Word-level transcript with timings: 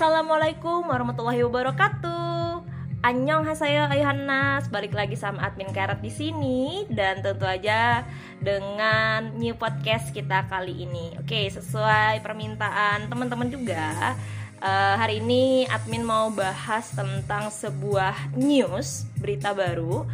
Assalamualaikum 0.00 0.88
warahmatullahi 0.88 1.44
wabarakatuh. 1.44 2.64
Annyeong 3.04 3.44
hasayo 3.44 3.84
ayuhannas, 3.84 4.72
balik 4.72 4.96
lagi 4.96 5.12
sama 5.12 5.44
admin 5.44 5.68
Karat 5.76 6.00
di 6.00 6.08
sini 6.08 6.88
dan 6.88 7.20
tentu 7.20 7.44
aja 7.44 8.08
dengan 8.40 9.28
new 9.36 9.52
podcast 9.60 10.08
kita 10.16 10.48
kali 10.48 10.88
ini. 10.88 11.12
Oke, 11.20 11.52
sesuai 11.52 12.24
permintaan 12.24 13.12
teman-teman 13.12 13.52
juga. 13.52 14.16
Uh, 14.64 14.96
hari 14.96 15.20
ini 15.20 15.68
admin 15.68 16.00
mau 16.00 16.32
bahas 16.32 16.96
tentang 16.96 17.52
sebuah 17.52 18.32
news 18.40 19.04
berita 19.20 19.52
baru 19.52 20.08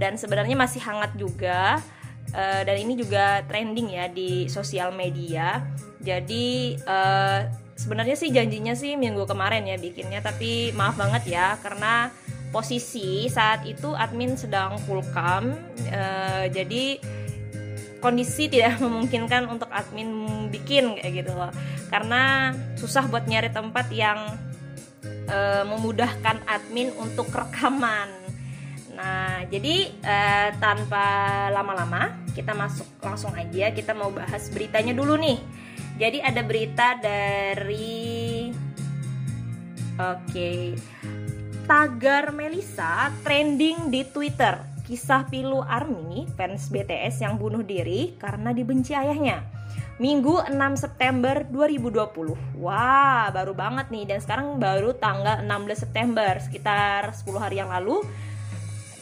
dan 0.00 0.16
sebenarnya 0.16 0.56
masih 0.56 0.80
hangat 0.80 1.12
juga 1.12 1.84
uh, 2.32 2.62
dan 2.64 2.76
ini 2.80 2.96
juga 2.96 3.44
trending 3.44 4.00
ya 4.00 4.08
di 4.08 4.48
sosial 4.48 4.96
media. 4.96 5.60
Jadi 6.00 6.80
uh, 6.88 7.65
sebenarnya 7.76 8.16
sih 8.16 8.32
janjinya 8.32 8.72
sih 8.72 8.96
minggu 8.96 9.28
kemarin 9.28 9.68
ya 9.68 9.76
bikinnya 9.76 10.24
tapi 10.24 10.72
maaf 10.72 10.96
banget 10.96 11.28
ya 11.28 11.60
karena 11.60 12.10
posisi 12.50 13.28
saat 13.28 13.68
itu 13.68 13.92
admin 13.92 14.34
sedang 14.34 14.80
full 14.88 15.04
cam 15.12 15.52
uh, 15.92 16.44
jadi 16.48 16.98
kondisi 18.00 18.46
tidak 18.46 18.78
memungkinkan 18.84 19.50
untuk 19.50 19.66
admin 19.72 20.08
bikin 20.52 20.94
kayak 21.00 21.26
gitu 21.26 21.32
loh. 21.34 21.50
Karena 21.90 22.52
susah 22.78 23.06
buat 23.10 23.26
nyari 23.26 23.50
tempat 23.50 23.90
yang 23.90 24.18
uh, 25.26 25.64
memudahkan 25.66 26.46
admin 26.46 26.94
untuk 26.96 27.26
rekaman. 27.34 28.08
Nah 28.94 29.44
jadi 29.50 29.92
uh, 30.06 30.48
tanpa 30.62 31.04
lama-lama 31.52 32.14
kita 32.32 32.52
masuk 32.52 32.86
langsung 33.00 33.32
aja 33.32 33.72
kita 33.72 33.92
mau 33.96 34.12
bahas 34.12 34.48
beritanya 34.52 34.92
dulu 34.92 35.16
nih 35.16 35.40
jadi 35.96 36.20
ada 36.20 36.44
berita 36.44 37.00
dari 37.00 38.52
Oke. 39.96 40.28
Okay. 40.28 40.62
Tagar 41.64 42.36
Melisa 42.36 43.08
trending 43.24 43.88
di 43.88 44.04
Twitter. 44.04 44.60
Kisah 44.84 45.26
pilu 45.26 45.64
Army, 45.64 46.30
fans 46.36 46.70
BTS 46.70 47.24
yang 47.24 47.40
bunuh 47.40 47.64
diri 47.64 48.14
karena 48.20 48.52
dibenci 48.52 48.94
ayahnya. 48.94 49.42
Minggu 49.96 50.46
6 50.46 50.52
September 50.76 51.42
2020. 51.48 52.60
Wah, 52.60 53.32
baru 53.32 53.56
banget 53.56 53.88
nih 53.88 54.04
dan 54.04 54.20
sekarang 54.20 54.60
baru 54.60 54.92
tanggal 54.94 55.42
16 55.42 55.88
September, 55.88 56.36
sekitar 56.38 57.16
10 57.16 57.40
hari 57.40 57.56
yang 57.58 57.72
lalu. 57.72 58.04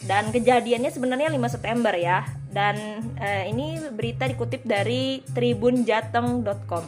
Dan 0.07 0.31
kejadiannya 0.31 0.89
sebenarnya 0.89 1.27
5 1.27 1.59
September 1.59 1.91
ya 1.91 2.23
dan 2.55 3.03
uh, 3.19 3.43
ini 3.43 3.83
berita 3.91 4.23
dikutip 4.31 4.63
dari 4.63 5.19
tribunjateng.com. 5.35 6.85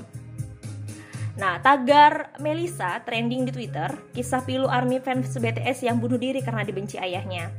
Nah, 1.38 1.60
tagar 1.62 2.34
Melisa 2.40 3.04
trending 3.04 3.46
di 3.46 3.52
Twitter, 3.52 3.94
kisah 4.16 4.42
pilu 4.48 4.66
army 4.66 5.04
fans 5.04 5.36
BTS 5.36 5.86
yang 5.86 6.00
bunuh 6.00 6.18
diri 6.18 6.40
karena 6.42 6.66
dibenci 6.66 6.98
ayahnya. 6.98 7.52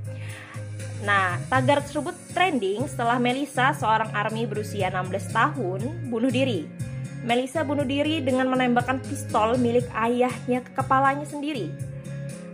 Nah, 1.06 1.38
tagar 1.46 1.84
tersebut 1.86 2.16
trending 2.34 2.90
setelah 2.90 3.22
Melisa, 3.22 3.70
seorang 3.76 4.10
army 4.10 4.50
berusia 4.50 4.90
16 4.90 5.30
tahun, 5.30 6.10
bunuh 6.10 6.32
diri. 6.32 6.66
Melisa 7.22 7.62
bunuh 7.62 7.86
diri 7.86 8.18
dengan 8.18 8.50
menembakkan 8.50 8.98
pistol 9.04 9.54
milik 9.60 9.86
ayahnya 9.94 10.64
ke 10.64 10.70
kepalanya 10.74 11.26
sendiri. 11.28 11.70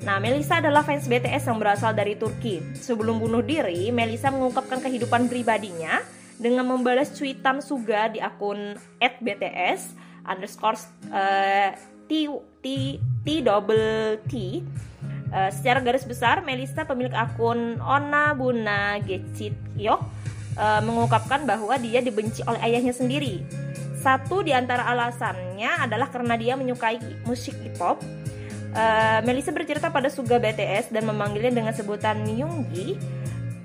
Nah, 0.04 0.20
Melisa 0.20 0.60
adalah 0.60 0.84
fans 0.84 1.08
BTS 1.08 1.48
yang 1.48 1.56
berasal 1.56 1.96
dari 1.96 2.12
Turki. 2.20 2.60
Sebelum 2.76 3.16
bunuh 3.16 3.40
diri, 3.40 3.88
Melisa 3.88 4.28
mengungkapkan 4.28 4.84
kehidupan 4.84 5.32
pribadinya 5.32 6.04
dengan 6.36 6.68
membalas 6.68 7.08
cuitan 7.16 7.64
Suga 7.64 8.12
di 8.12 8.20
akun 8.20 8.76
@bts 9.00 9.96
underscore 10.28 10.76
uh, 11.08 11.72
t 12.04 12.28
t 12.60 13.00
t 13.00 13.26
double 13.40 14.20
t. 14.28 14.60
Uh, 15.32 15.48
secara 15.48 15.80
garis 15.80 16.04
besar, 16.04 16.44
Melisa 16.44 16.84
pemilik 16.84 17.16
akun 17.16 17.80
Ona 17.80 18.36
Buna 18.36 19.00
Gecityo 19.00 20.04
uh, 20.60 20.80
mengungkapkan 20.84 21.48
bahwa 21.48 21.80
dia 21.80 22.04
dibenci 22.04 22.44
oleh 22.44 22.60
ayahnya 22.60 22.92
sendiri. 22.92 23.40
Satu 24.04 24.44
di 24.44 24.52
antara 24.52 24.84
alasannya 24.84 25.80
adalah 25.80 26.12
karena 26.12 26.36
dia 26.36 26.60
menyukai 26.60 27.00
musik 27.24 27.56
hip 27.64 27.80
hop 27.80 28.04
Uh, 28.74 29.22
Melisa 29.22 29.54
bercerita 29.54 29.94
pada 29.94 30.10
Suga 30.10 30.42
BTS 30.42 30.90
dan 30.90 31.06
memanggilnya 31.06 31.54
dengan 31.54 31.70
sebutan 31.70 32.26
Yunggi. 32.26 32.98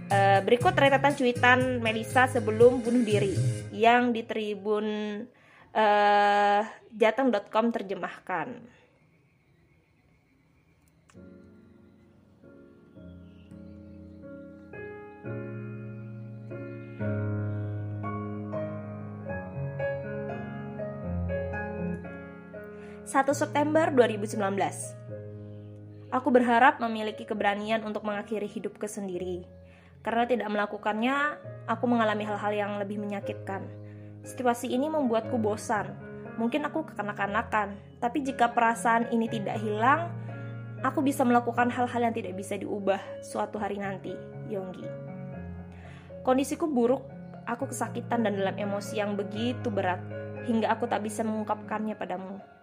Uh, 0.09 0.41
berikut 0.45 0.73
rentetan 0.77 1.17
cuitan 1.17 1.59
Melisa 1.81 2.29
sebelum 2.29 2.81
bunuh 2.85 3.01
diri 3.01 3.33
yang 3.73 4.13
di 4.13 4.21
tribun 4.21 4.85
uh, 5.73 6.61
jateng.com 6.93 7.73
terjemahkan. 7.73 8.78
1 23.09 23.25
September 23.33 23.89
2019. 23.89 24.37
Aku 26.13 26.29
berharap 26.29 26.77
memiliki 26.77 27.25
keberanian 27.25 27.81
untuk 27.81 28.05
mengakhiri 28.05 28.45
hidupku 28.45 28.85
sendiri. 28.85 29.49
Karena 30.05 30.29
tidak 30.29 30.45
melakukannya, 30.53 31.41
aku 31.65 31.89
mengalami 31.89 32.21
hal-hal 32.29 32.53
yang 32.53 32.77
lebih 32.77 33.01
menyakitkan. 33.01 33.65
Situasi 34.21 34.69
ini 34.69 34.93
membuatku 34.93 35.41
bosan. 35.41 35.89
Mungkin 36.37 36.69
aku 36.69 36.85
kekanak-kanakan, 36.93 37.81
tapi 37.97 38.21
jika 38.21 38.53
perasaan 38.53 39.09
ini 39.09 39.25
tidak 39.25 39.57
hilang, 39.57 40.13
aku 40.85 41.01
bisa 41.01 41.25
melakukan 41.25 41.73
hal-hal 41.73 42.05
yang 42.05 42.13
tidak 42.13 42.37
bisa 42.37 42.61
diubah 42.61 43.01
suatu 43.25 43.57
hari 43.57 43.81
nanti. 43.81 44.13
Yonggi. 44.53 44.85
Kondisiku 46.21 46.69
buruk, 46.69 47.01
aku 47.49 47.73
kesakitan 47.73 48.21
dan 48.21 48.37
dalam 48.37 48.53
emosi 48.53 49.01
yang 49.01 49.17
begitu 49.17 49.73
berat, 49.73 49.97
hingga 50.45 50.69
aku 50.69 50.85
tak 50.85 51.01
bisa 51.01 51.25
mengungkapkannya 51.25 51.97
padamu. 51.97 52.58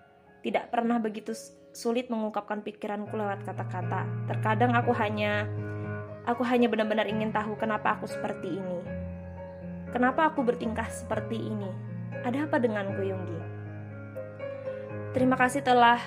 Tidak 0.46 0.70
pernah 0.70 1.02
begitu 1.02 1.34
sulit 1.74 2.06
mengungkapkan 2.06 2.62
pikiranku 2.62 3.18
lewat 3.18 3.42
kata-kata. 3.42 4.06
Terkadang 4.30 4.78
aku 4.78 4.94
hanya 4.94 5.42
aku 6.22 6.46
hanya 6.46 6.70
benar-benar 6.70 7.10
ingin 7.10 7.34
tahu 7.34 7.58
kenapa 7.58 7.98
aku 7.98 8.06
seperti 8.06 8.62
ini. 8.62 8.78
Kenapa 9.90 10.30
aku 10.30 10.46
bertingkah 10.46 10.86
seperti 10.86 11.50
ini? 11.50 11.66
Ada 12.22 12.46
apa 12.46 12.62
denganku, 12.62 13.02
Yonggi? 13.02 13.40
Terima 15.18 15.34
kasih 15.34 15.66
telah 15.66 15.98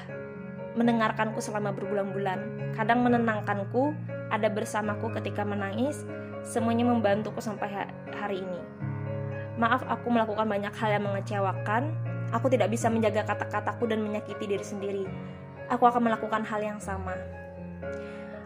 mendengarkanku 0.79 1.43
selama 1.43 1.75
berbulan-bulan. 1.75 2.71
Kadang 2.79 3.03
menenangkanku, 3.03 3.91
ada 4.31 4.47
bersamaku 4.47 5.11
ketika 5.19 5.43
menangis, 5.43 6.07
semuanya 6.47 6.87
membantuku 6.87 7.43
sampai 7.43 7.91
hari 8.15 8.39
ini. 8.39 8.61
Maaf 9.59 9.83
aku 9.83 10.07
melakukan 10.07 10.47
banyak 10.47 10.71
hal 10.71 10.95
yang 10.95 11.03
mengecewakan, 11.03 11.91
Aku 12.29 12.45
tidak 12.45 12.69
bisa 12.69 12.93
menjaga 12.93 13.25
kata-kataku 13.25 13.89
dan 13.89 14.05
menyakiti 14.05 14.45
diri 14.45 14.61
sendiri. 14.61 15.05
Aku 15.69 15.89
akan 15.89 16.05
melakukan 16.05 16.45
hal 16.45 16.61
yang 16.61 16.77
sama. 16.77 17.17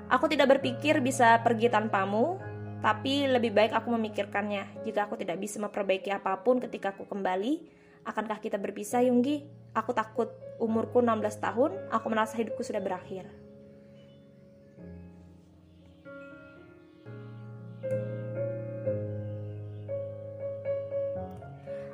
Aku 0.07 0.31
tidak 0.31 0.55
berpikir 0.55 1.03
bisa 1.03 1.39
pergi 1.43 1.67
tanpamu, 1.67 2.39
tapi 2.79 3.27
lebih 3.27 3.51
baik 3.51 3.75
aku 3.75 3.91
memikirkannya. 3.95 4.87
Jika 4.87 5.07
aku 5.07 5.19
tidak 5.19 5.39
bisa 5.39 5.59
memperbaiki 5.59 6.11
apa 6.11 6.35
pun 6.39 6.63
ketika 6.63 6.95
aku 6.95 7.07
kembali, 7.07 7.63
akankah 8.07 8.39
kita 8.39 8.55
berpisah, 8.55 9.03
Yunggi? 9.03 9.43
Aku 9.75 9.91
takut 9.91 10.29
umurku 10.61 11.01
16 11.03 11.43
tahun, 11.43 11.71
aku 11.91 12.05
merasa 12.07 12.37
hidupku 12.39 12.61
sudah 12.61 12.79
berakhir. 12.79 13.42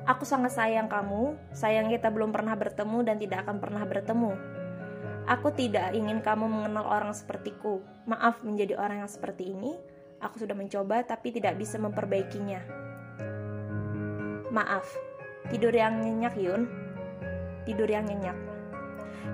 Aku 0.10 0.26
sangat 0.26 0.58
sayang 0.58 0.90
kamu, 0.90 1.38
sayang 1.54 1.94
kita 1.94 2.10
belum 2.10 2.34
pernah 2.34 2.58
bertemu 2.58 3.06
dan 3.06 3.22
tidak 3.22 3.46
akan 3.46 3.62
pernah 3.62 3.86
bertemu. 3.86 4.34
Aku 5.30 5.54
tidak 5.54 5.94
ingin 5.94 6.26
kamu 6.26 6.50
mengenal 6.50 6.90
orang 6.90 7.14
sepertiku. 7.14 7.86
Maaf 8.10 8.42
menjadi 8.42 8.74
orang 8.74 9.06
yang 9.06 9.12
seperti 9.12 9.54
ini. 9.54 9.78
Aku 10.18 10.42
sudah 10.42 10.58
mencoba 10.58 11.06
tapi 11.06 11.30
tidak 11.30 11.62
bisa 11.62 11.78
memperbaikinya. 11.78 12.58
Maaf, 14.50 14.90
tidur 15.54 15.78
yang 15.78 16.02
nyenyak 16.02 16.34
Yun. 16.42 16.66
Tidur 17.70 17.86
yang 17.86 18.10
nyenyak. 18.10 18.34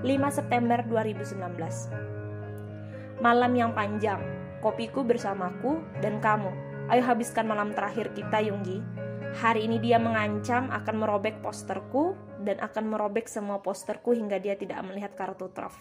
5 0.03 0.11
September 0.27 0.83
2019 0.83 3.23
Malam 3.23 3.51
yang 3.55 3.71
panjang, 3.71 4.19
kopiku 4.59 5.07
bersamaku 5.07 5.79
dan 6.03 6.19
kamu. 6.19 6.51
Ayo 6.91 7.07
habiskan 7.07 7.47
malam 7.47 7.71
terakhir 7.71 8.11
kita, 8.11 8.43
Yunggi 8.43 9.04
Hari 9.35 9.67
ini 9.67 9.83
dia 9.83 9.99
mengancam 9.99 10.71
akan 10.71 10.95
merobek 10.95 11.43
posterku 11.43 12.15
dan 12.47 12.55
akan 12.63 12.87
merobek 12.87 13.27
semua 13.27 13.59
posterku 13.59 14.15
hingga 14.15 14.39
dia 14.39 14.55
tidak 14.55 14.79
melihat 14.87 15.11
kartu 15.11 15.51
truf. 15.51 15.75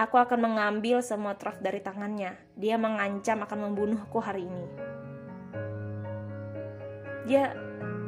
Aku 0.00 0.16
akan 0.16 0.40
mengambil 0.40 1.04
semua 1.04 1.36
truf 1.36 1.60
dari 1.60 1.84
tangannya. 1.84 2.32
Dia 2.56 2.80
mengancam 2.80 3.44
akan 3.44 3.58
membunuhku 3.68 4.16
hari 4.16 4.48
ini. 4.48 4.64
Dia 7.28 7.52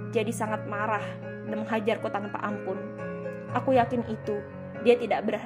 jadi 0.08 0.32
sangat 0.32 0.64
marah 0.64 1.05
dan 1.44 1.61
menghajarku 1.61 2.09
tanpa 2.09 2.41
ampun. 2.41 2.81
Aku 3.52 3.76
yakin 3.76 4.09
itu. 4.09 4.41
Dia 4.81 4.97
tidak 4.97 5.20
ber 5.29 5.37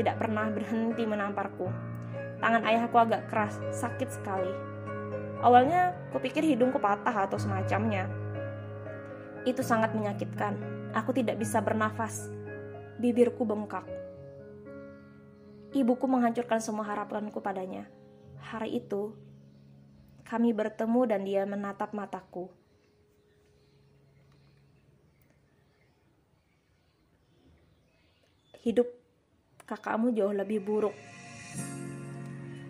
tidak 0.00 0.24
pernah 0.24 0.48
berhenti 0.48 1.04
menamparku. 1.04 1.68
Tangan 2.40 2.64
ayahku 2.64 2.96
agak 2.96 3.28
keras, 3.28 3.60
sakit 3.76 4.08
sekali. 4.08 4.50
Awalnya 5.44 5.92
kupikir 6.16 6.42
hidungku 6.42 6.80
patah 6.80 7.28
atau 7.28 7.36
semacamnya. 7.36 8.08
Itu 9.48 9.64
sangat 9.64 9.96
menyakitkan. 9.96 10.60
Aku 10.92 11.16
tidak 11.16 11.40
bisa 11.40 11.64
bernafas. 11.64 12.28
Bibirku 13.00 13.48
bengkak. 13.48 13.88
Ibuku 15.72 16.04
menghancurkan 16.04 16.60
semua 16.60 16.84
harapanku 16.84 17.40
padanya. 17.40 17.88
Hari 18.44 18.76
itu, 18.76 19.16
kami 20.28 20.52
bertemu 20.52 21.00
dan 21.08 21.24
dia 21.24 21.48
menatap 21.48 21.96
mataku. 21.96 22.52
Hidup 28.60 28.92
kakakmu 29.64 30.12
jauh 30.12 30.36
lebih 30.36 30.60
buruk. 30.60 30.92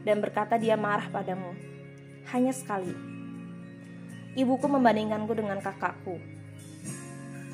Dan 0.07 0.23
berkata 0.23 0.55
dia 0.55 0.79
marah 0.79 1.11
padamu. 1.11 1.59
Hanya 2.31 2.55
sekali. 2.55 2.95
Ibuku 4.39 4.71
membandingkanku 4.71 5.35
dengan 5.35 5.59
kakakku. 5.59 6.38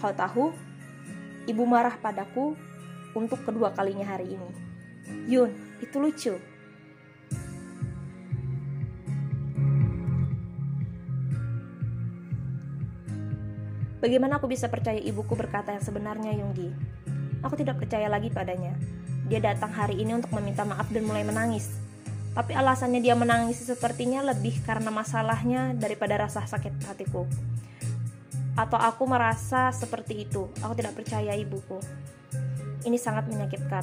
Kau 0.04 0.12
tahu, 0.12 0.52
ibu 1.48 1.64
marah 1.64 1.96
padaku 1.96 2.52
untuk 3.16 3.40
kedua 3.40 3.72
kalinya 3.72 4.04
hari 4.04 4.36
ini. 4.36 4.50
Yun, 5.32 5.48
itu 5.80 5.96
lucu. 5.96 6.36
Bagaimana 14.04 14.36
aku 14.36 14.44
bisa 14.44 14.68
percaya 14.68 15.00
ibuku 15.00 15.32
berkata 15.32 15.72
yang 15.72 15.80
sebenarnya, 15.80 16.36
Yunggi? 16.36 16.68
Aku 17.40 17.56
tidak 17.56 17.80
percaya 17.80 18.04
lagi 18.12 18.28
padanya. 18.28 18.76
Dia 19.32 19.40
datang 19.40 19.72
hari 19.72 20.04
ini 20.04 20.20
untuk 20.20 20.36
meminta 20.36 20.68
maaf 20.68 20.92
dan 20.92 21.08
mulai 21.08 21.24
menangis. 21.24 21.80
Tapi 22.36 22.52
alasannya 22.52 23.00
dia 23.00 23.16
menangis 23.16 23.64
sepertinya 23.64 24.20
lebih 24.20 24.60
karena 24.68 24.92
masalahnya 24.92 25.72
daripada 25.72 26.28
rasa 26.28 26.44
sakit 26.44 26.92
hatiku. 26.92 27.24
Atau 28.54 28.78
aku 28.78 29.06
merasa 29.10 29.74
seperti 29.74 30.26
itu. 30.26 30.46
Aku 30.62 30.78
tidak 30.78 30.94
percaya 30.94 31.34
ibuku. 31.34 31.82
Ini 32.86 32.94
sangat 32.98 33.26
menyakitkan. 33.26 33.82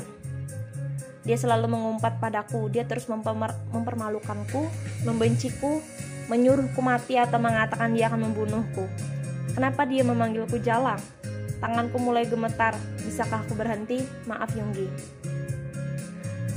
Dia 1.21 1.37
selalu 1.37 1.69
mengumpat 1.69 2.17
padaku. 2.17 2.71
Dia 2.71 2.87
terus 2.87 3.05
memper 3.05 3.35
mempermalukanku, 3.69 4.65
membenciku, 5.05 5.83
menyuruhku 6.31 6.79
mati 6.79 7.19
atau 7.19 7.37
mengatakan 7.37 7.93
dia 7.93 8.07
akan 8.07 8.31
membunuhku. 8.31 8.87
Kenapa 9.51 9.83
dia 9.83 10.01
memanggilku 10.07 10.57
Jalang? 10.63 11.01
Tanganku 11.59 11.99
mulai 12.01 12.25
gemetar. 12.25 12.73
Bisakah 13.03 13.43
aku 13.45 13.53
berhenti? 13.53 14.01
Maaf 14.25 14.55
Yunggi. 14.55 14.87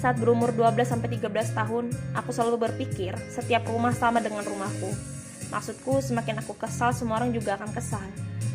Saat 0.00 0.20
berumur 0.20 0.52
12-13 0.52 1.56
tahun, 1.56 1.88
aku 2.12 2.30
selalu 2.32 2.68
berpikir 2.68 3.16
setiap 3.32 3.64
rumah 3.68 3.92
sama 3.96 4.20
dengan 4.20 4.44
rumahku. 4.44 5.13
Maksudku, 5.54 6.02
semakin 6.02 6.42
aku 6.42 6.58
kesal, 6.58 6.90
semua 6.90 7.22
orang 7.22 7.30
juga 7.30 7.54
akan 7.54 7.70
kesal. 7.70 8.02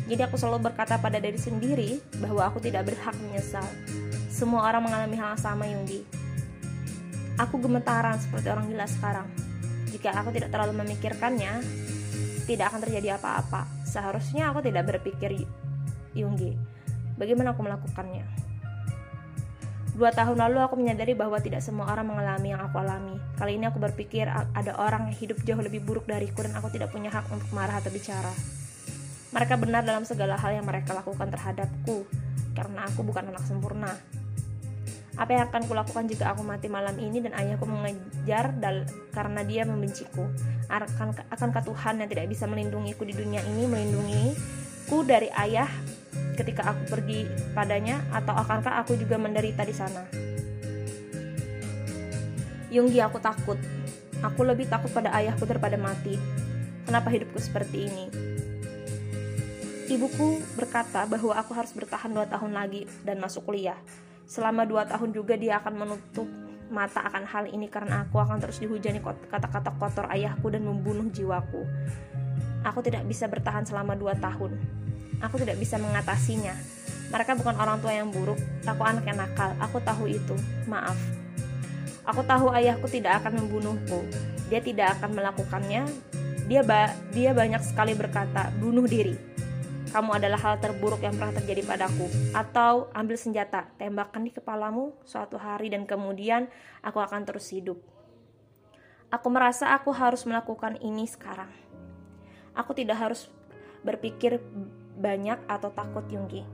Jadi 0.04 0.20
aku 0.20 0.36
selalu 0.36 0.68
berkata 0.68 1.00
pada 1.00 1.16
diri 1.16 1.40
sendiri 1.40 1.96
bahwa 2.20 2.44
aku 2.44 2.60
tidak 2.60 2.92
berhak 2.92 3.16
menyesal. 3.24 3.64
Semua 4.28 4.68
orang 4.68 4.84
mengalami 4.84 5.16
hal 5.16 5.32
yang 5.32 5.40
sama, 5.40 5.64
Yunggi. 5.64 6.04
Aku 7.40 7.56
gemetaran 7.56 8.20
seperti 8.20 8.52
orang 8.52 8.68
gila 8.68 8.84
sekarang. 8.84 9.24
Jika 9.88 10.12
aku 10.12 10.28
tidak 10.28 10.52
terlalu 10.52 10.84
memikirkannya, 10.84 11.64
tidak 12.44 12.68
akan 12.68 12.80
terjadi 12.84 13.16
apa-apa. 13.16 13.64
Seharusnya 13.88 14.52
aku 14.52 14.60
tidak 14.60 14.92
berpikir 14.92 15.48
Yunggi. 16.12 16.52
Bagaimana 17.16 17.56
aku 17.56 17.64
melakukannya? 17.64 18.49
Dua 20.00 20.16
tahun 20.16 20.40
lalu 20.40 20.64
aku 20.64 20.80
menyadari 20.80 21.12
bahwa 21.12 21.36
tidak 21.44 21.60
semua 21.60 21.92
orang 21.92 22.08
mengalami 22.08 22.56
yang 22.56 22.64
aku 22.64 22.80
alami. 22.80 23.20
Kali 23.36 23.60
ini 23.60 23.68
aku 23.68 23.76
berpikir 23.76 24.32
ada 24.32 24.72
orang 24.80 25.12
yang 25.12 25.16
hidup 25.20 25.36
jauh 25.44 25.60
lebih 25.60 25.84
buruk 25.84 26.08
dariku 26.08 26.40
dan 26.40 26.56
aku 26.56 26.72
tidak 26.72 26.88
punya 26.88 27.12
hak 27.12 27.28
untuk 27.28 27.52
marah 27.52 27.76
atau 27.76 27.92
bicara. 27.92 28.32
Mereka 29.36 29.60
benar 29.60 29.84
dalam 29.84 30.08
segala 30.08 30.40
hal 30.40 30.56
yang 30.56 30.64
mereka 30.64 30.96
lakukan 30.96 31.28
terhadapku, 31.28 32.08
karena 32.56 32.88
aku 32.88 33.04
bukan 33.04 33.28
anak 33.28 33.44
sempurna. 33.44 33.92
Apa 35.20 35.36
yang 35.36 35.52
akan 35.52 35.68
kulakukan 35.68 36.08
jika 36.08 36.32
aku 36.32 36.48
mati 36.48 36.72
malam 36.72 36.96
ini 36.96 37.20
dan 37.20 37.36
ayahku 37.36 37.68
mengejar 37.68 38.56
dal 38.56 38.88
karena 39.12 39.44
dia 39.44 39.68
membenciku? 39.68 40.24
Akan 40.72 41.12
akankah 41.28 41.60
Tuhan 41.60 42.00
yang 42.00 42.08
tidak 42.08 42.24
bisa 42.24 42.48
melindungiku 42.48 43.04
di 43.04 43.12
dunia 43.12 43.44
ini 43.44 43.68
melindungiku 43.68 45.04
dari 45.04 45.28
ayah 45.36 45.68
ketika 46.34 46.72
aku 46.72 46.88
pergi 46.88 47.28
padanya 47.52 48.00
atau 48.10 48.32
akankah 48.32 48.80
aku 48.80 48.96
juga 48.96 49.20
menderita 49.20 49.62
di 49.66 49.74
sana? 49.76 50.02
Yunggi 52.70 53.02
aku 53.02 53.18
takut. 53.18 53.58
Aku 54.20 54.44
lebih 54.46 54.70
takut 54.70 54.92
pada 54.94 55.10
ayahku 55.16 55.42
daripada 55.48 55.74
mati. 55.74 56.14
Kenapa 56.86 57.10
hidupku 57.10 57.40
seperti 57.42 57.88
ini? 57.90 58.06
Ibuku 59.90 60.38
berkata 60.54 61.02
bahwa 61.02 61.34
aku 61.34 61.50
harus 61.50 61.74
bertahan 61.74 62.14
dua 62.14 62.30
tahun 62.30 62.54
lagi 62.54 62.86
dan 63.02 63.18
masuk 63.18 63.50
kuliah. 63.50 63.74
Selama 64.22 64.62
dua 64.62 64.86
tahun 64.86 65.10
juga 65.10 65.34
dia 65.34 65.58
akan 65.58 65.74
menutup 65.74 66.30
mata 66.70 67.02
akan 67.02 67.26
hal 67.26 67.50
ini 67.50 67.66
karena 67.66 68.06
aku 68.06 68.22
akan 68.22 68.38
terus 68.38 68.62
dihujani 68.62 69.02
kata-kata 69.02 69.74
kotor 69.82 70.06
ayahku 70.06 70.46
dan 70.54 70.62
membunuh 70.62 71.10
jiwaku. 71.10 71.66
Aku 72.62 72.78
tidak 72.86 73.02
bisa 73.10 73.26
bertahan 73.26 73.66
selama 73.66 73.98
dua 73.98 74.14
tahun. 74.14 74.54
Aku 75.20 75.36
tidak 75.36 75.60
bisa 75.60 75.76
mengatasinya. 75.76 76.56
Mereka 77.10 77.36
bukan 77.36 77.58
orang 77.58 77.78
tua 77.82 77.92
yang 77.92 78.08
buruk. 78.08 78.38
Aku 78.64 78.82
anak 78.86 79.04
yang 79.04 79.18
nakal. 79.20 79.52
Aku 79.60 79.82
tahu 79.84 80.08
itu. 80.08 80.34
Maaf. 80.64 80.96
Aku 82.08 82.24
tahu 82.24 82.48
ayahku 82.50 82.88
tidak 82.88 83.20
akan 83.22 83.44
membunuhku. 83.44 84.06
Dia 84.48 84.64
tidak 84.64 84.98
akan 84.98 85.18
melakukannya. 85.18 85.84
Dia 86.50 86.66
ba 86.66 86.90
dia 87.14 87.30
banyak 87.30 87.62
sekali 87.62 87.94
berkata, 87.94 88.50
"Bunuh 88.58 88.88
diri." 88.88 89.14
Kamu 89.90 90.14
adalah 90.14 90.38
hal 90.38 90.62
terburuk 90.62 91.02
yang 91.02 91.18
pernah 91.18 91.34
terjadi 91.34 91.66
padaku. 91.66 92.06
Atau 92.30 92.94
ambil 92.94 93.18
senjata, 93.18 93.66
tembakkan 93.74 94.22
di 94.22 94.30
kepalamu 94.30 94.94
suatu 95.02 95.34
hari 95.34 95.66
dan 95.66 95.82
kemudian 95.82 96.46
aku 96.78 97.02
akan 97.02 97.26
terus 97.26 97.50
hidup. 97.50 97.82
Aku 99.10 99.26
merasa 99.34 99.74
aku 99.74 99.90
harus 99.90 100.22
melakukan 100.22 100.78
ini 100.78 101.10
sekarang. 101.10 101.50
Aku 102.54 102.70
tidak 102.70 103.02
harus 103.02 103.26
berpikir 103.82 104.38
banyak 105.00 105.40
atau 105.48 105.72
takut 105.72 106.04
Yunggi. 106.12 106.44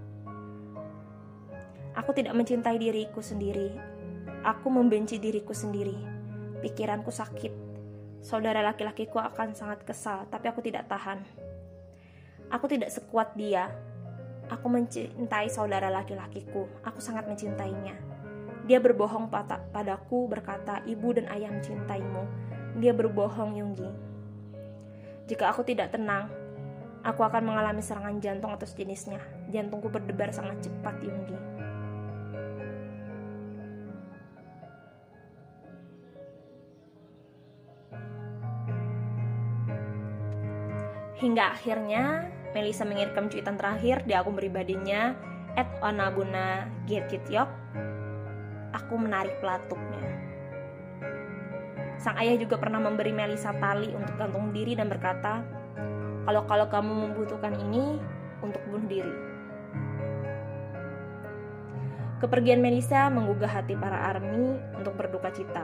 Aku 1.98 2.14
tidak 2.14 2.38
mencintai 2.38 2.78
diriku 2.78 3.18
sendiri. 3.18 3.74
Aku 4.46 4.70
membenci 4.70 5.18
diriku 5.18 5.50
sendiri. 5.50 5.98
Pikiranku 6.62 7.10
sakit. 7.10 7.50
Saudara 8.22 8.62
laki-lakiku 8.62 9.18
akan 9.18 9.58
sangat 9.58 9.82
kesal, 9.82 10.30
tapi 10.30 10.46
aku 10.46 10.62
tidak 10.62 10.86
tahan. 10.86 11.26
Aku 12.54 12.70
tidak 12.70 12.94
sekuat 12.94 13.34
dia. 13.34 13.74
Aku 14.46 14.70
mencintai 14.70 15.50
saudara 15.50 15.90
laki-lakiku. 15.90 16.70
Aku 16.86 17.02
sangat 17.02 17.26
mencintainya. 17.26 17.98
Dia 18.66 18.78
berbohong 18.78 19.26
padaku 19.74 20.30
berkata, 20.30 20.82
ibu 20.86 21.10
dan 21.10 21.26
ayah 21.34 21.50
mencintaimu. 21.50 22.22
Dia 22.78 22.94
berbohong, 22.94 23.58
Yunggi. 23.58 23.90
Jika 25.26 25.50
aku 25.50 25.66
tidak 25.66 25.90
tenang, 25.94 26.30
Aku 27.06 27.22
akan 27.22 27.46
mengalami 27.46 27.78
serangan 27.86 28.18
jantung 28.18 28.50
atau 28.50 28.66
sejenisnya. 28.66 29.22
Jantungku 29.54 29.86
berdebar 29.86 30.34
sangat 30.34 30.66
cepat, 30.66 30.98
Yunggi. 31.06 31.38
Hingga 41.16 41.44
akhirnya 41.54 42.26
Melisa 42.52 42.82
mengirimkan 42.82 43.30
cuitan 43.30 43.54
terakhir 43.54 44.02
di 44.02 44.12
akun 44.12 44.34
pribadinya 44.34 45.14
at 45.54 45.70
onabuna 45.80 46.66
Aku 48.74 48.94
menarik 48.98 49.38
pelatuknya. 49.38 50.04
Sang 52.02 52.18
ayah 52.18 52.34
juga 52.36 52.58
pernah 52.58 52.82
memberi 52.82 53.14
Melisa 53.14 53.54
tali 53.56 53.94
untuk 53.94 54.18
gantung 54.18 54.50
diri 54.50 54.76
dan 54.76 54.90
berkata, 54.92 55.40
kalau 56.26 56.42
kalau 56.50 56.66
kamu 56.66 56.92
membutuhkan 57.06 57.54
ini 57.54 58.02
untuk 58.42 58.58
bunuh 58.66 58.84
diri. 58.90 59.14
Kepergian 62.18 62.58
Melisa 62.58 63.06
menggugah 63.12 63.60
hati 63.62 63.78
para 63.78 64.10
army 64.10 64.58
untuk 64.74 64.98
berduka 64.98 65.30
cita. 65.30 65.62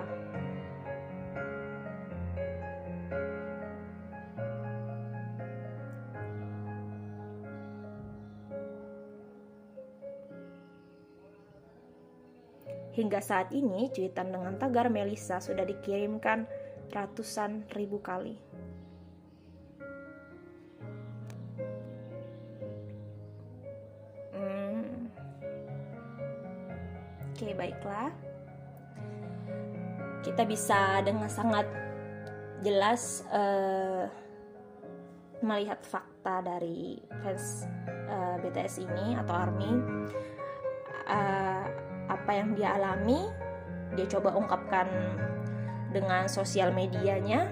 Hingga 12.92 13.24
saat 13.24 13.48
ini, 13.56 13.88
cuitan 13.88 14.28
dengan 14.36 14.60
tagar 14.60 14.92
Melisa 14.92 15.40
sudah 15.40 15.64
dikirimkan 15.64 16.44
ratusan 16.92 17.64
ribu 17.72 18.04
kali. 18.04 18.51
Baiklah. 27.62 28.10
kita 30.22 30.46
bisa 30.46 31.02
dengan 31.02 31.26
sangat 31.26 31.66
jelas 32.62 33.26
uh, 33.34 34.06
melihat 35.42 35.82
fakta 35.82 36.46
dari 36.46 37.02
fans 37.22 37.66
uh, 38.06 38.38
BTS 38.38 38.86
ini 38.86 39.18
atau 39.18 39.34
ARMY 39.34 39.70
uh, 41.10 41.66
apa 42.06 42.30
yang 42.30 42.54
dia 42.54 42.78
alami 42.78 43.26
dia 43.98 44.06
coba 44.06 44.30
ungkapkan 44.38 44.86
dengan 45.90 46.30
sosial 46.30 46.70
medianya 46.70 47.50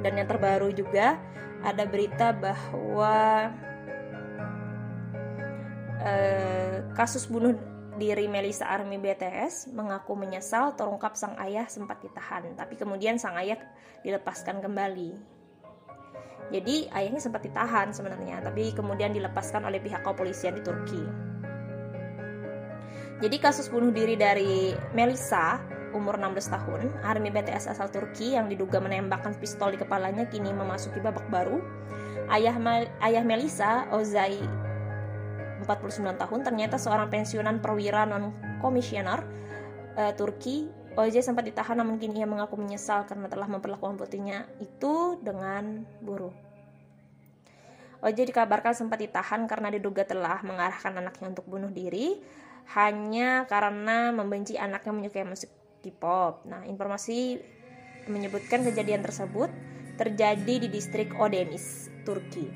dan 0.00 0.16
yang 0.16 0.24
terbaru 0.24 0.72
juga 0.72 1.20
ada 1.60 1.84
berita 1.84 2.32
bahwa 2.32 3.52
uh, 6.00 6.80
kasus 6.96 7.28
bunuh 7.28 7.75
diri 7.96 8.28
Melisa 8.28 8.68
Army 8.68 9.00
BTS 9.00 9.72
mengaku 9.72 10.12
menyesal 10.14 10.76
terungkap 10.76 11.16
sang 11.16 11.34
ayah 11.40 11.64
sempat 11.66 12.04
ditahan, 12.04 12.52
tapi 12.52 12.76
kemudian 12.76 13.16
sang 13.16 13.34
ayah 13.40 13.56
dilepaskan 14.04 14.60
kembali. 14.60 15.16
Jadi 16.52 16.86
ayahnya 16.94 17.18
sempat 17.18 17.42
ditahan 17.42 17.90
sebenarnya, 17.90 18.38
tapi 18.44 18.70
kemudian 18.70 19.10
dilepaskan 19.10 19.66
oleh 19.66 19.82
pihak 19.82 20.06
kepolisian 20.06 20.54
di 20.54 20.62
Turki. 20.62 21.02
Jadi 23.16 23.36
kasus 23.40 23.72
bunuh 23.72 23.90
diri 23.90 24.14
dari 24.14 24.76
Melisa 24.92 25.58
umur 25.96 26.20
16 26.20 26.52
tahun, 26.52 26.80
Army 27.00 27.32
BTS 27.32 27.72
asal 27.72 27.88
Turki 27.88 28.36
yang 28.36 28.52
diduga 28.52 28.76
menembakkan 28.76 29.32
pistol 29.40 29.72
di 29.72 29.80
kepalanya 29.80 30.28
kini 30.28 30.52
memasuki 30.52 31.00
babak 31.00 31.24
baru. 31.32 31.58
Ayah 32.28 32.54
ayah 33.00 33.24
Melisa, 33.24 33.88
Ozai 33.88 34.65
49 35.64 36.20
tahun 36.20 36.40
ternyata 36.44 36.76
seorang 36.76 37.08
pensiunan 37.08 37.62
perwira 37.64 38.04
non 38.04 38.32
komisioner 38.60 39.20
uh, 39.96 40.12
Turki 40.12 40.86
OJ 40.96 41.20
sempat 41.20 41.44
ditahan 41.44 41.76
namun 41.76 42.00
kini 42.00 42.24
ia 42.24 42.28
mengaku 42.28 42.56
menyesal 42.56 43.04
karena 43.04 43.28
telah 43.28 43.44
memperlakukan 43.52 44.00
putrinya 44.00 44.48
itu 44.64 45.20
dengan 45.20 45.84
buruk. 46.00 46.32
OJ 48.00 48.32
dikabarkan 48.32 48.72
sempat 48.72 49.04
ditahan 49.04 49.44
karena 49.44 49.68
diduga 49.68 50.08
telah 50.08 50.40
mengarahkan 50.40 50.96
anaknya 50.96 51.36
untuk 51.36 51.44
bunuh 51.44 51.68
diri 51.68 52.16
hanya 52.72 53.44
karena 53.44 54.08
membenci 54.10 54.56
anaknya 54.56 54.92
menyukai 54.96 55.28
musik 55.28 55.52
K-pop. 55.84 56.48
Nah, 56.48 56.64
informasi 56.64 57.38
menyebutkan 58.08 58.64
kejadian 58.64 59.04
tersebut 59.04 59.52
terjadi 60.00 60.54
di 60.64 60.68
distrik 60.72 61.12
Odenis, 61.14 61.92
Turki. 62.02 62.50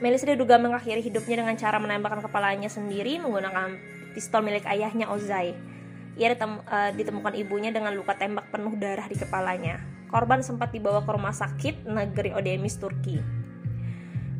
Melisa 0.00 0.24
diduga 0.24 0.56
mengakhiri 0.56 1.04
hidupnya 1.04 1.44
dengan 1.44 1.54
cara 1.60 1.76
menembakkan 1.76 2.24
kepalanya 2.24 2.72
sendiri 2.72 3.20
menggunakan 3.20 3.76
pistol 4.16 4.40
milik 4.40 4.64
ayahnya 4.64 5.12
Ozai. 5.12 5.52
Ia 6.16 6.32
ditem 6.32 6.64
uh, 6.64 6.90
ditemukan 6.96 7.36
ibunya 7.36 7.68
dengan 7.68 7.92
luka 7.92 8.16
tembak 8.16 8.48
penuh 8.48 8.72
darah 8.80 9.04
di 9.04 9.20
kepalanya. 9.20 9.84
Korban 10.08 10.40
sempat 10.40 10.72
dibawa 10.72 11.04
ke 11.04 11.10
rumah 11.12 11.36
sakit 11.36 11.84
negeri 11.84 12.32
Odemis, 12.32 12.80
Turki. 12.80 13.20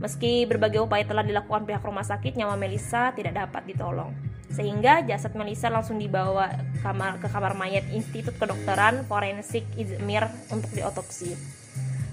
Meski 0.01 0.49
berbagai 0.49 0.81
upaya 0.81 1.05
telah 1.05 1.21
dilakukan 1.21 1.69
pihak 1.69 1.85
rumah 1.85 2.09
sakit, 2.09 2.41
nyawa 2.41 2.57
Melisa 2.57 3.13
tidak 3.13 3.37
dapat 3.37 3.69
ditolong. 3.69 4.17
Sehingga 4.49 5.05
jasad 5.05 5.37
Melisa 5.37 5.69
langsung 5.69 6.01
dibawa 6.01 6.57
kamar, 6.81 7.21
ke 7.21 7.29
kamar 7.29 7.53
mayat 7.53 7.85
Institut 7.93 8.35
Kedokteran 8.41 9.05
Forensik 9.05 9.69
Izmir 9.77 10.25
untuk 10.49 10.73
diotopsi. 10.73 11.60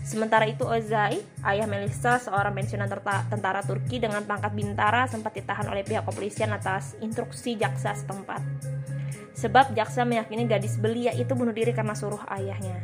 Sementara 0.08 0.48
itu 0.48 0.64
Ozai, 0.64 1.20
ayah 1.44 1.68
Melissa, 1.68 2.16
seorang 2.16 2.56
pensiunan 2.56 2.88
tentara 3.28 3.60
Turki 3.60 4.00
dengan 4.00 4.24
pangkat 4.24 4.56
bintara 4.56 5.04
sempat 5.12 5.36
ditahan 5.36 5.68
oleh 5.68 5.84
pihak 5.84 6.08
kepolisian 6.08 6.56
atas 6.56 6.96
instruksi 7.04 7.60
jaksa 7.60 7.92
setempat. 7.92 8.40
Sebab 9.36 9.76
jaksa 9.76 10.08
meyakini 10.08 10.48
gadis 10.48 10.80
belia 10.80 11.12
itu 11.12 11.36
bunuh 11.36 11.52
diri 11.52 11.76
karena 11.76 11.92
suruh 11.92 12.24
ayahnya. 12.32 12.80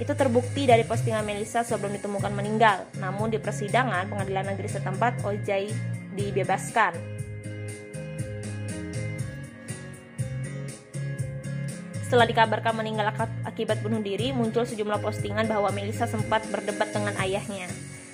Itu 0.00 0.16
terbukti 0.16 0.64
dari 0.64 0.88
postingan 0.88 1.28
Melissa 1.28 1.68
sebelum 1.68 2.00
ditemukan 2.00 2.32
meninggal. 2.32 2.88
Namun 2.96 3.28
di 3.28 3.36
persidangan 3.36 4.08
pengadilan 4.08 4.56
negeri 4.56 4.68
setempat 4.72 5.20
Ozai 5.20 5.68
dibebaskan 6.16 7.13
Setelah 12.14 12.30
dikabarkan 12.30 12.78
meninggal 12.78 13.10
akibat 13.42 13.82
bunuh 13.82 13.98
diri, 13.98 14.30
muncul 14.30 14.62
sejumlah 14.62 15.02
postingan 15.02 15.50
bahwa 15.50 15.66
Melissa 15.74 16.06
sempat 16.06 16.46
berdebat 16.46 16.94
dengan 16.94 17.10
ayahnya. 17.18 17.66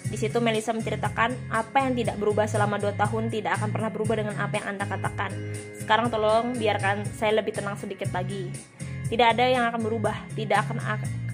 Di 0.09 0.17
situ 0.17 0.41
Melissa 0.41 0.73
menceritakan 0.73 1.37
apa 1.53 1.85
yang 1.85 1.93
tidak 1.93 2.17
berubah 2.17 2.49
selama 2.49 2.81
2 2.81 2.97
tahun 2.97 3.29
tidak 3.29 3.61
akan 3.61 3.69
pernah 3.69 3.93
berubah 3.93 4.17
dengan 4.25 4.41
apa 4.41 4.57
yang 4.57 4.73
Anda 4.73 4.89
katakan. 4.89 5.37
Sekarang 5.85 6.09
tolong 6.09 6.57
biarkan 6.57 7.05
saya 7.13 7.45
lebih 7.45 7.53
tenang 7.53 7.77
sedikit 7.77 8.09
lagi. 8.17 8.49
Tidak 9.13 9.37
ada 9.37 9.45
yang 9.45 9.69
akan 9.69 9.85
berubah, 9.85 10.17
tidak 10.33 10.65
akan 10.65 10.81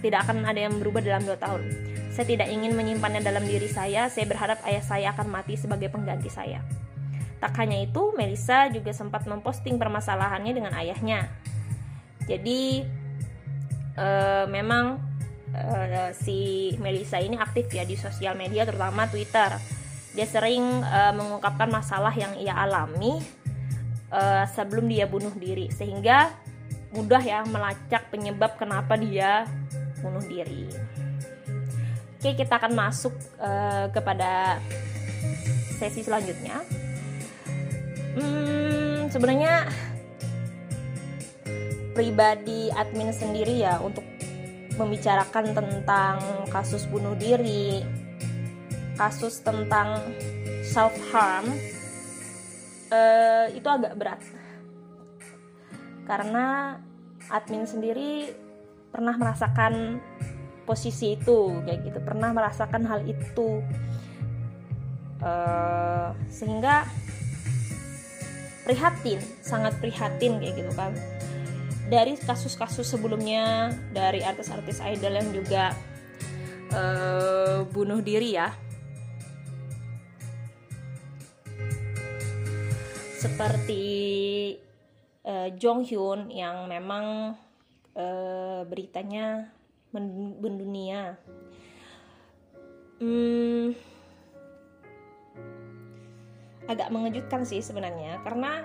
tidak 0.03 0.27
akan 0.27 0.43
ada 0.43 0.67
yang 0.67 0.75
berubah 0.83 1.07
dalam 1.07 1.23
2 1.23 1.39
tahun. 1.39 1.63
Saya 2.11 2.27
tidak 2.27 2.51
ingin 2.51 2.75
menyimpannya 2.75 3.23
dalam 3.23 3.47
diri 3.47 3.71
saya, 3.71 4.11
saya 4.11 4.27
berharap 4.27 4.59
ayah 4.67 4.83
saya 4.83 5.15
akan 5.15 5.31
mati 5.31 5.55
sebagai 5.55 5.87
pengganti 5.87 6.27
saya. 6.27 6.67
Tak 7.39 7.63
hanya 7.63 7.79
itu, 7.79 8.11
Melissa 8.19 8.67
juga 8.75 8.91
sempat 8.91 9.23
memposting 9.23 9.79
permasalahannya 9.79 10.51
dengan 10.51 10.75
ayahnya 10.75 11.46
jadi 12.27 12.83
uh, 13.95 14.45
memang 14.51 14.99
uh, 15.55 16.11
si 16.13 16.71
Melisa 16.83 17.23
ini 17.23 17.39
aktif 17.39 17.71
ya 17.71 17.87
di 17.87 17.95
sosial 17.95 18.35
media 18.35 18.67
terutama 18.67 19.07
Twitter. 19.07 19.55
Dia 20.17 20.27
sering 20.27 20.65
uh, 20.83 21.13
mengungkapkan 21.15 21.69
masalah 21.69 22.13
yang 22.13 22.35
ia 22.41 22.57
alami 22.57 23.21
uh, 24.11 24.45
sebelum 24.51 24.91
dia 24.91 25.07
bunuh 25.07 25.33
diri 25.39 25.71
sehingga 25.71 26.35
mudah 26.91 27.21
ya 27.21 27.45
melacak 27.45 28.09
penyebab 28.09 28.57
kenapa 28.57 28.97
dia 28.97 29.45
bunuh 30.01 30.25
diri. 30.25 30.67
Oke 32.17 32.33
kita 32.33 32.59
akan 32.59 32.73
masuk 32.75 33.13
uh, 33.39 33.93
kepada 33.93 34.59
sesi 35.77 36.01
selanjutnya. 36.01 36.65
Hmm, 38.17 39.13
sebenarnya 39.13 39.69
pribadi 41.97 42.69
admin 42.77 43.09
sendiri 43.09 43.65
ya 43.65 43.81
untuk 43.81 44.05
membicarakan 44.77 45.57
tentang 45.57 46.21
kasus 46.53 46.85
bunuh 46.85 47.17
diri, 47.17 47.81
kasus 49.01 49.41
tentang 49.41 50.05
self 50.61 50.93
harm 51.09 51.49
uh, 52.93 53.49
eh, 53.49 53.57
itu 53.57 53.65
agak 53.65 53.97
berat. 53.97 54.21
Karena 56.05 56.77
admin 57.33 57.65
sendiri 57.65 58.29
pernah 58.93 59.17
merasakan 59.17 59.97
posisi 60.69 61.17
itu 61.17 61.65
kayak 61.65 61.81
gitu. 61.89 61.99
Pernah 62.05 62.37
merasakan 62.37 62.85
hal 62.85 63.01
itu. 63.09 63.65
Uh, 65.17 66.13
sehingga 66.29 66.85
prihatin 68.69 69.17
sangat 69.41 69.73
prihatin 69.81 70.37
kayak 70.37 70.61
gitu 70.61 70.73
kan 70.77 70.93
dari 71.87 72.19
kasus-kasus 72.19 72.87
sebelumnya 72.87 73.71
dari 73.95 74.23
artis-artis 74.23 74.83
idol 74.83 75.15
yang 75.15 75.29
juga 75.31 75.65
uh, 76.75 77.63
bunuh 77.71 78.03
diri 78.03 78.35
ya. 78.35 78.51
Seperti 83.17 83.85
uh, 85.27 85.49
Jong 85.55 85.87
Hyun 85.87 86.31
yang 86.31 86.67
memang 86.67 87.35
uh, 87.95 88.61
beritanya 88.67 89.51
mendunia. 89.95 91.17
Hmm, 92.97 93.77
agak 96.67 96.91
mengejutkan 96.91 97.47
sih 97.47 97.63
sebenarnya 97.63 98.19
karena 98.27 98.65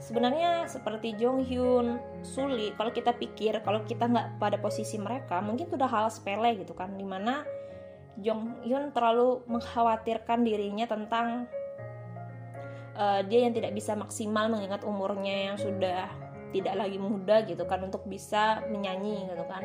sebenarnya 0.00 0.64
seperti 0.66 1.14
Jong 1.20 1.44
Hyun, 1.44 2.00
Suli, 2.24 2.72
kalau 2.74 2.90
kita 2.90 3.12
pikir 3.14 3.60
kalau 3.60 3.84
kita 3.84 4.08
nggak 4.08 4.40
pada 4.40 4.56
posisi 4.56 4.96
mereka, 4.96 5.44
mungkin 5.44 5.68
itu 5.68 5.76
udah 5.76 5.90
hal 5.92 6.08
sepele 6.08 6.56
gitu 6.56 6.72
kan, 6.72 6.96
di 6.96 7.04
mana 7.04 7.44
Jong 8.18 8.64
Hyun 8.64 8.90
terlalu 8.96 9.44
mengkhawatirkan 9.46 10.42
dirinya 10.42 10.88
tentang 10.88 11.46
uh, 12.96 13.20
dia 13.28 13.46
yang 13.46 13.54
tidak 13.54 13.76
bisa 13.76 13.92
maksimal 13.94 14.48
mengingat 14.48 14.82
umurnya 14.82 15.52
yang 15.52 15.56
sudah 15.60 16.08
tidak 16.50 16.74
lagi 16.74 16.98
muda 16.98 17.46
gitu 17.46 17.62
kan 17.68 17.86
untuk 17.86 18.02
bisa 18.08 18.64
menyanyi 18.72 19.28
gitu 19.30 19.44
kan. 19.46 19.62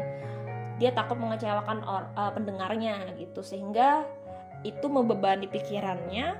Dia 0.75 0.91
takut 0.91 1.15
mengecewakan 1.15 1.81
or, 1.87 2.11
uh, 2.19 2.29
pendengarnya 2.35 3.15
gitu 3.15 3.39
sehingga 3.39 4.03
itu 4.67 4.85
membebani 4.91 5.47
pikirannya, 5.47 6.35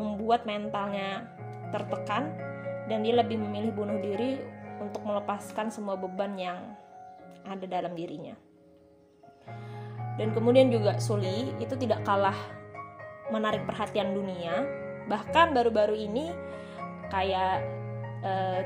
membuat 0.00 0.48
mentalnya 0.48 1.28
tertekan 1.70 2.53
dan 2.88 3.04
dia 3.04 3.14
lebih 3.16 3.40
memilih 3.40 3.72
bunuh 3.72 3.98
diri 4.00 4.40
untuk 4.80 5.00
melepaskan 5.06 5.72
semua 5.72 5.96
beban 5.96 6.34
yang 6.36 6.58
ada 7.44 7.64
dalam 7.64 7.92
dirinya. 7.96 8.34
Dan 10.14 10.30
kemudian 10.30 10.70
juga 10.70 11.02
Suli 11.02 11.50
itu 11.58 11.74
tidak 11.74 12.06
kalah 12.06 12.36
menarik 13.32 13.66
perhatian 13.66 14.14
dunia, 14.14 14.62
bahkan 15.10 15.50
baru-baru 15.50 15.96
ini 15.96 16.30
kayak 17.10 17.64
uh, 18.24 18.60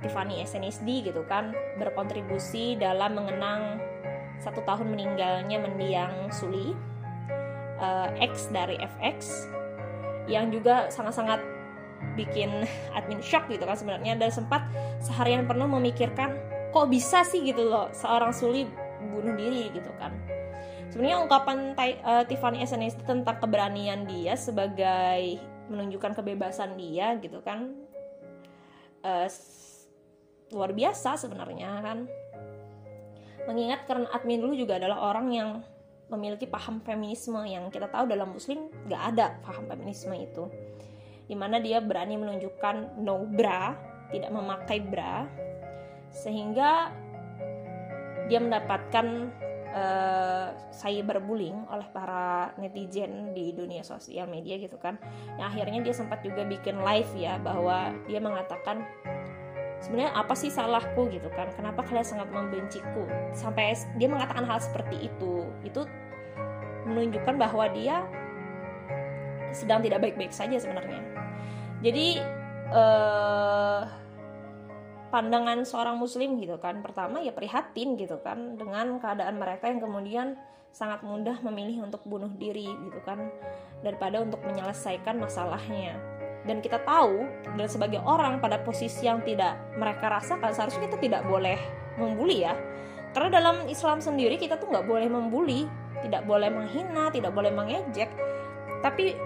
Tiffany 0.00 0.42
SNSD 0.46 1.10
gitu 1.10 1.26
kan 1.28 1.52
berkontribusi 1.76 2.78
dalam 2.78 3.18
mengenang 3.18 3.82
satu 4.40 4.60
tahun 4.64 4.92
meninggalnya 4.92 5.58
mendiang 5.58 6.28
Suli 6.32 6.76
uh, 7.80 8.08
X 8.20 8.52
dari 8.52 8.76
FX 8.80 9.48
yang 10.26 10.50
juga 10.50 10.90
sangat-sangat 10.90 11.55
bikin 12.16 12.64
admin 12.96 13.20
shock 13.20 13.48
gitu 13.48 13.64
kan 13.64 13.76
sebenarnya. 13.76 14.16
Dan 14.16 14.30
sempat 14.32 14.66
seharian 15.02 15.44
penuh 15.44 15.68
memikirkan 15.68 16.36
kok 16.70 16.86
bisa 16.92 17.24
sih 17.24 17.40
gitu 17.44 17.66
loh 17.66 17.88
seorang 17.96 18.32
Suli 18.34 18.68
bunuh 19.12 19.34
diri 19.36 19.72
gitu 19.72 19.88
kan. 19.96 20.12
Sebenarnya 20.92 21.18
ungkapan 21.24 21.76
uh, 21.76 22.24
Tiffany 22.24 22.64
SNSD 22.64 23.04
tentang 23.04 23.36
keberanian 23.36 24.08
dia 24.08 24.32
sebagai 24.38 25.40
menunjukkan 25.66 26.14
kebebasan 26.14 26.78
dia 26.78 27.18
gitu 27.18 27.42
kan 27.42 27.74
uh, 29.02 29.28
luar 30.54 30.70
biasa 30.72 31.20
sebenarnya 31.20 31.70
kan. 31.84 31.98
Mengingat 33.46 33.86
karena 33.86 34.10
admin 34.10 34.42
dulu 34.42 34.58
juga 34.58 34.80
adalah 34.80 35.12
orang 35.12 35.26
yang 35.30 35.50
memiliki 36.06 36.46
paham 36.46 36.78
feminisme 36.82 37.38
yang 37.46 37.66
kita 37.70 37.90
tahu 37.90 38.06
dalam 38.06 38.30
muslim 38.30 38.70
gak 38.86 39.02
ada 39.14 39.26
paham 39.42 39.66
feminisme 39.66 40.14
itu 40.14 40.46
di 41.26 41.34
mana 41.34 41.58
dia 41.58 41.82
berani 41.82 42.14
menunjukkan 42.18 43.02
no 43.02 43.26
bra 43.26 43.74
tidak 44.14 44.30
memakai 44.30 44.78
bra 44.82 45.26
sehingga 46.14 46.94
dia 48.26 48.38
mendapatkan 48.42 49.30
uh, 49.76 50.48
cyberbullying 50.74 51.66
oleh 51.70 51.86
para 51.92 52.50
netizen 52.58 53.36
di 53.36 53.54
dunia 53.54 53.84
sosial 53.86 54.26
media 54.26 54.58
gitu 54.58 54.80
kan. 54.80 54.98
Yang 55.38 55.46
akhirnya 55.54 55.80
dia 55.86 55.94
sempat 55.94 56.18
juga 56.26 56.42
bikin 56.42 56.80
live 56.82 57.12
ya 57.14 57.38
bahwa 57.38 57.94
dia 58.10 58.18
mengatakan 58.18 58.82
sebenarnya 59.84 60.16
apa 60.16 60.34
sih 60.34 60.50
salahku? 60.50 61.06
gitu 61.12 61.30
kan. 61.36 61.52
Kenapa 61.54 61.86
kalian 61.86 62.06
sangat 62.06 62.28
membenciku? 62.32 63.06
Sampai 63.36 63.76
dia 64.00 64.08
mengatakan 64.10 64.42
hal 64.48 64.58
seperti 64.58 65.06
itu. 65.06 65.46
Itu 65.62 65.86
menunjukkan 66.86 67.34
bahwa 67.38 67.66
dia 67.70 68.06
sedang 69.52 69.82
tidak 69.82 70.02
baik-baik 70.02 70.32
saja 70.34 70.56
sebenarnya. 70.58 71.02
Jadi 71.84 72.18
eh, 72.72 73.80
pandangan 75.10 75.62
seorang 75.62 75.96
muslim 75.96 76.36
gitu 76.42 76.58
kan 76.58 76.82
pertama 76.82 77.22
ya 77.22 77.30
prihatin 77.30 77.94
gitu 77.96 78.18
kan 78.20 78.58
dengan 78.58 78.98
keadaan 78.98 79.38
mereka 79.38 79.70
yang 79.70 79.80
kemudian 79.80 80.36
sangat 80.76 81.00
mudah 81.00 81.40
memilih 81.40 81.88
untuk 81.88 82.04
bunuh 82.04 82.28
diri 82.36 82.68
gitu 82.68 83.00
kan 83.06 83.32
daripada 83.80 84.20
untuk 84.20 84.44
menyelesaikan 84.44 85.16
masalahnya. 85.16 85.96
Dan 86.46 86.62
kita 86.62 86.78
tahu 86.84 87.26
dan 87.58 87.66
sebagai 87.66 87.98
orang 88.04 88.38
pada 88.38 88.60
posisi 88.62 89.08
yang 89.08 89.24
tidak 89.24 89.56
mereka 89.74 90.12
rasakan 90.12 90.52
seharusnya 90.52 90.86
kita 90.86 90.98
tidak 91.00 91.22
boleh 91.26 91.58
membuli 91.96 92.44
ya. 92.44 92.54
Karena 93.16 93.40
dalam 93.40 93.56
Islam 93.72 94.04
sendiri 94.04 94.36
kita 94.36 94.60
tuh 94.60 94.68
nggak 94.68 94.84
boleh 94.84 95.08
membuli 95.08 95.64
tidak 96.04 96.28
boleh 96.28 96.52
menghina 96.52 97.08
tidak 97.08 97.32
boleh 97.32 97.50
mengejek. 97.50 98.12
Tapi 98.84 99.16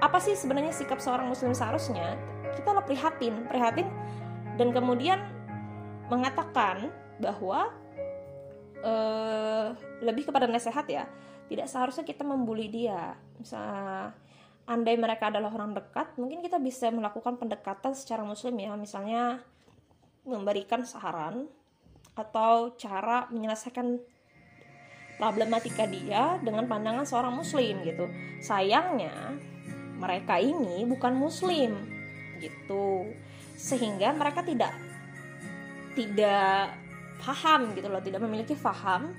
apa 0.00 0.18
sih 0.18 0.34
sebenarnya 0.34 0.74
sikap 0.74 0.98
seorang 0.98 1.30
muslim 1.30 1.54
seharusnya? 1.54 2.18
Kita 2.54 2.70
lah 2.74 2.84
prihatin 2.86 3.46
prihatin. 3.46 3.88
Dan 4.54 4.70
kemudian 4.70 5.18
mengatakan 6.06 6.94
bahwa 7.18 7.74
uh, 8.84 9.74
lebih 10.02 10.30
kepada 10.30 10.46
nasihat 10.46 10.86
ya 10.86 11.04
tidak 11.50 11.66
seharusnya 11.66 12.04
kita 12.06 12.22
membuli 12.22 12.70
dia. 12.70 13.18
Misalnya 13.38 14.14
andai 14.64 14.96
mereka 14.96 15.28
adalah 15.28 15.52
orang 15.52 15.76
dekat, 15.76 16.16
mungkin 16.16 16.40
kita 16.40 16.56
bisa 16.56 16.88
melakukan 16.88 17.36
pendekatan 17.36 17.92
secara 17.92 18.24
muslim 18.24 18.56
ya, 18.56 18.72
misalnya 18.78 19.44
memberikan 20.24 20.88
saran 20.88 21.44
atau 22.16 22.72
cara 22.78 23.28
menyelesaikan 23.28 24.00
problematika 25.20 25.84
dia 25.84 26.40
dengan 26.40 26.64
pandangan 26.64 27.04
seorang 27.04 27.34
muslim 27.36 27.84
gitu. 27.84 28.08
Sayangnya 28.40 29.36
mereka 30.04 30.36
ini 30.36 30.84
bukan 30.84 31.16
muslim 31.16 31.72
gitu. 32.44 33.08
Sehingga 33.56 34.12
mereka 34.12 34.44
tidak 34.44 34.76
tidak 35.96 36.76
paham 37.24 37.72
gitu 37.72 37.88
loh, 37.88 38.04
tidak 38.04 38.20
memiliki 38.20 38.52
paham 38.52 39.16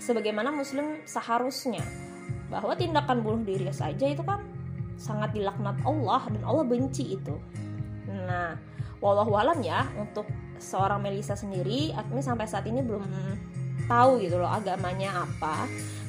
sebagaimana 0.00 0.48
muslim 0.48 1.04
seharusnya 1.04 1.84
bahwa 2.48 2.72
tindakan 2.78 3.20
bunuh 3.20 3.42
diri 3.42 3.68
saja 3.74 4.06
itu 4.06 4.22
kan 4.22 4.40
sangat 4.96 5.36
dilaknat 5.36 5.76
Allah 5.84 6.22
dan 6.32 6.42
Allah 6.46 6.64
benci 6.64 7.18
itu. 7.18 7.36
Nah, 8.08 8.56
wallahualam 9.02 9.60
ya 9.60 9.84
untuk 10.00 10.24
seorang 10.56 11.04
Melisa 11.04 11.36
sendiri, 11.36 11.92
Agni 11.92 12.24
sampai 12.24 12.48
saat 12.48 12.64
ini 12.64 12.80
belum 12.80 13.04
tahu 13.86 14.22
gitu 14.22 14.38
loh 14.38 14.50
agamanya 14.50 15.26
apa. 15.26 15.66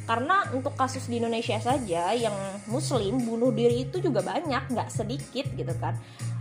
Karena 0.07 0.47
untuk 0.55 0.75
kasus 0.75 1.07
di 1.11 1.19
Indonesia 1.19 1.59
saja 1.59 2.15
yang 2.15 2.33
Muslim 2.67 3.23
bunuh 3.23 3.51
diri 3.51 3.87
itu 3.87 3.99
juga 3.99 4.23
banyak, 4.23 4.71
nggak 4.71 4.89
sedikit 4.89 5.45
gitu 5.53 5.73
kan. 5.79 5.95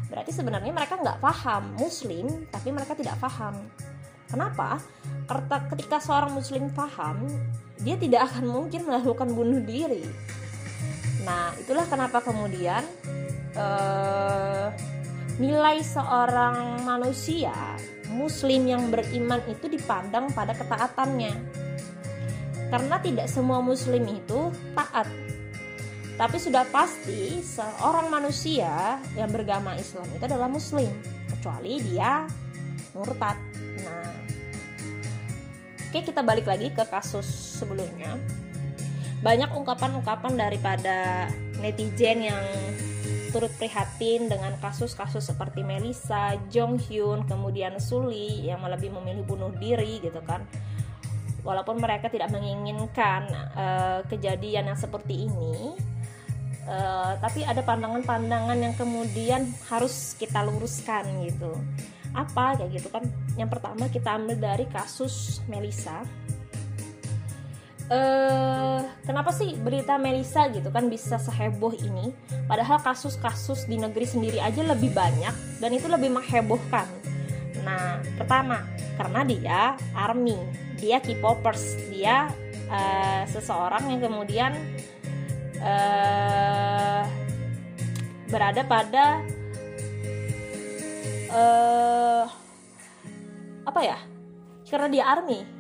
Berarti 0.07 0.31
sebenarnya 0.31 0.70
mereka 0.70 0.99
nggak 0.99 1.18
paham 1.18 1.75
Muslim, 1.75 2.46
tapi 2.51 2.70
mereka 2.70 2.94
tidak 2.94 3.18
paham. 3.18 3.59
Kenapa? 4.31 4.79
Karena 5.27 5.57
ketika 5.70 5.99
seorang 5.99 6.31
Muslim 6.35 6.70
paham, 6.70 7.27
dia 7.83 7.99
tidak 7.99 8.31
akan 8.31 8.44
mungkin 8.46 8.87
melakukan 8.87 9.31
bunuh 9.35 9.62
diri 9.62 10.07
Nah, 11.27 11.51
itulah 11.59 11.83
kenapa 11.90 12.22
kemudian 12.22 12.87
uh, 13.59 14.70
nilai 15.42 15.83
seorang 15.83 16.87
manusia 16.87 17.53
muslim 18.16 18.64
yang 18.64 18.88
beriman 18.88 19.44
itu 19.44 19.68
dipandang 19.68 20.33
pada 20.33 20.57
ketaatannya. 20.57 21.37
Karena 22.72 22.96
tidak 23.05 23.29
semua 23.29 23.61
muslim 23.61 24.09
itu 24.09 24.48
taat. 24.72 25.07
Tapi 26.16 26.40
sudah 26.40 26.64
pasti 26.72 27.44
seorang 27.44 28.09
manusia 28.09 28.96
yang 29.12 29.29
beragama 29.29 29.76
Islam 29.76 30.09
itu 30.16 30.24
adalah 30.24 30.48
muslim, 30.48 30.88
kecuali 31.29 31.76
dia 31.85 32.24
murtad. 32.96 33.37
Nah, 33.85 34.16
oke 35.92 35.98
kita 36.00 36.24
balik 36.24 36.48
lagi 36.48 36.72
ke 36.72 36.88
kasus 36.88 37.29
sebelumnya 37.61 38.16
banyak 39.26 39.50
ungkapan-ungkapan 39.52 40.38
daripada 40.38 41.26
netizen 41.59 42.31
yang 42.31 42.42
turut 43.37 43.53
prihatin 43.61 44.33
dengan 44.33 44.57
kasus-kasus 44.64 45.29
seperti 45.29 45.61
Melisa, 45.61 46.40
Jong 46.49 46.81
Hyun, 46.81 47.29
kemudian 47.29 47.77
Suli 47.77 48.49
yang 48.49 48.64
lebih 48.64 48.88
memilih 48.96 49.29
bunuh 49.29 49.53
diri 49.61 50.01
gitu 50.01 50.25
kan. 50.25 50.40
Walaupun 51.44 51.77
mereka 51.77 52.09
tidak 52.09 52.33
menginginkan 52.33 53.29
uh, 53.53 54.01
kejadian 54.09 54.72
yang 54.72 54.79
seperti 54.81 55.29
ini, 55.29 55.77
uh, 56.64 57.20
tapi 57.20 57.44
ada 57.44 57.61
pandangan-pandangan 57.61 58.57
yang 58.57 58.72
kemudian 58.72 59.53
harus 59.68 60.16
kita 60.16 60.40
luruskan 60.40 61.05
gitu. 61.29 61.53
Apa 62.16 62.57
kayak 62.57 62.72
gitu 62.72 62.88
kan? 62.88 63.05
Yang 63.37 63.61
pertama 63.61 63.85
kita 63.92 64.16
ambil 64.16 64.40
dari 64.40 64.64
kasus 64.72 65.44
Melisa 65.44 66.09
uh, 67.90 68.81
kenapa 69.07 69.31
sih 69.35 69.55
berita 69.59 69.99
Melisa 69.99 70.51
gitu 70.51 70.68
kan 70.70 70.90
bisa 70.90 71.18
seheboh 71.18 71.75
ini? 71.75 72.12
Padahal 72.46 72.83
kasus-kasus 72.83 73.66
di 73.66 73.79
negeri 73.79 74.07
sendiri 74.07 74.38
aja 74.42 74.62
lebih 74.62 74.94
banyak 74.94 75.62
dan 75.62 75.70
itu 75.70 75.87
lebih 75.87 76.11
menghebohkan. 76.14 76.87
Nah 77.62 78.03
pertama 78.18 78.62
karena 78.96 79.20
dia 79.27 79.61
army 79.94 80.38
dia 80.79 81.01
K-popers 81.03 81.90
dia 81.90 82.31
uh, 82.70 83.22
seseorang 83.27 83.90
yang 83.90 84.01
kemudian 84.03 84.53
uh, 85.62 87.03
berada 88.27 88.62
pada 88.66 89.07
uh, 91.31 92.25
apa 93.66 93.81
ya? 93.83 93.99
Karena 94.66 94.90
dia 94.90 95.07
army 95.07 95.56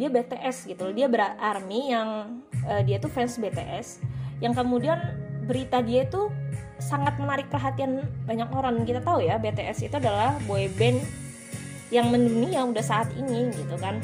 dia 0.00 0.08
BTS 0.08 0.72
gitu 0.72 0.88
loh. 0.88 0.94
Dia 0.96 1.12
berarmy 1.12 1.92
yang 1.92 2.40
uh, 2.64 2.80
dia 2.80 2.96
tuh 2.96 3.12
fans 3.12 3.36
BTS 3.36 4.00
yang 4.40 4.56
kemudian 4.56 4.96
berita 5.44 5.84
dia 5.84 6.08
itu 6.08 6.32
sangat 6.80 7.20
menarik 7.20 7.52
perhatian 7.52 8.08
banyak 8.24 8.48
orang. 8.48 8.80
Kita 8.88 9.04
tahu 9.04 9.20
ya 9.20 9.36
BTS 9.36 9.92
itu 9.92 9.94
adalah 10.00 10.40
boy 10.48 10.72
band 10.80 11.04
yang 11.92 12.08
mendunia 12.08 12.64
udah 12.64 12.80
saat 12.80 13.12
ini 13.20 13.52
gitu 13.52 13.76
kan. 13.76 14.00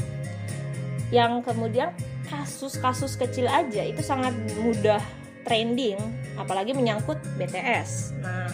Yang 1.09 1.49
kemudian 1.49 1.97
kasus-kasus 2.29 3.17
kecil 3.17 3.47
aja 3.47 3.87
itu 3.87 4.03
sangat 4.03 4.35
mudah 4.61 5.01
trending 5.47 5.97
apalagi 6.35 6.75
menyangkut 6.75 7.23
BTS 7.39 8.19
nah 8.19 8.51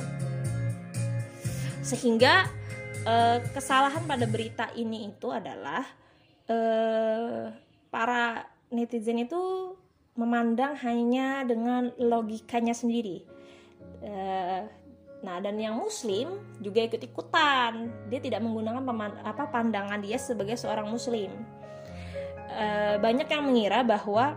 sehingga 1.83 2.47
uh, 3.09 3.41
kesalahan 3.57 4.05
pada 4.05 4.29
berita 4.29 4.69
ini 4.77 5.09
itu 5.09 5.33
adalah 5.33 5.83
eh, 6.53 7.49
para 7.89 8.45
netizen 8.69 9.25
itu 9.25 9.73
memandang 10.13 10.77
hanya 10.85 11.41
dengan 11.49 11.89
logikanya 11.97 12.77
sendiri. 12.77 13.25
Eh, 14.05 14.63
nah, 15.25 15.39
dan 15.41 15.57
yang 15.57 15.81
muslim 15.81 16.37
juga 16.61 16.85
ikut-ikutan. 16.85 17.89
Dia 18.13 18.21
tidak 18.21 18.45
menggunakan 18.45 18.85
apa 19.25 19.49
pandangan 19.49 20.03
dia 20.05 20.21
sebagai 20.21 20.59
seorang 20.59 20.91
muslim. 20.91 21.31
E, 22.53 22.67
banyak 23.01 23.29
yang 23.33 23.43
mengira 23.49 23.81
bahwa 23.81 24.37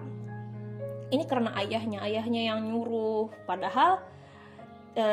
ini 1.11 1.23
karena 1.27 1.51
ayahnya, 1.59 1.99
ayahnya 2.05 2.41
yang 2.53 2.63
nyuruh. 2.63 3.27
Padahal 3.43 3.99
e, 4.95 5.07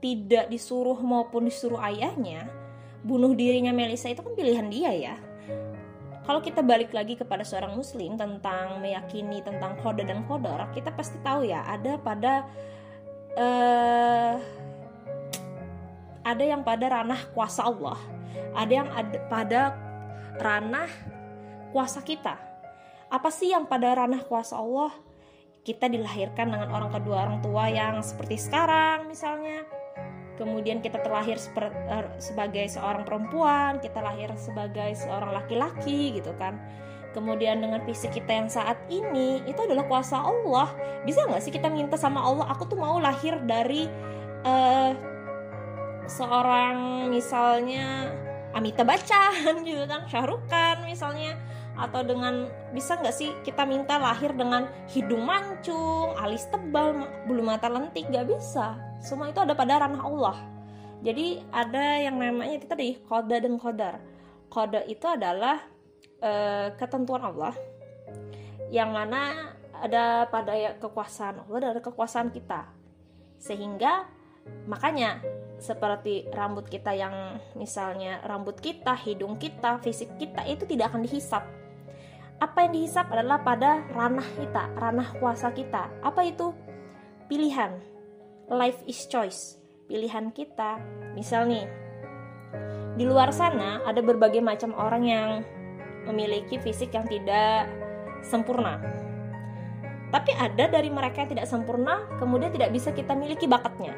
tidak 0.00 0.48
disuruh 0.48 0.96
maupun 0.98 1.46
disuruh 1.46 1.82
ayahnya, 1.82 2.48
bunuh 3.04 3.34
dirinya 3.36 3.74
Melisa 3.74 4.08
itu 4.08 4.22
kan 4.24 4.32
pilihan 4.32 4.70
dia 4.72 4.90
ya. 4.94 5.16
Kalau 6.22 6.38
kita 6.38 6.62
balik 6.62 6.94
lagi 6.94 7.18
kepada 7.18 7.42
seorang 7.42 7.74
muslim 7.74 8.14
tentang 8.14 8.78
meyakini 8.78 9.42
tentang 9.42 9.74
kode 9.82 10.06
dan 10.06 10.22
kodor, 10.30 10.62
kita 10.70 10.94
pasti 10.94 11.18
tahu 11.26 11.50
ya 11.50 11.66
ada 11.66 11.98
pada 11.98 12.46
uh, 13.34 14.38
ada 16.22 16.44
yang 16.46 16.62
pada 16.62 16.86
ranah 16.86 17.18
kuasa 17.34 17.66
Allah, 17.66 17.98
ada 18.54 18.70
yang 18.72 18.88
ada 18.94 19.18
pada 19.26 19.60
ranah 20.38 20.90
kuasa 21.74 21.98
kita. 22.06 22.38
Apa 23.10 23.28
sih 23.34 23.50
yang 23.50 23.66
pada 23.66 23.90
ranah 23.90 24.22
kuasa 24.22 24.62
Allah? 24.62 24.94
Kita 25.66 25.90
dilahirkan 25.90 26.54
dengan 26.54 26.70
orang 26.70 26.90
kedua 26.90 27.26
orang 27.26 27.38
tua 27.42 27.66
yang 27.66 27.98
seperti 27.98 28.38
sekarang 28.38 29.10
misalnya. 29.10 29.81
Kemudian 30.42 30.82
kita 30.82 30.98
terlahir 30.98 31.38
er, 31.86 32.10
sebagai 32.18 32.66
seorang 32.66 33.06
perempuan, 33.06 33.78
kita 33.78 34.02
lahir 34.02 34.34
sebagai 34.34 34.90
seorang 34.98 35.30
laki-laki 35.30 36.18
gitu 36.18 36.34
kan. 36.34 36.58
Kemudian 37.14 37.62
dengan 37.62 37.78
fisik 37.86 38.18
kita 38.18 38.34
yang 38.34 38.50
saat 38.50 38.74
ini 38.90 39.38
itu 39.46 39.60
adalah 39.62 39.86
kuasa 39.86 40.18
Allah. 40.18 40.74
Bisa 41.06 41.22
nggak 41.30 41.42
sih 41.46 41.54
kita 41.54 41.70
minta 41.70 41.94
sama 41.94 42.18
Allah 42.18 42.50
aku 42.50 42.66
tuh 42.66 42.74
mau 42.74 42.98
lahir 42.98 43.38
dari 43.46 43.86
uh, 44.42 44.90
seorang 46.10 47.06
misalnya 47.06 48.10
Amita 48.52 48.82
Bachchan 48.82 49.62
juga 49.62 49.86
kan 49.92 50.02
Syahrukan 50.10 50.76
misalnya 50.84 51.38
atau 51.72 52.04
dengan 52.04 52.48
bisa 52.76 53.00
nggak 53.00 53.16
sih 53.16 53.32
kita 53.42 53.64
minta 53.64 53.96
lahir 53.96 54.36
dengan 54.36 54.68
hidung 54.92 55.24
mancung, 55.24 56.12
alis 56.20 56.44
tebal, 56.52 57.08
bulu 57.24 57.42
mata 57.44 57.68
lentik 57.72 58.08
nggak 58.12 58.28
bisa. 58.28 58.76
Semua 59.00 59.32
itu 59.32 59.40
ada 59.40 59.56
pada 59.56 59.82
ranah 59.82 60.02
Allah. 60.04 60.36
Jadi 61.02 61.42
ada 61.50 61.98
yang 61.98 62.20
namanya 62.20 62.62
kita 62.62 62.78
tadi 62.78 63.00
kode 63.02 63.36
dan 63.42 63.54
kodar. 63.58 63.98
Kode 64.52 64.84
itu 64.86 65.06
adalah 65.08 65.58
uh, 66.22 66.70
ketentuan 66.78 67.24
Allah 67.24 67.56
yang 68.72 68.94
mana 68.94 69.52
ada 69.82 70.30
pada 70.30 70.78
kekuasaan 70.78 71.44
Allah 71.44 71.58
dan 71.58 71.70
ada 71.76 71.82
kekuasaan 71.82 72.30
kita 72.30 72.70
sehingga 73.42 74.06
makanya 74.70 75.18
seperti 75.58 76.30
rambut 76.30 76.66
kita 76.66 76.94
yang 76.94 77.38
misalnya 77.54 78.22
rambut 78.26 78.58
kita, 78.58 78.94
hidung 78.98 79.38
kita, 79.38 79.78
fisik 79.82 80.14
kita 80.18 80.42
itu 80.46 80.66
tidak 80.66 80.90
akan 80.94 81.06
dihisap. 81.06 81.42
Apa 82.42 82.66
yang 82.66 82.74
dihisap 82.74 83.06
adalah 83.14 83.38
pada 83.38 83.86
ranah 83.94 84.26
kita, 84.34 84.74
ranah 84.74 85.14
kuasa 85.22 85.54
kita. 85.54 85.86
Apa 86.02 86.26
itu? 86.26 86.50
Pilihan. 87.30 87.78
Life 88.50 88.82
is 88.90 89.06
choice. 89.06 89.62
Pilihan 89.86 90.34
kita. 90.34 90.82
Misal 91.14 91.46
nih, 91.46 91.70
di 92.98 93.06
luar 93.06 93.30
sana 93.30 93.86
ada 93.86 94.02
berbagai 94.02 94.42
macam 94.42 94.74
orang 94.74 95.06
yang 95.06 95.28
memiliki 96.10 96.58
fisik 96.58 96.90
yang 96.98 97.06
tidak 97.06 97.70
sempurna. 98.26 98.82
Tapi 100.10 100.34
ada 100.34 100.66
dari 100.66 100.90
mereka 100.90 101.22
yang 101.22 101.38
tidak 101.38 101.46
sempurna, 101.46 102.10
kemudian 102.18 102.50
tidak 102.50 102.74
bisa 102.74 102.90
kita 102.90 103.14
miliki 103.14 103.46
bakatnya. 103.46 103.94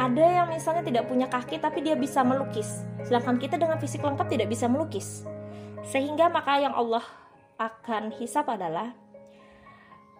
Ada 0.00 0.24
yang 0.24 0.48
misalnya 0.48 0.80
tidak 0.80 1.12
punya 1.12 1.28
kaki 1.28 1.60
tapi 1.60 1.84
dia 1.84 1.92
bisa 1.92 2.24
melukis, 2.24 2.88
sedangkan 3.04 3.36
kita 3.36 3.60
dengan 3.60 3.76
fisik 3.76 4.00
lengkap 4.00 4.32
tidak 4.32 4.48
bisa 4.48 4.64
melukis. 4.64 5.28
Sehingga 5.84 6.32
maka 6.32 6.56
yang 6.56 6.72
Allah 6.72 7.04
akan 7.56 8.12
hisap 8.16 8.48
adalah 8.52 8.92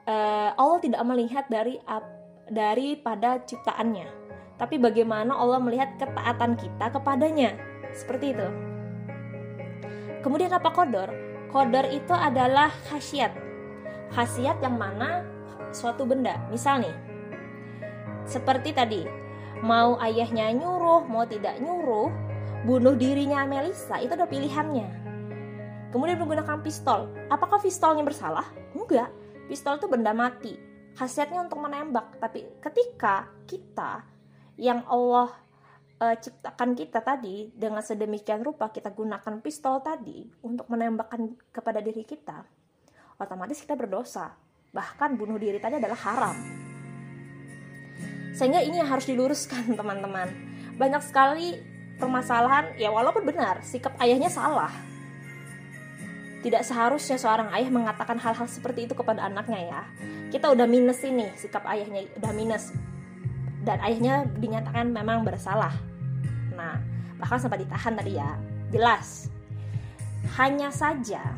uh, 0.08 0.50
Allah 0.56 0.80
tidak 0.80 1.02
melihat 1.04 1.44
dari 1.52 1.76
daripada 2.48 3.42
ciptaannya, 3.44 4.08
tapi 4.56 4.80
bagaimana 4.80 5.36
Allah 5.36 5.60
melihat 5.60 5.96
ketaatan 6.00 6.56
kita 6.56 6.92
kepadanya. 6.94 7.56
Seperti 7.92 8.36
itu. 8.36 8.48
Kemudian 10.20 10.52
apa 10.52 10.68
kodor? 10.72 11.08
Kodor 11.48 11.86
itu 11.88 12.12
adalah 12.12 12.68
khasiat. 12.90 13.32
Khasiat 14.12 14.60
yang 14.60 14.76
mana 14.76 15.24
suatu 15.72 16.04
benda. 16.04 16.36
Misal 16.52 16.84
nih, 16.84 16.96
seperti 18.26 18.74
tadi, 18.74 19.06
mau 19.62 19.96
ayahnya 20.02 20.50
nyuruh, 20.50 21.06
mau 21.06 21.22
tidak 21.24 21.62
nyuruh, 21.62 22.10
bunuh 22.66 22.98
dirinya 22.98 23.46
Melisa 23.46 24.02
itu 24.02 24.12
ada 24.18 24.26
pilihannya. 24.26 25.05
Kemudian 25.94 26.18
menggunakan 26.18 26.60
pistol. 26.62 27.10
Apakah 27.30 27.62
pistolnya 27.62 28.02
bersalah? 28.02 28.46
Enggak. 28.74 29.10
Pistol 29.46 29.78
itu 29.78 29.86
benda 29.86 30.10
mati. 30.10 30.58
Khasiatnya 30.98 31.46
untuk 31.46 31.62
menembak. 31.62 32.18
Tapi 32.18 32.42
ketika 32.58 33.30
kita 33.46 34.02
yang 34.56 34.82
Allah 34.88 35.30
uh, 36.00 36.16
ciptakan 36.16 36.76
kita 36.76 37.00
tadi 37.00 37.52
dengan 37.52 37.84
sedemikian 37.84 38.44
rupa 38.44 38.72
kita 38.72 38.92
gunakan 38.92 39.40
pistol 39.40 39.80
tadi 39.84 40.24
untuk 40.44 40.68
menembakkan 40.68 41.36
kepada 41.52 41.80
diri 41.80 42.04
kita, 42.04 42.44
otomatis 43.20 43.60
kita 43.60 43.76
berdosa. 43.76 44.32
Bahkan 44.72 45.16
bunuh 45.16 45.40
diri 45.40 45.56
tadi 45.56 45.80
adalah 45.80 45.96
haram. 45.96 46.36
Sehingga 48.36 48.60
ini 48.60 48.76
yang 48.76 48.90
harus 48.92 49.08
diluruskan 49.08 49.72
teman-teman. 49.80 50.28
Banyak 50.76 51.00
sekali 51.00 51.56
permasalahan, 51.96 52.76
ya 52.76 52.92
walaupun 52.92 53.24
benar, 53.24 53.64
sikap 53.64 53.96
ayahnya 53.96 54.28
salah. 54.28 54.68
Tidak 56.44 56.62
seharusnya 56.62 57.16
seorang 57.16 57.50
ayah 57.56 57.70
mengatakan 57.72 58.20
hal-hal 58.20 58.46
seperti 58.46 58.86
itu 58.86 58.94
kepada 58.94 59.26
anaknya 59.26 59.60
ya. 59.62 59.82
Kita 60.30 60.52
udah 60.52 60.68
minus 60.68 61.00
ini, 61.02 61.32
sikap 61.34 61.64
ayahnya 61.66 62.06
udah 62.20 62.32
minus 62.36 62.70
dan 63.66 63.82
ayahnya 63.82 64.30
dinyatakan 64.38 64.94
memang 64.94 65.26
bersalah. 65.26 65.74
Nah, 66.54 66.78
bahkan 67.18 67.42
sempat 67.42 67.58
ditahan 67.58 67.98
tadi 67.98 68.14
ya. 68.14 68.38
Jelas. 68.70 69.26
Hanya 70.38 70.70
saja 70.70 71.34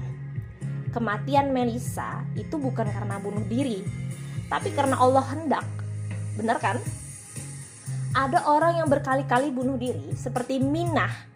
kematian 0.92 1.56
Melisa 1.56 2.20
itu 2.36 2.60
bukan 2.60 2.84
karena 2.84 3.16
bunuh 3.16 3.44
diri, 3.48 3.80
tapi 4.52 4.76
karena 4.76 5.00
Allah 5.00 5.24
hendak. 5.32 5.64
Benar 6.36 6.60
kan? 6.60 6.76
Ada 8.12 8.44
orang 8.48 8.80
yang 8.80 8.88
berkali-kali 8.88 9.48
bunuh 9.48 9.80
diri 9.80 10.12
seperti 10.12 10.60
Minah. 10.60 11.27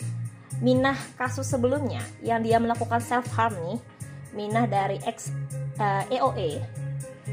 Minah 0.62 0.94
kasus 1.18 1.50
sebelumnya 1.50 2.00
yang 2.22 2.38
dia 2.40 2.62
melakukan 2.62 3.02
self 3.02 3.26
harm 3.34 3.58
nih. 3.66 3.78
Minah 4.32 4.64
dari 4.70 4.96
ex 5.04 5.34
uh, 5.76 6.06
eh, 6.08 6.16
EOE. 6.22 6.50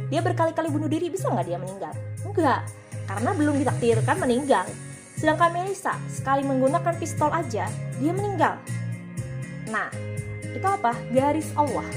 Dia 0.09 0.19
berkali-kali 0.25 0.67
bunuh 0.73 0.89
diri 0.89 1.13
bisa 1.13 1.29
nggak 1.29 1.47
dia 1.47 1.61
meninggal? 1.61 1.93
Enggak 2.25 2.65
karena 3.09 3.33
belum 3.33 3.55
ditakdirkan 3.65 4.17
meninggal. 4.21 4.69
Sedangkan 5.17 5.49
Melisa 5.49 5.97
sekali 6.05 6.45
menggunakan 6.45 6.93
pistol 7.01 7.33
aja, 7.33 7.65
dia 7.97 8.11
meninggal. 8.13 8.61
Nah, 9.73 9.89
itu 10.45 10.63
apa? 10.63 10.93
Garis 11.09 11.49
Allah. 11.57 11.89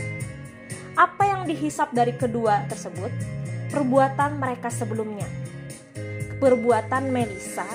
Apa 0.97 1.29
yang 1.29 1.45
dihisap 1.45 1.92
dari 1.92 2.16
kedua 2.16 2.64
tersebut? 2.66 3.12
Perbuatan 3.68 4.40
mereka 4.40 4.73
sebelumnya. 4.73 5.29
Perbuatan 6.40 7.12
Melisa 7.12 7.68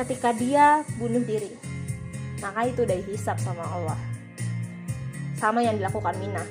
ketika 0.00 0.32
dia 0.32 0.82
bunuh 0.96 1.22
diri. 1.22 1.69
Maka 2.40 2.60
itu 2.68 2.82
udah 2.88 2.96
dihisap 3.04 3.36
sama 3.40 3.64
Allah. 3.64 3.98
Sama 5.36 5.60
yang 5.64 5.76
dilakukan 5.76 6.16
Mina. 6.20 6.44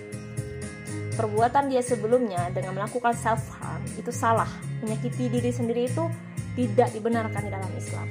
Perbuatan 1.17 1.67
dia 1.67 1.83
sebelumnya 1.83 2.47
dengan 2.55 2.79
melakukan 2.79 3.11
self 3.11 3.43
harm 3.59 3.83
itu 3.99 4.07
salah 4.07 4.47
menyakiti 4.79 5.27
diri 5.27 5.51
sendiri 5.51 5.91
itu 5.91 6.07
tidak 6.55 6.89
dibenarkan 6.95 7.41
di 7.43 7.51
dalam 7.51 7.71
Islam. 7.75 8.07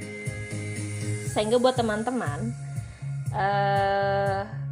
Sehingga 1.32 1.56
buat 1.56 1.78
teman-teman 1.78 2.52
uh, 3.32 4.67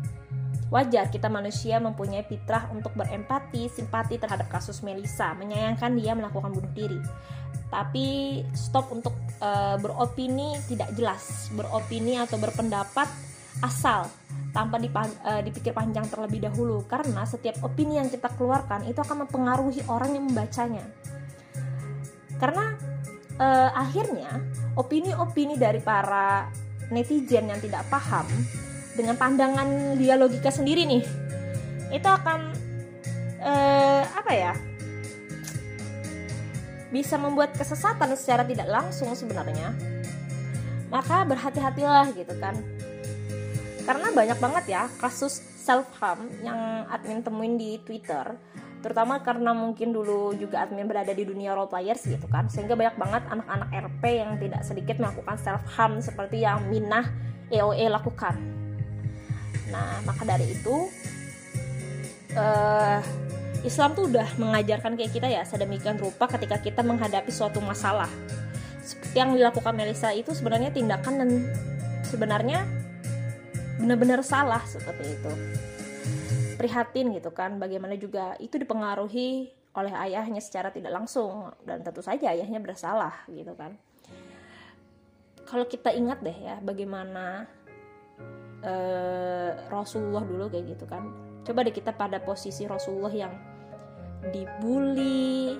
wajar 0.66 1.07
kita 1.14 1.31
manusia 1.31 1.79
mempunyai 1.79 2.26
fitrah 2.26 2.66
untuk 2.74 2.90
berempati, 2.98 3.70
simpati 3.70 4.18
terhadap 4.18 4.50
kasus 4.50 4.83
Melisa, 4.83 5.35
menyayangkan 5.38 5.94
dia 5.94 6.12
melakukan 6.18 6.50
bunuh 6.50 6.72
diri. 6.74 6.98
Tapi 7.70 8.40
stop 8.55 8.90
untuk 8.94 9.14
uh, 9.42 9.79
beropini 9.79 10.59
tidak 10.66 10.90
jelas, 10.94 11.50
beropini 11.55 12.18
atau 12.18 12.38
berpendapat 12.38 13.07
asal 13.64 14.07
tanpa 14.52 14.76
uh, 14.79 15.40
dipikir 15.42 15.70
panjang 15.70 16.07
terlebih 16.11 16.46
dahulu. 16.46 16.83
Karena 16.87 17.22
setiap 17.26 17.62
opini 17.62 17.98
yang 17.98 18.11
kita 18.11 18.31
keluarkan 18.35 18.87
itu 18.90 18.98
akan 18.98 19.26
mempengaruhi 19.26 19.87
orang 19.87 20.14
yang 20.18 20.24
membacanya. 20.31 20.85
Karena 22.37 22.74
uh, 23.38 23.70
akhirnya 23.72 24.31
opini-opini 24.76 25.57
dari 25.57 25.81
para 25.81 26.50
netizen 26.90 27.50
yang 27.50 27.59
tidak 27.59 27.83
paham 27.90 28.26
dengan 28.96 29.14
pandangan 29.20 30.00
dia 30.00 30.16
logika 30.16 30.48
sendiri 30.48 30.88
nih 30.88 31.04
itu 31.92 32.09
akan 32.09 32.50
uh, 33.44 34.02
apa 34.11 34.32
ya 34.35 34.52
bisa 36.90 37.18
membuat 37.18 37.52
kesesatan 37.54 38.14
secara 38.14 38.46
tidak 38.46 38.68
langsung 38.70 39.11
sebenarnya. 39.12 39.74
Maka 40.87 41.26
berhati-hatilah 41.26 42.14
gitu 42.14 42.35
kan. 42.38 42.54
Karena 43.82 44.11
banyak 44.14 44.38
banget 44.38 44.64
ya 44.70 44.82
kasus 44.98 45.42
self 45.61 45.87
harm 45.98 46.30
yang 46.46 46.87
admin 46.90 47.22
temuin 47.22 47.59
di 47.59 47.82
Twitter 47.82 48.38
terutama 48.76 49.18
karena 49.18 49.50
mungkin 49.50 49.90
dulu 49.90 50.30
juga 50.38 50.62
admin 50.62 50.87
berada 50.87 51.11
di 51.11 51.26
dunia 51.26 51.59
role 51.59 51.66
players 51.66 52.06
gitu 52.06 52.30
kan. 52.30 52.46
Sehingga 52.46 52.78
banyak 52.78 52.96
banget 52.96 53.22
anak-anak 53.35 53.68
RP 53.74 54.02
yang 54.14 54.30
tidak 54.38 54.62
sedikit 54.62 54.96
melakukan 55.02 55.37
self 55.42 55.62
harm 55.74 55.98
seperti 55.98 56.46
yang 56.46 56.70
Minah 56.70 57.11
EOE 57.50 57.90
lakukan 57.90 58.56
nah 59.70 59.98
maka 60.07 60.22
dari 60.22 60.55
itu 60.55 60.87
uh, 62.37 63.00
Islam 63.66 63.98
tuh 63.98 64.07
udah 64.07 64.38
mengajarkan 64.38 64.94
kayak 64.94 65.11
kita 65.11 65.26
ya 65.26 65.42
sedemikian 65.42 65.98
rupa 65.98 66.31
ketika 66.31 66.62
kita 66.62 66.87
menghadapi 66.87 67.35
suatu 67.35 67.59
masalah. 67.59 68.07
Seperti 68.87 69.18
yang 69.18 69.35
dilakukan 69.35 69.74
Melisa 69.74 70.14
itu 70.14 70.31
sebenarnya 70.31 70.70
tindakan 70.70 71.14
dan 71.18 71.31
sebenarnya 72.07 72.62
benar-benar 73.83 74.22
salah 74.22 74.62
seperti 74.62 75.18
itu. 75.18 75.33
Prihatin 76.55 77.11
gitu 77.18 77.35
kan 77.35 77.59
bagaimana 77.59 77.98
juga 77.98 78.38
itu 78.38 78.55
dipengaruhi 78.55 79.50
oleh 79.76 79.92
ayahnya 80.09 80.40
secara 80.40 80.72
tidak 80.72 80.94
langsung 80.94 81.52
dan 81.66 81.83
tentu 81.85 82.00
saja 82.00 82.33
ayahnya 82.33 82.62
bersalah 82.62 83.26
gitu 83.26 83.52
kan. 83.59 83.74
Kalau 85.42 85.66
kita 85.66 85.90
ingat 85.90 86.22
deh 86.22 86.35
ya 86.35 86.62
bagaimana 86.62 87.50
uh, 88.66 89.50
Rasulullah 89.70 90.26
dulu 90.26 90.50
kayak 90.50 90.76
gitu 90.76 90.85
kan 90.90 91.07
coba 91.46 91.62
deh 91.62 91.70
kita 91.70 91.94
pada 91.94 92.18
posisi 92.18 92.66
Rasulullah 92.66 93.14
yang 93.14 93.33
dibully, 94.35 95.55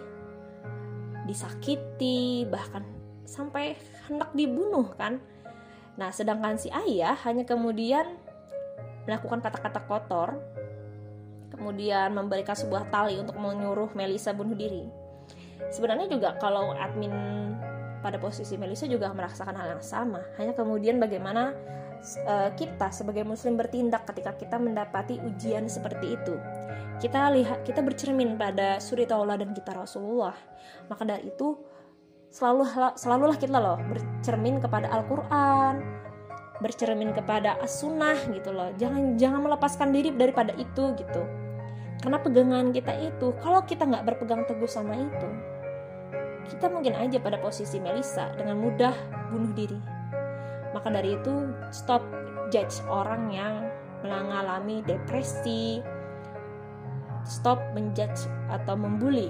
disakiti, 1.29 2.47
bahkan 2.49 2.83
sampai 3.27 3.79
hendak 4.07 4.31
dibunuh 4.35 4.91
kan. 4.99 5.23
Nah, 5.97 6.11
sedangkan 6.13 6.59
si 6.61 6.69
ayah 6.71 7.17
hanya 7.25 7.47
kemudian 7.47 8.19
melakukan 9.07 9.41
kata-kata 9.41 9.81
kotor, 9.87 10.29
kemudian 11.55 12.13
memberikan 12.13 12.59
sebuah 12.59 12.91
tali 12.91 13.17
untuk 13.17 13.39
menyuruh 13.39 13.95
Melisa 13.95 14.35
bunuh 14.35 14.59
diri. 14.59 14.85
Sebenarnya 15.73 16.07
juga 16.11 16.37
kalau 16.37 16.77
admin 16.77 17.15
pada 18.05 18.21
posisi 18.21 18.61
Melisa 18.61 18.85
juga 18.87 19.11
merasakan 19.11 19.57
hal 19.57 19.79
yang 19.79 19.85
sama, 19.85 20.21
hanya 20.37 20.53
kemudian 20.53 21.01
bagaimana 21.01 21.57
uh, 22.27 22.51
kita 22.55 22.89
sebagai 22.95 23.27
muslim 23.27 23.59
bertindak 23.59 24.07
ketika 24.09 24.35
kita 24.39 24.57
mendapati 24.57 25.19
ujian 25.23 25.67
seperti 25.67 26.15
itu. 26.15 26.35
Kita 26.97 27.29
lihat 27.35 27.67
kita 27.67 27.85
bercermin 27.85 28.41
pada 28.41 28.81
suri 28.81 29.05
tauladan 29.05 29.53
kita 29.53 29.77
Rasulullah. 29.77 30.35
Maka 30.89 31.03
dari 31.05 31.29
itu 31.29 31.59
selalu 32.33 32.65
selalulah 32.97 33.37
kita 33.37 33.59
loh 33.59 33.79
bercermin 33.91 34.59
kepada 34.63 34.91
Al-Qur'an 34.91 36.05
bercermin 36.57 37.13
kepada 37.13 37.61
as-sunnah 37.61 38.17
gitu 38.33 38.49
loh. 38.49 38.73
Jangan 38.81 39.21
jangan 39.21 39.45
melepaskan 39.45 39.93
diri 39.93 40.09
daripada 40.15 40.57
itu 40.57 40.97
gitu. 40.97 41.23
Karena 42.01 42.17
pegangan 42.17 42.73
kita 42.73 42.97
itu 42.97 43.37
kalau 43.45 43.61
kita 43.67 43.85
nggak 43.85 44.05
berpegang 44.09 44.49
teguh 44.49 44.69
sama 44.69 44.97
itu 44.97 45.29
kita 46.47 46.71
mungkin 46.71 46.95
aja 46.95 47.19
pada 47.19 47.43
posisi 47.43 47.83
Melisa 47.83 48.31
dengan 48.39 48.63
mudah 48.63 48.95
bunuh 49.35 49.51
diri 49.53 49.96
maka 50.77 50.93
dari 50.93 51.17
itu 51.17 51.49
stop 51.73 52.05
judge 52.53 52.85
orang 52.85 53.33
yang 53.33 53.65
mengalami 54.05 54.85
depresi 54.85 55.81
stop 57.27 57.59
menjudge 57.75 58.31
atau 58.49 58.79
membuli. 58.79 59.29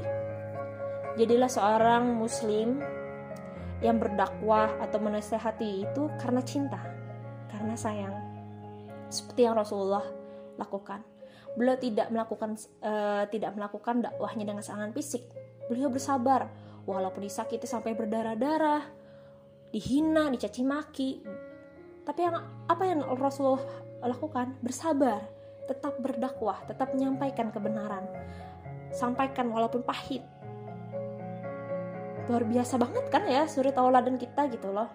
Jadilah 1.16 1.48
seorang 1.48 2.12
muslim 2.12 2.84
yang 3.80 3.96
berdakwah 3.96 4.68
atau 4.84 5.00
menasehati 5.00 5.88
itu 5.88 6.12
karena 6.20 6.44
cinta, 6.44 6.80
karena 7.48 7.72
sayang. 7.72 8.14
Seperti 9.08 9.48
yang 9.48 9.56
Rasulullah 9.56 10.04
lakukan. 10.60 11.00
Beliau 11.56 11.80
tidak 11.80 12.12
melakukan 12.12 12.60
uh, 12.84 13.24
tidak 13.32 13.56
melakukan 13.56 14.04
dakwahnya 14.04 14.44
dengan 14.44 14.60
serangan 14.60 14.92
fisik. 14.92 15.24
Beliau 15.72 15.88
bersabar 15.88 16.52
walaupun 16.84 17.24
disakiti 17.24 17.64
sampai 17.64 17.96
berdarah-darah, 17.96 18.84
dihina, 19.70 20.30
dicaci 20.30 20.62
maki. 20.62 21.10
Tapi 22.06 22.20
yang 22.22 22.36
apa 22.70 22.82
yang 22.86 23.02
Rasulullah 23.18 23.62
lakukan? 24.02 24.58
Bersabar 24.62 25.36
tetap 25.66 25.98
berdakwah, 25.98 26.62
tetap 26.64 26.94
menyampaikan 26.94 27.50
kebenaran. 27.50 28.06
Sampaikan 28.94 29.50
walaupun 29.50 29.82
pahit. 29.82 30.22
Luar 32.26 32.42
biasa 32.46 32.78
banget 32.78 33.06
kan 33.10 33.22
ya 33.26 33.46
suri 33.46 33.70
tauladan 33.74 34.18
kita 34.18 34.46
gitu 34.50 34.70
loh. 34.70 34.90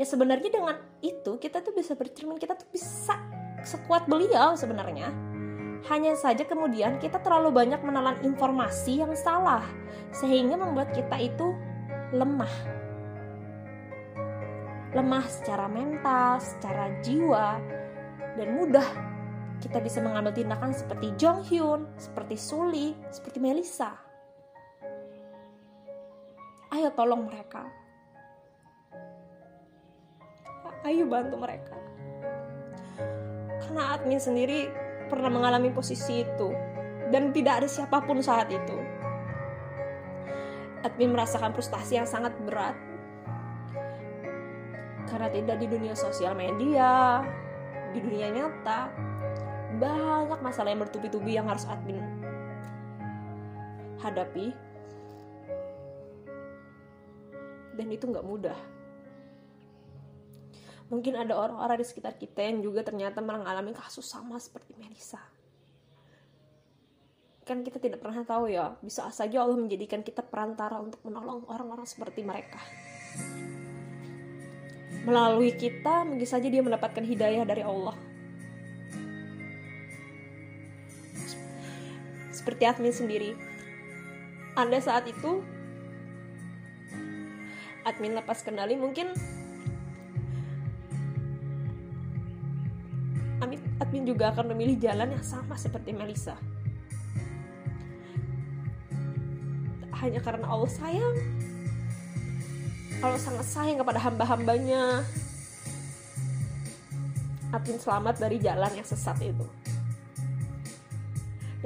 Ya 0.00 0.08
sebenarnya 0.08 0.48
dengan 0.48 0.76
itu 1.04 1.36
kita 1.36 1.60
tuh 1.60 1.76
bisa 1.76 1.92
bercermin, 1.92 2.40
kita 2.40 2.56
tuh 2.56 2.68
bisa 2.72 3.16
sekuat 3.62 4.08
beliau 4.08 4.56
sebenarnya. 4.56 5.12
Hanya 5.92 6.16
saja 6.16 6.46
kemudian 6.46 6.96
kita 7.02 7.20
terlalu 7.20 7.52
banyak 7.52 7.80
menelan 7.84 8.16
informasi 8.24 9.02
yang 9.04 9.12
salah 9.18 9.64
sehingga 10.14 10.56
membuat 10.56 10.94
kita 10.96 11.16
itu 11.20 11.52
lemah. 12.14 12.81
Lemah 14.92 15.24
secara 15.24 15.72
mental, 15.72 16.36
secara 16.36 16.92
jiwa, 17.00 17.56
dan 18.36 18.48
mudah 18.60 18.88
kita 19.62 19.78
bisa 19.80 20.04
mengambil 20.04 20.36
tindakan 20.36 20.74
seperti 20.76 21.16
Jong 21.16 21.46
Hyun, 21.48 21.88
seperti 21.96 22.36
Suli, 22.36 22.92
seperti 23.08 23.38
Melissa. 23.40 23.94
Ayo 26.74 26.92
tolong 26.92 27.24
mereka. 27.24 27.64
Ayo 30.82 31.06
bantu 31.06 31.38
mereka. 31.38 31.78
Karena 33.62 33.94
admin 33.94 34.18
sendiri 34.18 34.66
pernah 35.06 35.30
mengalami 35.30 35.70
posisi 35.70 36.26
itu 36.26 36.50
dan 37.14 37.30
tidak 37.30 37.62
ada 37.62 37.68
siapa 37.70 38.02
pun 38.02 38.18
saat 38.18 38.50
itu. 38.50 38.76
Admin 40.82 41.14
merasakan 41.14 41.54
frustasi 41.54 42.02
yang 42.02 42.08
sangat 42.08 42.34
berat 42.42 42.74
karena 45.12 45.28
tidak 45.28 45.60
di 45.60 45.68
dunia 45.68 45.92
sosial 45.92 46.32
media, 46.32 47.20
di 47.92 48.00
dunia 48.00 48.32
nyata, 48.32 48.88
banyak 49.76 50.40
masalah 50.40 50.72
yang 50.72 50.80
bertubi-tubi 50.80 51.36
yang 51.36 51.44
harus 51.44 51.68
admin 51.68 52.00
hadapi. 54.00 54.56
Dan 57.76 57.88
itu 57.92 58.08
nggak 58.08 58.24
mudah. 58.24 58.56
Mungkin 60.88 61.16
ada 61.16 61.36
orang-orang 61.36 61.80
di 61.80 61.86
sekitar 61.88 62.16
kita 62.16 62.40
yang 62.48 62.64
juga 62.64 62.80
ternyata 62.80 63.20
mengalami 63.20 63.76
kasus 63.76 64.08
sama 64.08 64.40
seperti 64.40 64.72
Melisa 64.80 65.20
kan 67.42 67.66
kita 67.66 67.82
tidak 67.82 67.98
pernah 67.98 68.22
tahu 68.22 68.46
ya 68.54 68.78
bisa 68.78 69.10
saja 69.10 69.42
Allah 69.42 69.58
menjadikan 69.58 70.06
kita 70.06 70.22
perantara 70.22 70.78
untuk 70.78 71.02
menolong 71.02 71.42
orang-orang 71.50 71.82
seperti 71.82 72.22
mereka 72.22 72.62
melalui 75.02 75.54
kita 75.54 76.06
mungkin 76.06 76.28
saja 76.28 76.46
dia 76.46 76.62
mendapatkan 76.62 77.02
hidayah 77.02 77.42
dari 77.42 77.62
Allah 77.66 77.98
seperti 82.30 82.66
admin 82.66 82.90
sendiri. 82.90 83.38
Anda 84.58 84.82
saat 84.82 85.06
itu 85.06 85.46
admin 87.86 88.18
lepas 88.18 88.42
kendali 88.42 88.74
mungkin 88.74 89.14
admin 93.82 94.06
juga 94.06 94.30
akan 94.30 94.54
memilih 94.54 94.78
jalan 94.78 95.18
yang 95.18 95.26
sama 95.26 95.58
seperti 95.58 95.90
Melisa. 95.90 96.38
Hanya 99.98 100.22
karena 100.22 100.46
Allah 100.46 100.70
sayang, 100.70 101.18
Allah 103.02 103.18
sangat 103.18 103.46
sayang 103.50 103.82
kepada 103.82 103.98
hamba-hambanya. 103.98 105.02
Admin 107.50 107.78
selamat 107.82 108.22
dari 108.22 108.38
jalan 108.38 108.70
yang 108.78 108.86
sesat 108.86 109.18
itu. 109.18 109.42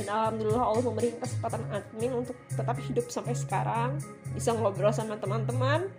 Dan 0.01 0.09
alhamdulillah 0.09 0.65
Allah 0.65 0.85
memberikan 0.89 1.21
kesempatan 1.21 1.61
admin 1.69 2.25
untuk 2.25 2.37
tetap 2.49 2.77
hidup 2.89 3.07
sampai 3.13 3.37
sekarang. 3.37 4.01
Bisa 4.33 4.57
ngobrol 4.57 4.89
sama 4.97 5.21
teman-teman. 5.21 5.93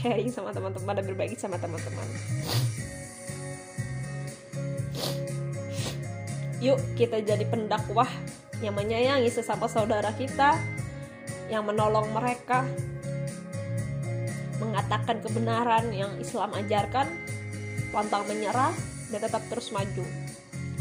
Sharing 0.00 0.32
sama 0.32 0.56
teman-teman 0.56 0.96
dan 0.96 1.04
berbagi 1.12 1.36
sama 1.36 1.60
teman-teman. 1.60 2.08
Yuk 6.64 6.80
kita 6.96 7.20
jadi 7.20 7.44
pendakwah. 7.44 8.08
Yang 8.64 8.74
menyayangi 8.80 9.28
sesama 9.28 9.68
saudara 9.68 10.08
kita 10.16 10.56
yang 11.52 11.68
menolong 11.68 12.08
mereka 12.16 12.64
mengatakan 14.62 15.18
kebenaran 15.24 15.90
yang 15.90 16.14
Islam 16.22 16.54
ajarkan 16.54 17.10
pantang 17.90 18.26
menyerah 18.26 18.74
dan 19.10 19.20
tetap 19.22 19.42
terus 19.50 19.70
maju. 19.70 20.04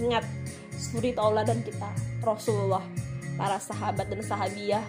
Ingat 0.01 0.25
suri 0.73 1.13
tauladan 1.13 1.61
kita 1.61 1.89
Rasulullah 2.25 2.81
para 3.37 3.57
sahabat 3.61 4.09
dan 4.09 4.21
sahabiah 4.25 4.83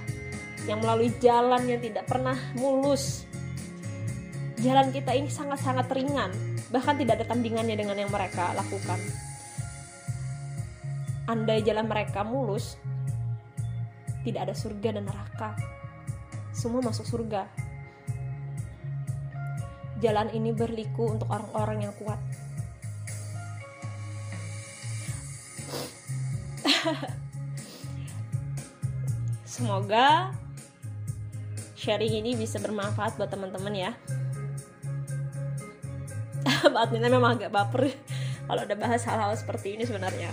yang 0.65 0.81
melalui 0.81 1.13
jalan 1.21 1.61
yang 1.69 1.81
tidak 1.81 2.09
pernah 2.09 2.37
mulus. 2.57 3.29
Jalan 4.65 4.89
kita 4.93 5.13
ini 5.13 5.29
sangat-sangat 5.29 5.93
ringan 5.93 6.33
bahkan 6.73 6.97
tidak 6.97 7.21
ada 7.21 7.37
tandingannya 7.37 7.77
dengan 7.77 8.01
yang 8.01 8.09
mereka 8.09 8.57
lakukan. 8.57 8.97
Andai 11.29 11.61
jalan 11.65 11.89
mereka 11.89 12.25
mulus 12.25 12.81
tidak 14.25 14.49
ada 14.49 14.55
surga 14.57 14.97
dan 14.97 15.05
neraka. 15.05 15.53
Semua 16.57 16.81
masuk 16.81 17.05
surga 17.05 17.64
jalan 20.03 20.31
ini 20.35 20.51
berliku 20.51 21.15
untuk 21.15 21.31
orang-orang 21.31 21.91
yang 21.91 21.95
kuat 21.99 22.19
Semoga 29.55 30.35
sharing 31.79 32.25
ini 32.25 32.33
bisa 32.35 32.57
bermanfaat 32.59 33.21
buat 33.21 33.29
teman-teman 33.29 33.75
ya. 33.77 33.93
Mbak 36.73 36.97
memang 36.97 37.37
agak 37.37 37.53
baper 37.53 37.93
kalau 38.49 38.65
udah 38.65 38.79
bahas 38.81 39.05
hal-hal 39.05 39.37
seperti 39.37 39.77
ini 39.77 39.85
sebenarnya. 39.85 40.33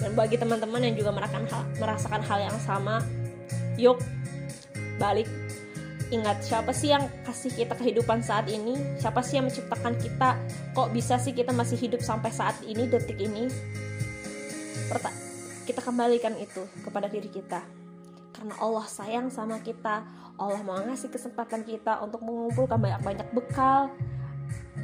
Dan 0.00 0.12
bagi 0.16 0.36
teman-teman 0.40 0.80
yang 0.84 0.94
juga 0.96 1.12
merasakan 1.12 1.44
hal, 1.48 1.62
merasakan 1.80 2.22
hal 2.24 2.38
yang 2.50 2.58
sama, 2.60 3.00
yuk 3.76 4.00
balik 4.96 5.28
ingat 6.14 6.42
siapa 6.46 6.70
sih 6.70 6.94
yang 6.94 7.02
kasih 7.26 7.50
kita 7.50 7.74
kehidupan 7.74 8.22
saat 8.22 8.46
ini? 8.46 8.78
Siapa 8.98 9.22
sih 9.26 9.42
yang 9.42 9.50
menciptakan 9.50 9.98
kita? 9.98 10.38
Kok 10.72 10.94
bisa 10.94 11.18
sih 11.18 11.34
kita 11.34 11.50
masih 11.50 11.74
hidup 11.78 11.98
sampai 12.02 12.30
saat 12.30 12.54
ini 12.62 12.86
detik 12.86 13.18
ini? 13.18 13.50
Kita 15.66 15.82
kembalikan 15.82 16.38
itu 16.38 16.62
kepada 16.86 17.10
diri 17.10 17.26
kita. 17.26 17.58
Karena 18.30 18.54
Allah 18.62 18.86
sayang 18.86 19.34
sama 19.34 19.58
kita. 19.58 20.06
Allah 20.38 20.62
mau 20.62 20.78
ngasih 20.78 21.10
kesempatan 21.10 21.66
kita 21.66 21.98
untuk 22.06 22.22
mengumpulkan 22.22 22.78
banyak-banyak 22.78 23.26
bekal. 23.34 23.90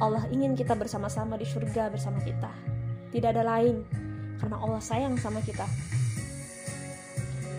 Allah 0.03 0.27
ingin 0.27 0.59
kita 0.59 0.75
bersama-sama 0.75 1.39
di 1.39 1.47
surga 1.47 1.87
bersama 1.87 2.19
kita. 2.19 2.51
Tidak 3.15 3.29
ada 3.31 3.47
lain. 3.47 3.87
Karena 4.43 4.59
Allah 4.59 4.83
sayang 4.83 5.15
sama 5.15 5.39
kita. 5.39 5.63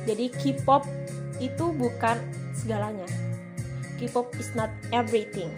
Jadi 0.05 0.29
K-pop 0.29 0.85
itu 1.41 1.65
bukan 1.73 2.21
segalanya 2.53 3.24
K-pop 3.99 4.35
is 4.37 4.51
not 4.59 4.71
everything 4.91 5.51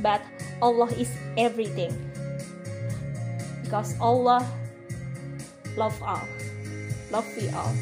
but 0.00 0.22
Allah 0.62 0.88
is 0.96 1.10
everything. 1.36 1.92
Because 3.66 3.98
Allah 3.98 4.40
love 5.76 5.98
all 6.00 6.24
love 7.12 7.28
we 7.36 7.50
all 7.52 7.74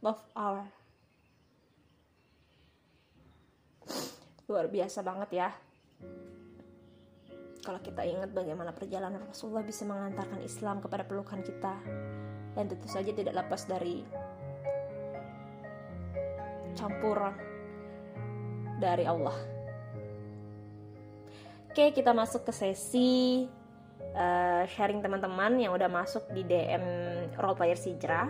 love 0.00 0.22
our. 0.38 0.64
Luar 4.46 4.66
biasa 4.70 5.02
banget 5.02 5.30
ya. 5.34 5.48
Kalau 7.62 7.78
kita 7.78 8.02
ingat 8.02 8.34
bagaimana 8.34 8.74
perjalanan 8.74 9.22
Rasulullah 9.22 9.62
bisa 9.62 9.86
mengantarkan 9.86 10.42
Islam 10.42 10.82
kepada 10.82 11.06
pelukan 11.06 11.46
kita 11.46 11.78
dan 12.58 12.64
tentu 12.66 12.90
saja 12.90 13.14
tidak 13.14 13.38
lepas 13.38 13.70
dari 13.70 14.02
campuran 16.74 17.51
dari 18.82 19.06
Allah. 19.06 19.38
Oke, 21.70 21.94
kita 21.94 22.10
masuk 22.10 22.42
ke 22.44 22.52
sesi 22.52 23.46
uh, 24.12 24.66
sharing 24.66 25.00
teman-teman 25.00 25.56
yang 25.56 25.72
udah 25.72 25.88
masuk 25.88 26.26
di 26.34 26.42
DM 26.42 26.84
Role 27.38 27.56
Player 27.56 27.78
Sijra. 27.78 28.28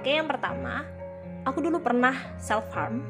Oke, 0.00 0.16
yang 0.16 0.32
pertama, 0.32 0.88
aku 1.44 1.60
dulu 1.60 1.76
pernah 1.84 2.16
self 2.40 2.72
harm. 2.72 3.04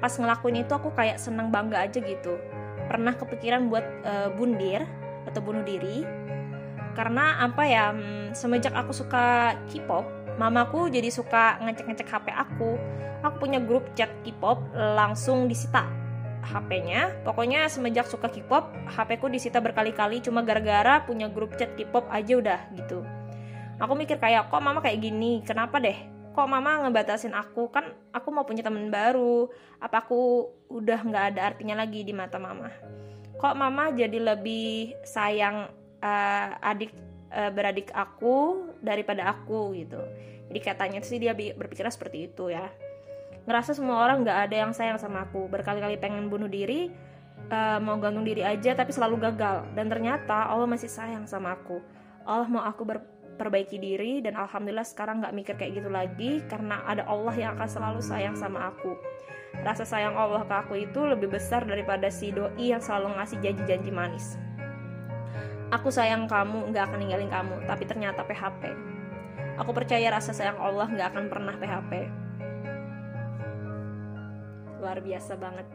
Pas 0.00 0.08
ngelakuin 0.08 0.64
itu 0.64 0.72
aku 0.72 0.96
kayak 0.96 1.20
senang 1.20 1.52
bangga 1.52 1.76
aja 1.76 2.00
gitu. 2.00 2.40
Pernah 2.88 3.20
kepikiran 3.20 3.68
buat 3.68 3.84
uh, 4.08 4.32
bundir 4.32 4.88
atau 5.28 5.44
bunuh 5.44 5.60
diri. 5.60 6.00
Karena 6.96 7.44
apa 7.44 7.68
ya, 7.68 7.92
hmm, 7.92 8.32
semenjak 8.32 8.72
aku 8.72 8.96
suka 8.96 9.52
K-pop, 9.68 10.08
mamaku 10.40 10.88
jadi 10.88 11.12
suka 11.12 11.60
ngecek-ngecek 11.68 12.08
HP 12.08 12.32
aku. 12.32 12.80
Aku 13.20 13.36
punya 13.36 13.60
grup 13.60 13.84
chat 13.92 14.08
K-pop 14.24 14.72
langsung 14.72 15.52
disita 15.52 15.84
HP-nya. 16.48 17.12
Pokoknya 17.28 17.68
semenjak 17.68 18.08
suka 18.08 18.32
K-pop, 18.32 18.72
HP 18.88 19.20
ku 19.20 19.28
disita 19.28 19.60
berkali-kali 19.60 20.24
cuma 20.24 20.40
gara-gara 20.40 21.04
punya 21.04 21.28
grup 21.28 21.60
chat 21.60 21.76
K-pop 21.76 22.08
aja 22.08 22.40
udah 22.40 22.60
gitu 22.72 23.19
aku 23.80 23.92
mikir 23.96 24.20
kayak 24.20 24.52
kok 24.52 24.60
mama 24.60 24.84
kayak 24.84 25.00
gini? 25.00 25.40
Kenapa 25.42 25.80
deh? 25.80 25.96
Kok 26.36 26.46
mama 26.46 26.86
ngebatasin 26.86 27.34
aku? 27.34 27.72
Kan 27.72 27.90
aku 28.12 28.28
mau 28.30 28.46
punya 28.46 28.62
temen 28.62 28.92
baru. 28.92 29.48
Apa 29.80 30.04
aku 30.06 30.46
udah 30.70 31.00
nggak 31.02 31.24
ada 31.34 31.40
artinya 31.50 31.80
lagi 31.80 32.04
di 32.04 32.12
mata 32.14 32.36
mama? 32.36 32.70
Kok 33.40 33.56
mama 33.56 33.90
jadi 33.90 34.20
lebih 34.20 34.94
sayang 35.02 35.72
uh, 36.04 36.48
adik 36.60 36.92
uh, 37.32 37.50
beradik 37.50 37.88
aku 37.96 38.68
daripada 38.84 39.32
aku 39.32 39.74
gitu. 39.74 39.98
Jadi 40.52 40.60
katanya 40.60 41.00
sih 41.00 41.18
dia 41.18 41.32
berpikir 41.32 41.88
seperti 41.88 42.30
itu 42.30 42.52
ya. 42.52 42.68
Ngerasa 43.48 43.72
semua 43.72 44.04
orang 44.04 44.22
nggak 44.22 44.38
ada 44.50 44.56
yang 44.68 44.72
sayang 44.76 45.00
sama 45.00 45.24
aku. 45.24 45.48
Berkali-kali 45.48 45.96
pengen 45.96 46.28
bunuh 46.28 46.46
diri 46.52 46.92
uh, 47.48 47.78
mau 47.80 47.96
gantung 47.96 48.28
diri 48.28 48.44
aja 48.44 48.76
tapi 48.76 48.92
selalu 48.92 49.18
gagal. 49.30 49.66
Dan 49.72 49.88
ternyata 49.88 50.46
Allah 50.52 50.68
masih 50.68 50.92
sayang 50.92 51.24
sama 51.24 51.56
aku. 51.56 51.80
Allah 52.28 52.46
mau 52.46 52.62
aku 52.62 52.84
ber 52.84 53.00
perbaiki 53.40 53.80
diri 53.80 54.20
dan 54.20 54.36
alhamdulillah 54.36 54.84
sekarang 54.84 55.24
nggak 55.24 55.32
mikir 55.32 55.54
kayak 55.56 55.80
gitu 55.80 55.88
lagi 55.88 56.44
karena 56.52 56.84
ada 56.84 57.08
Allah 57.08 57.32
yang 57.32 57.56
akan 57.56 57.68
selalu 57.68 58.00
sayang 58.04 58.36
sama 58.36 58.68
aku. 58.68 58.92
Rasa 59.64 59.88
sayang 59.88 60.12
Allah 60.12 60.44
ke 60.44 60.52
aku 60.52 60.74
itu 60.76 61.00
lebih 61.08 61.32
besar 61.32 61.64
daripada 61.64 62.12
si 62.12 62.28
doi 62.28 62.76
yang 62.76 62.84
selalu 62.84 63.16
ngasih 63.16 63.40
janji-janji 63.40 63.88
manis. 63.88 64.36
Aku 65.72 65.88
sayang 65.88 66.28
kamu 66.28 66.68
nggak 66.68 66.92
akan 66.92 66.98
ninggalin 67.00 67.32
kamu 67.32 67.56
tapi 67.64 67.88
ternyata 67.88 68.20
PHP 68.28 68.90
aku 69.60 69.70
percaya 69.76 70.08
rasa 70.08 70.32
sayang 70.32 70.56
Allah 70.56 70.88
nggak 70.88 71.08
akan 71.12 71.24
pernah 71.28 71.54
PHP 71.60 71.92
luar 74.80 74.96
biasa 75.04 75.36
banget. 75.36 75.68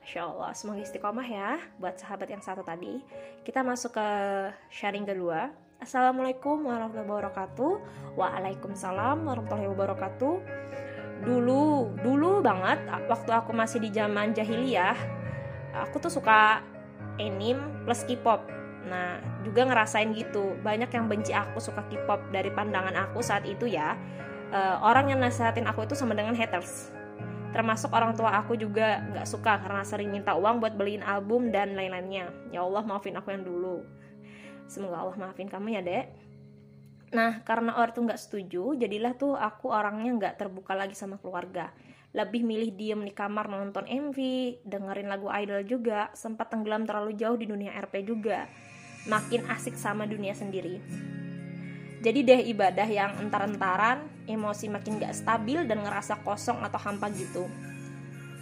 Masya 0.00 0.24
Allah, 0.24 0.50
semoga 0.56 0.80
istiqomah 0.80 1.28
ya 1.28 1.60
buat 1.76 2.00
sahabat 2.00 2.32
yang 2.32 2.40
satu 2.40 2.64
tadi. 2.64 3.04
Kita 3.44 3.60
masuk 3.60 3.92
ke 3.92 4.08
sharing 4.72 5.04
kedua. 5.04 5.52
Assalamualaikum 5.78 6.66
warahmatullahi 6.66 7.06
wabarakatuh. 7.06 7.72
Waalaikumsalam 8.18 9.22
warahmatullahi 9.22 9.70
wabarakatuh. 9.70 10.34
Dulu, 11.22 11.94
dulu 12.02 12.42
banget 12.42 12.82
Waktu 13.06 13.30
aku 13.30 13.54
masih 13.54 13.82
di 13.82 13.90
zaman 13.94 14.34
jahiliyah 14.34 14.98
Aku 15.86 16.02
tuh 16.02 16.10
suka 16.10 16.66
anime 17.22 17.62
plus 17.86 18.02
K-pop. 18.02 18.42
Nah, 18.90 19.22
juga 19.46 19.70
ngerasain 19.70 20.10
gitu. 20.18 20.58
Banyak 20.66 20.90
yang 20.90 21.06
benci 21.06 21.30
aku 21.30 21.62
suka 21.62 21.86
K-pop 21.86 22.26
Dari 22.34 22.50
pandangan 22.50 22.98
aku 22.98 23.22
saat 23.22 23.46
itu 23.46 23.70
ya. 23.70 23.94
Uh, 24.50 24.82
Orang 24.82 25.14
yang 25.14 25.22
nasihatin 25.22 25.70
aku 25.70 25.86
itu 25.86 25.94
sama 25.94 26.18
dengan 26.18 26.34
haters. 26.34 26.90
Termasuk 27.54 27.94
orang 27.94 28.18
tua 28.18 28.34
aku 28.34 28.58
juga 28.58 28.98
nggak 29.14 29.26
suka 29.30 29.62
karena 29.62 29.86
sering 29.86 30.10
minta 30.10 30.34
uang 30.34 30.58
buat 30.58 30.74
beliin 30.74 31.06
album 31.06 31.54
dan 31.54 31.78
lain-lainnya. 31.78 32.34
Ya 32.50 32.66
Allah 32.66 32.82
maafin 32.82 33.14
aku 33.14 33.30
yang 33.30 33.46
dulu 33.46 33.86
semoga 34.68 35.02
Allah 35.02 35.16
maafin 35.16 35.48
kamu 35.48 35.74
ya 35.74 35.82
dek. 35.82 36.06
Nah 37.16 37.40
karena 37.42 37.74
orang 37.80 37.96
tuh 37.96 38.04
nggak 38.04 38.20
setuju 38.20 38.76
jadilah 38.76 39.16
tuh 39.16 39.34
aku 39.34 39.72
orangnya 39.72 40.12
nggak 40.14 40.34
terbuka 40.36 40.76
lagi 40.76 40.92
sama 40.94 41.16
keluarga. 41.16 41.72
Lebih 42.12 42.44
milih 42.44 42.70
diem 42.76 43.00
di 43.04 43.12
kamar 43.12 43.48
nonton 43.48 43.84
MV 43.84 44.16
dengerin 44.64 45.08
lagu 45.08 45.28
idol 45.28 45.64
juga 45.64 46.12
sempat 46.12 46.48
tenggelam 46.52 46.88
terlalu 46.88 47.16
jauh 47.16 47.36
di 47.36 47.48
dunia 47.48 47.72
RP 47.80 48.04
juga. 48.04 48.48
Makin 49.08 49.48
asik 49.48 49.76
sama 49.76 50.04
dunia 50.04 50.36
sendiri. 50.36 50.80
Jadi 51.98 52.22
deh 52.22 52.40
ibadah 52.54 52.86
yang 52.86 53.18
entar-entaran 53.18 54.06
emosi 54.30 54.70
makin 54.70 55.02
gak 55.02 55.18
stabil 55.18 55.66
dan 55.66 55.82
ngerasa 55.82 56.22
kosong 56.22 56.62
atau 56.62 56.78
hampa 56.78 57.10
gitu. 57.10 57.50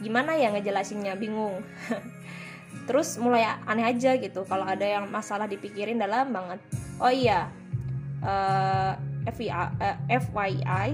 Gimana 0.04 0.36
ya 0.36 0.52
ngejelasinnya? 0.52 1.16
Bingung 1.16 1.64
terus 2.84 3.16
mulai 3.16 3.48
aneh 3.64 3.88
aja 3.88 4.14
gitu 4.20 4.44
kalau 4.44 4.68
ada 4.68 4.84
yang 4.84 5.08
masalah 5.08 5.48
dipikirin 5.48 5.96
dalam 5.96 6.30
banget. 6.30 6.60
Oh 7.00 7.10
iya 7.12 7.48
uh, 8.22 8.92
eh, 9.24 9.32
FYI, 9.32 9.50
uh, 9.50 9.70
eh, 9.80 10.20
FYI 10.20 10.88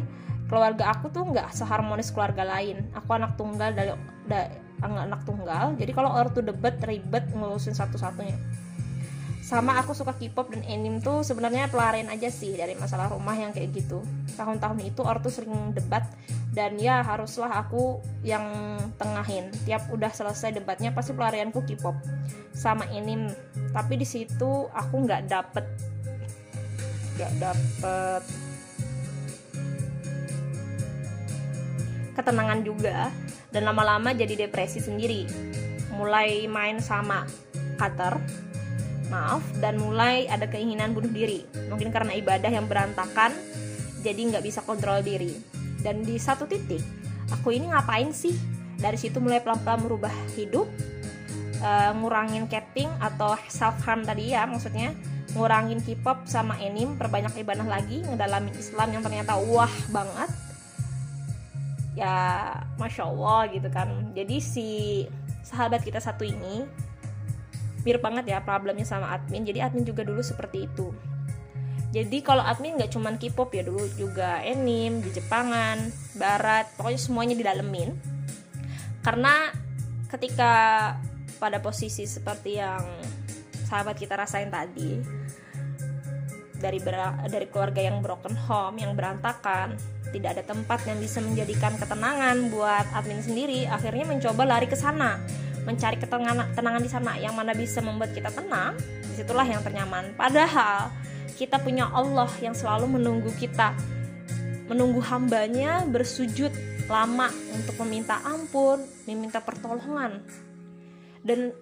keluarga 0.47 0.93
aku 0.93 1.09
tuh 1.09 1.27
nggak 1.27 1.51
seharmonis 1.53 2.15
keluarga 2.15 2.47
lain. 2.47 2.87
Aku 2.95 3.11
anak 3.17 3.37
tunggal 3.37 3.73
dari 3.75 3.93
ada 4.33 4.49
anak-anak 4.83 5.21
tunggal 5.29 5.65
jadi 5.79 5.93
kalau 5.95 6.11
ortu 6.11 6.41
debat 6.43 6.75
ribet 6.83 7.25
ngurusin 7.37 7.77
satu-satunya 7.77 8.35
sama 9.43 9.75
aku 9.83 9.91
suka 9.91 10.15
K-pop 10.15 10.55
dan 10.55 10.63
anime 10.71 11.03
tuh 11.03 11.27
sebenarnya 11.27 11.67
pelarian 11.67 12.07
aja 12.15 12.31
sih 12.31 12.55
dari 12.55 12.79
masalah 12.79 13.11
rumah 13.11 13.35
yang 13.35 13.51
kayak 13.51 13.75
gitu. 13.75 13.99
Tahun-tahun 14.39 14.79
itu 14.87 15.03
ortu 15.03 15.35
sering 15.35 15.75
debat 15.75 16.07
dan 16.55 16.79
ya 16.79 17.03
haruslah 17.03 17.51
aku 17.51 17.99
yang 18.23 18.47
tengahin. 19.03 19.51
Tiap 19.67 19.91
udah 19.91 20.15
selesai 20.15 20.55
debatnya 20.55 20.95
pasti 20.95 21.11
pelarianku 21.11 21.59
K-pop 21.67 21.99
sama 22.55 22.87
anime. 22.95 23.35
Tapi 23.75 23.99
di 23.99 24.07
situ 24.07 24.71
aku 24.71 24.95
nggak 25.11 25.27
dapet 25.27 25.67
nggak 27.13 27.33
dapet 27.43 28.23
ketenangan 32.15 32.61
juga 32.63 33.11
dan 33.51 33.67
lama-lama 33.67 34.15
jadi 34.15 34.47
depresi 34.47 34.79
sendiri. 34.79 35.27
Mulai 35.99 36.47
main 36.47 36.79
sama 36.79 37.27
Cutter 37.75 38.23
maaf 39.13 39.45
dan 39.61 39.77
mulai 39.77 40.25
ada 40.33 40.49
keinginan 40.49 40.97
bunuh 40.97 41.13
diri. 41.13 41.45
Mungkin 41.69 41.93
karena 41.93 42.17
ibadah 42.17 42.49
yang 42.49 42.65
berantakan 42.65 43.37
jadi 44.01 44.21
nggak 44.33 44.45
bisa 44.49 44.65
kontrol 44.65 45.05
diri. 45.05 45.37
Dan 45.85 46.01
di 46.01 46.17
satu 46.17 46.49
titik 46.49 46.81
aku 47.29 47.53
ini 47.53 47.69
ngapain 47.69 48.09
sih? 48.17 48.33
Dari 48.81 48.97
situ 48.97 49.21
mulai 49.21 49.45
pelan-pelan 49.45 49.85
merubah 49.85 50.15
hidup 50.35 50.67
uh, 51.63 51.93
ngurangin 51.95 52.51
capping 52.51 52.91
atau 52.99 53.39
self 53.47 53.79
harm 53.87 54.03
tadi 54.03 54.35
ya 54.35 54.43
maksudnya 54.45 54.91
ngurangin 55.33 55.81
K-pop 55.81 56.29
sama 56.29 56.61
anime 56.61 56.99
perbanyak 57.01 57.33
ibadah 57.41 57.65
lagi 57.65 58.05
ngedalamin 58.05 58.53
Islam 58.59 58.89
yang 58.93 59.03
ternyata 59.05 59.39
wah 59.39 59.71
banget. 59.89 60.31
Ya 61.97 62.17
masya 62.77 63.09
Allah 63.09 63.49
gitu 63.53 63.69
kan. 63.73 64.13
Jadi 64.13 64.37
si 64.41 64.69
sahabat 65.45 65.85
kita 65.85 66.01
satu 66.01 66.25
ini 66.25 66.65
mirip 67.83 68.03
banget 68.03 68.31
ya 68.31 68.39
problemnya 68.43 68.87
sama 68.87 69.11
admin. 69.15 69.47
Jadi 69.47 69.59
admin 69.63 69.85
juga 69.87 70.03
dulu 70.07 70.23
seperti 70.23 70.67
itu. 70.67 70.91
Jadi 71.93 72.25
kalau 72.25 72.41
admin 72.41 72.81
nggak 72.81 72.89
cuman 72.89 73.21
K-pop 73.21 73.53
ya 73.53 73.69
dulu 73.69 73.85
juga 74.01 74.41
anime 74.41 75.05
di 75.05 75.11
Jepangan 75.13 75.93
Barat 76.17 76.73
pokoknya 76.81 77.01
semuanya 77.01 77.35
didalemin. 77.37 77.93
Karena 79.05 79.53
ketika 80.09 80.53
pada 81.37 81.61
posisi 81.61 82.09
seperti 82.09 82.57
yang 82.57 82.81
sahabat 83.69 83.99
kita 83.99 84.17
rasain 84.17 84.49
tadi 84.49 85.01
dari 86.63 86.79
dari 87.27 87.47
keluarga 87.51 87.83
yang 87.83 87.99
broken 87.99 88.39
home 88.39 88.79
yang 88.79 88.95
berantakan 88.95 89.75
tidak 90.15 90.39
ada 90.39 90.45
tempat 90.47 90.87
yang 90.87 91.03
bisa 91.03 91.19
menjadikan 91.19 91.75
ketenangan 91.75 92.53
buat 92.53 92.87
admin 92.95 93.19
sendiri 93.25 93.67
akhirnya 93.67 94.07
mencoba 94.07 94.47
lari 94.47 94.71
ke 94.71 94.79
sana 94.79 95.19
mencari 95.63 95.97
ketenangan 95.99 96.83
di 96.83 96.91
sana 96.91 97.15
yang 97.19 97.39
mana 97.39 97.55
bisa 97.55 97.79
membuat 97.79 98.11
kita 98.11 98.35
tenang 98.35 98.75
di 98.79 99.15
situlah 99.15 99.47
yang 99.47 99.63
ternyaman. 99.63 100.15
Padahal 100.19 100.91
kita 101.39 101.63
punya 101.63 101.91
Allah 101.91 102.31
yang 102.43 102.55
selalu 102.55 102.99
menunggu 102.99 103.31
kita. 103.39 103.75
Menunggu 104.67 105.03
hambanya 105.05 105.85
bersujud 105.85 106.51
lama 106.91 107.31
untuk 107.55 107.79
meminta 107.87 108.19
ampun 108.27 108.83
meminta 109.07 109.39
pertolongan. 109.39 110.23
Dan 111.23 111.55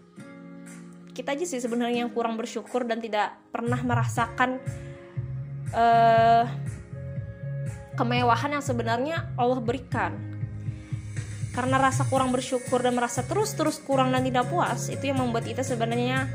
kita 1.13 1.37
aja 1.37 1.45
sih 1.45 1.61
sebenarnya 1.61 2.07
yang 2.07 2.13
kurang 2.13 2.41
bersyukur 2.41 2.89
dan 2.89 3.03
tidak 3.03 3.37
pernah 3.53 3.77
merasakan 3.85 4.57
uh, 5.75 6.49
kemewahan 7.99 8.57
yang 8.57 8.65
sebenarnya 8.65 9.29
Allah 9.37 9.61
berikan 9.61 10.30
karena 11.51 11.77
rasa 11.83 12.07
kurang 12.07 12.31
bersyukur 12.31 12.79
dan 12.79 12.95
merasa 12.95 13.27
terus-terus 13.27 13.83
kurang 13.83 14.15
dan 14.15 14.23
tidak 14.23 14.47
puas 14.47 14.87
itu 14.87 15.11
yang 15.11 15.19
membuat 15.19 15.47
kita 15.47 15.67
sebenarnya 15.67 16.31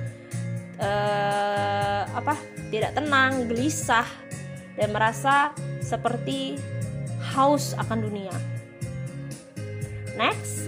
uh, 0.80 2.03
apa 2.11 2.36
tidak 2.68 2.91
tenang 2.95 3.47
gelisah 3.47 4.07
dan 4.76 4.91
merasa 4.91 5.55
seperti 5.80 6.59
haus 7.36 7.72
akan 7.80 8.03
dunia. 8.03 8.36
Next 10.20 10.68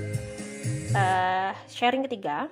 uh, 0.96 1.52
sharing 1.68 2.08
ketiga 2.08 2.48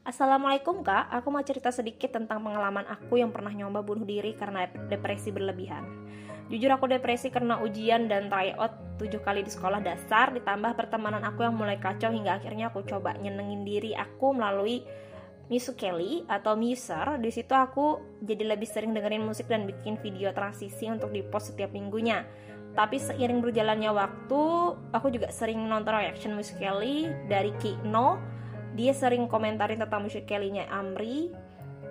Assalamualaikum 0.00 0.80
kak, 0.80 1.12
aku 1.12 1.28
mau 1.28 1.44
cerita 1.44 1.68
sedikit 1.68 2.16
tentang 2.16 2.40
pengalaman 2.40 2.88
aku 2.88 3.20
yang 3.20 3.28
pernah 3.28 3.52
nyoba 3.52 3.84
bunuh 3.84 4.08
diri 4.08 4.32
karena 4.32 4.64
depresi 4.88 5.28
berlebihan. 5.28 5.84
Jujur 6.48 6.72
aku 6.72 6.88
depresi 6.88 7.28
karena 7.28 7.60
ujian 7.60 8.08
dan 8.08 8.32
tryout 8.32 8.96
7 8.96 9.20
kali 9.20 9.44
di 9.44 9.52
sekolah 9.52 9.84
dasar 9.84 10.32
ditambah 10.32 10.72
pertemanan 10.72 11.20
aku 11.28 11.44
yang 11.44 11.52
mulai 11.52 11.76
kacau 11.76 12.08
hingga 12.08 12.40
akhirnya 12.40 12.72
aku 12.72 12.80
coba 12.88 13.12
nyenengin 13.20 13.60
diri 13.60 13.92
aku 13.92 14.32
melalui 14.32 14.88
Kelly 15.52 16.24
atau 16.32 16.56
Muser. 16.56 17.20
Di 17.20 17.28
situ 17.28 17.52
aku 17.52 18.00
jadi 18.24 18.56
lebih 18.56 18.72
sering 18.72 18.96
dengerin 18.96 19.20
musik 19.20 19.52
dan 19.52 19.68
bikin 19.68 20.00
video 20.00 20.32
transisi 20.32 20.88
untuk 20.88 21.12
di-post 21.12 21.52
setiap 21.52 21.76
minggunya. 21.76 22.24
Tapi 22.72 22.96
seiring 22.96 23.44
berjalannya 23.44 23.92
waktu, 23.92 24.42
aku 24.96 25.12
juga 25.12 25.28
sering 25.28 25.60
nonton 25.68 25.92
reaction 25.92 26.32
Kelly 26.56 27.12
dari 27.28 27.52
Kino 27.60 28.40
dia 28.74 28.92
sering 28.94 29.26
komentarin 29.26 29.80
tentang 29.82 30.06
musik 30.06 30.26
Kelly-nya 30.26 30.70
Amri 30.70 31.30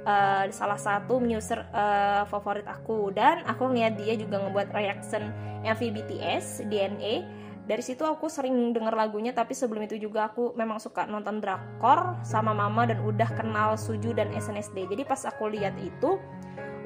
uh, 0.08 0.48
salah 0.52 0.80
satu 0.80 1.20
user 1.20 1.66
uh, 1.76 2.24
favorit 2.28 2.68
aku. 2.68 3.12
Dan 3.12 3.44
aku 3.44 3.72
ngeliat 3.72 4.00
dia 4.00 4.16
juga 4.16 4.40
ngebuat 4.40 4.72
reaction 4.72 5.32
MV 5.64 5.82
BTS 5.82 6.68
DNA 6.72 7.40
dari 7.70 7.86
situ 7.86 8.02
aku 8.02 8.26
sering 8.34 8.74
denger 8.74 8.98
lagunya 8.98 9.30
tapi 9.30 9.54
sebelum 9.54 9.86
itu 9.86 10.02
juga 10.02 10.34
aku 10.34 10.58
memang 10.58 10.82
suka 10.82 11.06
nonton 11.06 11.38
drakor 11.38 12.18
sama 12.26 12.50
mama 12.50 12.90
dan 12.90 12.98
udah 13.06 13.30
kenal 13.38 13.78
Suju 13.78 14.18
dan 14.18 14.34
SNSD 14.34 14.90
jadi 14.90 15.06
pas 15.06 15.22
aku 15.30 15.54
lihat 15.54 15.78
itu 15.78 16.18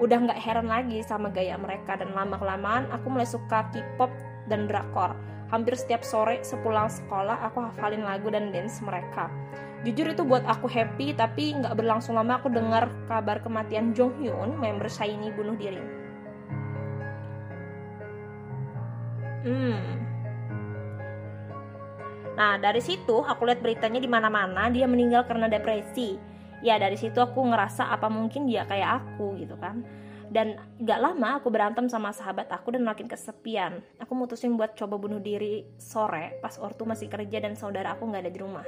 udah 0.04 0.28
nggak 0.28 0.40
heran 0.44 0.68
lagi 0.68 1.00
sama 1.06 1.32
gaya 1.32 1.56
mereka. 1.56 1.96
Dan 1.96 2.12
lama 2.12 2.36
kelamaan 2.36 2.90
aku 2.92 3.08
mulai 3.08 3.30
suka 3.30 3.64
K-pop 3.72 4.12
dan 4.52 4.68
drakor. 4.68 5.16
Hampir 5.56 5.78
setiap 5.78 6.04
sore 6.04 6.44
sepulang 6.44 6.92
sekolah 6.92 7.46
aku 7.48 7.64
hafalin 7.64 8.04
lagu 8.04 8.28
dan 8.28 8.50
dance 8.52 8.82
mereka 8.82 9.30
jujur 9.84 10.16
itu 10.16 10.24
buat 10.24 10.48
aku 10.48 10.72
happy 10.72 11.12
tapi 11.12 11.60
nggak 11.60 11.76
berlangsung 11.76 12.16
lama 12.16 12.40
aku 12.40 12.48
dengar 12.48 12.88
kabar 13.12 13.44
kematian 13.44 13.92
Jong 13.92 14.16
Hyun 14.24 14.56
member 14.56 14.88
Shiny 14.88 15.30
bunuh 15.36 15.60
diri 15.60 15.84
hmm 19.44 20.02
Nah, 22.34 22.58
dari 22.58 22.82
situ 22.82 23.22
aku 23.22 23.46
lihat 23.46 23.62
beritanya 23.62 24.02
di 24.02 24.10
mana-mana 24.10 24.66
dia 24.74 24.90
meninggal 24.90 25.22
karena 25.30 25.46
depresi. 25.46 26.18
Ya, 26.66 26.82
dari 26.82 26.98
situ 26.98 27.22
aku 27.22 27.46
ngerasa 27.46 27.94
apa 27.94 28.10
mungkin 28.10 28.50
dia 28.50 28.66
kayak 28.66 29.06
aku 29.06 29.38
gitu 29.38 29.54
kan. 29.62 29.86
Dan 30.34 30.58
gak 30.82 30.98
lama 30.98 31.38
aku 31.38 31.54
berantem 31.54 31.86
sama 31.94 32.10
sahabat 32.10 32.50
aku 32.50 32.74
dan 32.74 32.82
makin 32.82 33.06
kesepian. 33.06 33.86
Aku 34.02 34.18
mutusin 34.18 34.58
buat 34.58 34.74
coba 34.74 34.98
bunuh 34.98 35.22
diri 35.22 35.62
sore 35.78 36.42
pas 36.42 36.58
ortu 36.58 36.90
masih 36.90 37.06
kerja 37.06 37.38
dan 37.38 37.54
saudara 37.54 37.94
aku 37.94 38.10
nggak 38.10 38.26
ada 38.26 38.34
di 38.34 38.42
rumah 38.42 38.66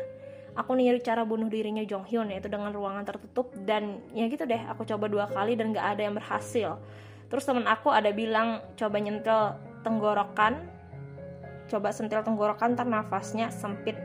aku 0.56 0.72
niru 0.74 1.04
cara 1.04 1.28
bunuh 1.28 1.52
dirinya 1.52 1.84
Jong 1.84 2.08
Hyun 2.08 2.32
yaitu 2.32 2.48
dengan 2.48 2.72
ruangan 2.72 3.04
tertutup 3.04 3.52
dan 3.68 4.00
ya 4.16 4.26
gitu 4.32 4.48
deh 4.48 4.60
aku 4.72 4.88
coba 4.88 5.12
dua 5.12 5.26
kali 5.28 5.60
dan 5.60 5.76
gak 5.76 6.00
ada 6.00 6.02
yang 6.08 6.16
berhasil. 6.16 6.80
Terus 7.28 7.44
temen 7.44 7.68
aku 7.68 7.92
ada 7.92 8.10
bilang 8.16 8.64
coba 8.80 8.98
nyentil 8.98 9.60
tenggorokan 9.84 10.72
coba 11.66 11.90
sentil 11.90 12.22
tenggorokan 12.22 12.78
ntar 12.78 12.88
nafasnya 12.88 13.50
sempit. 13.52 13.98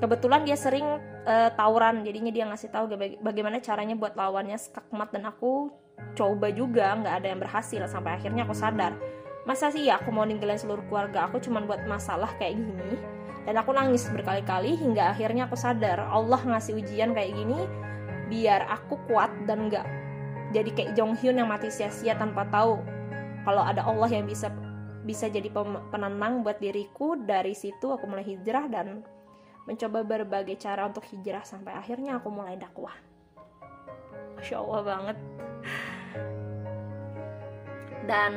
Kebetulan 0.00 0.48
dia 0.48 0.56
sering 0.56 0.84
uh, 1.28 1.52
tawuran 1.52 2.02
jadinya 2.02 2.32
dia 2.32 2.48
ngasih 2.48 2.72
tahu 2.72 2.96
bagaimana 3.20 3.60
caranya 3.60 3.94
buat 3.94 4.16
lawannya 4.16 4.56
skakmat 4.56 5.12
dan 5.12 5.28
aku 5.28 5.68
coba 6.16 6.48
juga 6.48 6.96
nggak 6.96 7.14
ada 7.20 7.26
yang 7.28 7.40
berhasil 7.40 7.84
sampai 7.84 8.16
akhirnya 8.16 8.48
aku 8.48 8.56
sadar. 8.56 8.96
Masa 9.44 9.68
sih 9.68 9.88
ya 9.88 10.00
aku 10.00 10.08
mau 10.08 10.24
ninggalin 10.24 10.56
seluruh 10.56 10.84
keluarga 10.88 11.28
aku 11.28 11.40
cuma 11.40 11.60
buat 11.64 11.84
masalah 11.84 12.32
kayak 12.40 12.60
gini 12.60 13.19
dan 13.48 13.54
aku 13.56 13.72
nangis 13.72 14.04
berkali-kali 14.12 14.76
hingga 14.76 15.16
akhirnya 15.16 15.48
aku 15.48 15.56
sadar 15.56 16.00
Allah 16.12 16.40
ngasih 16.44 16.76
ujian 16.76 17.16
kayak 17.16 17.32
gini 17.34 17.58
biar 18.28 18.68
aku 18.68 19.00
kuat 19.10 19.32
dan 19.48 19.72
nggak 19.72 19.86
jadi 20.50 20.70
kayak 20.74 20.92
Jong 20.98 21.14
Hyun 21.18 21.38
yang 21.38 21.48
mati 21.48 21.70
sia-sia 21.70 22.18
tanpa 22.18 22.42
tahu 22.50 22.82
kalau 23.46 23.62
ada 23.64 23.86
Allah 23.86 24.10
yang 24.10 24.28
bisa 24.28 24.52
bisa 25.04 25.32
jadi 25.32 25.48
penenang 25.90 26.44
buat 26.44 26.60
diriku. 26.60 27.16
Dari 27.16 27.56
situ 27.56 27.88
aku 27.88 28.04
mulai 28.04 28.26
hijrah 28.26 28.68
dan 28.68 29.00
mencoba 29.64 30.04
berbagai 30.04 30.60
cara 30.60 30.84
untuk 30.88 31.04
hijrah 31.08 31.44
sampai 31.44 31.72
akhirnya 31.76 32.20
aku 32.20 32.28
mulai 32.28 32.60
dakwah. 32.60 32.92
Masya 34.36 34.56
Allah 34.60 34.80
banget. 34.84 35.16
Dan 38.04 38.32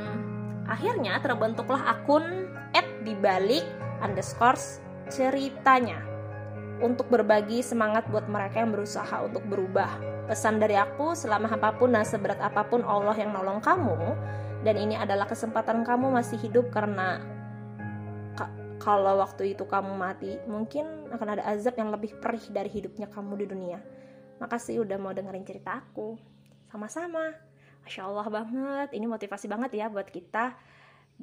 akhirnya 0.70 1.20
terbentuklah 1.20 1.82
akun 1.84 2.48
at 2.76 2.86
dibalik 3.04 3.64
underscore 4.04 4.60
ceritanya 5.12 6.00
untuk 6.84 7.08
berbagi 7.08 7.64
semangat 7.64 8.04
buat 8.12 8.28
mereka 8.28 8.64
yang 8.64 8.76
berusaha 8.76 9.24
untuk 9.24 9.44
berubah. 9.48 9.90
Pesan 10.28 10.60
dari 10.60 10.80
aku, 10.80 11.16
selama 11.16 11.52
apa 11.52 11.76
pun 11.76 11.92
dan 11.92 12.08
seberat 12.08 12.40
apa 12.40 12.64
pun 12.64 12.84
Allah 12.84 13.16
yang 13.16 13.36
nolong 13.36 13.60
kamu, 13.60 14.16
dan 14.64 14.76
ini 14.80 14.96
adalah 14.96 15.28
kesempatan 15.28 15.84
kamu 15.84 16.16
masih 16.16 16.40
hidup 16.40 16.72
karena 16.72 17.20
kalau 18.84 19.24
waktu 19.24 19.56
itu 19.56 19.64
kamu 19.64 19.96
mati 19.96 20.36
mungkin 20.44 21.08
akan 21.16 21.40
ada 21.40 21.44
azab 21.48 21.80
yang 21.80 21.88
lebih 21.88 22.20
perih 22.20 22.44
dari 22.52 22.68
hidupnya 22.68 23.08
kamu 23.08 23.40
di 23.40 23.46
dunia. 23.48 23.80
Makasih 24.44 24.84
udah 24.84 25.00
mau 25.00 25.16
dengerin 25.16 25.48
cerita 25.48 25.80
aku. 25.80 26.20
Sama-sama. 26.68 27.32
Masya 27.88 28.12
Allah 28.12 28.28
banget. 28.28 28.90
Ini 28.92 29.08
motivasi 29.08 29.48
banget 29.48 29.80
ya 29.80 29.88
buat 29.88 30.12
kita 30.12 30.52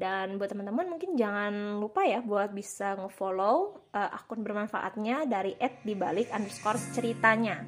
dan 0.01 0.41
buat 0.41 0.49
teman-teman 0.49 0.89
mungkin 0.89 1.13
jangan 1.13 1.77
lupa 1.77 2.01
ya 2.09 2.25
buat 2.25 2.57
bisa 2.57 2.97
ngefollow 2.97 3.77
uh, 3.93 4.17
akun 4.17 4.41
bermanfaatnya 4.41 5.29
dari 5.29 5.53
@dibalik 5.85 6.33
underscore 6.33 6.81
ceritanya. 6.97 7.61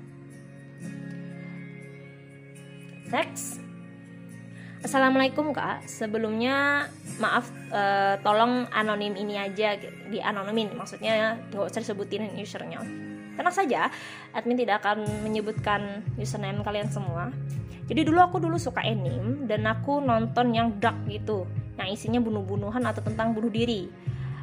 Next. 3.12 3.60
Assalamualaikum 4.80 5.52
kak. 5.52 5.84
Sebelumnya 5.84 6.88
maaf 7.20 7.52
uh, 7.68 8.16
tolong 8.24 8.66
anonim 8.72 9.14
ini 9.14 9.36
aja 9.36 9.76
Di 10.08 10.18
anonimin. 10.18 10.72
Maksudnya 10.72 11.36
gak 11.52 11.70
usah 11.70 11.84
disebutin 11.84 12.32
usernya 12.40 12.80
Tenang 13.36 13.54
saja 13.54 13.92
admin 14.32 14.58
tidak 14.58 14.82
akan 14.82 15.04
menyebutkan 15.22 16.02
username 16.16 16.64
kalian 16.64 16.88
semua. 16.88 17.30
Jadi 17.86 18.00
dulu 18.08 18.18
aku 18.24 18.40
dulu 18.42 18.56
suka 18.56 18.82
anime 18.82 19.44
Dan 19.44 19.68
aku 19.68 20.00
nonton 20.02 20.56
yang 20.56 20.80
dark 20.80 20.98
gitu 21.06 21.46
Yang 21.82 21.90
isinya 21.98 22.20
bunuh-bunuhan 22.22 22.82
atau 22.86 23.02
tentang 23.02 23.34
bunuh 23.34 23.50
diri. 23.50 23.90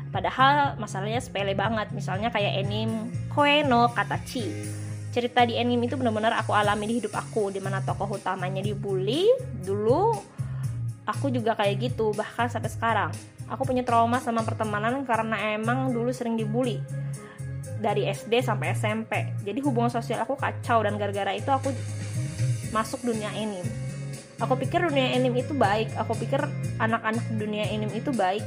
Padahal 0.10 0.74
masalahnya 0.82 1.22
sepele 1.22 1.54
banget 1.54 1.94
Misalnya 1.94 2.34
kayak 2.34 2.66
anime 2.66 3.14
Koe 3.32 3.64
no 3.64 3.90
Katachi. 3.96 4.46
Cerita 5.10 5.42
di 5.48 5.58
anime 5.58 5.90
itu 5.90 5.98
benar-benar 5.98 6.38
aku 6.38 6.54
alami 6.54 6.86
di 6.86 6.94
hidup 7.02 7.18
aku 7.18 7.50
di 7.50 7.58
mana 7.58 7.82
tokoh 7.82 8.18
utamanya 8.18 8.62
dibully 8.62 9.26
dulu 9.66 10.14
aku 11.10 11.34
juga 11.34 11.58
kayak 11.58 11.94
gitu 11.94 12.14
bahkan 12.14 12.46
sampai 12.52 12.70
sekarang. 12.70 13.12
Aku 13.50 13.66
punya 13.66 13.82
trauma 13.82 14.22
sama 14.22 14.46
pertemanan 14.46 15.02
karena 15.10 15.58
emang 15.58 15.90
dulu 15.90 16.14
sering 16.14 16.38
dibully 16.38 16.78
dari 17.80 18.06
SD 18.12 18.44
sampai 18.44 18.76
SMP 18.76 19.32
jadi 19.48 19.60
hubungan 19.64 19.90
sosial 19.90 20.22
aku 20.22 20.36
kacau 20.36 20.84
dan 20.84 21.00
gara-gara 21.00 21.32
itu 21.32 21.48
aku 21.48 21.72
masuk 22.76 23.02
dunia 23.08 23.32
anime 23.32 23.89
aku 24.40 24.56
pikir 24.66 24.88
dunia 24.88 25.14
anime 25.14 25.44
itu 25.44 25.54
baik. 25.54 25.94
Aku 26.00 26.16
pikir 26.16 26.40
anak-anak 26.80 27.24
dunia 27.36 27.68
anime 27.68 28.00
itu 28.00 28.10
baik. 28.16 28.44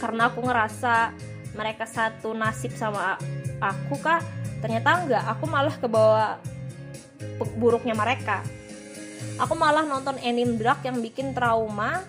Karena 0.00 0.32
aku 0.32 0.40
ngerasa 0.40 1.12
mereka 1.54 1.84
satu 1.84 2.32
nasib 2.32 2.72
sama 2.74 3.20
aku 3.60 4.00
kak. 4.00 4.24
Ternyata 4.64 5.04
enggak. 5.04 5.24
Aku 5.36 5.44
malah 5.46 5.76
kebawa 5.76 6.40
buruknya 7.60 7.92
mereka. 7.92 8.40
Aku 9.36 9.56
malah 9.56 9.84
nonton 9.84 10.16
anime 10.20 10.56
drag 10.56 10.80
yang 10.84 11.00
bikin 11.00 11.32
trauma 11.36 12.04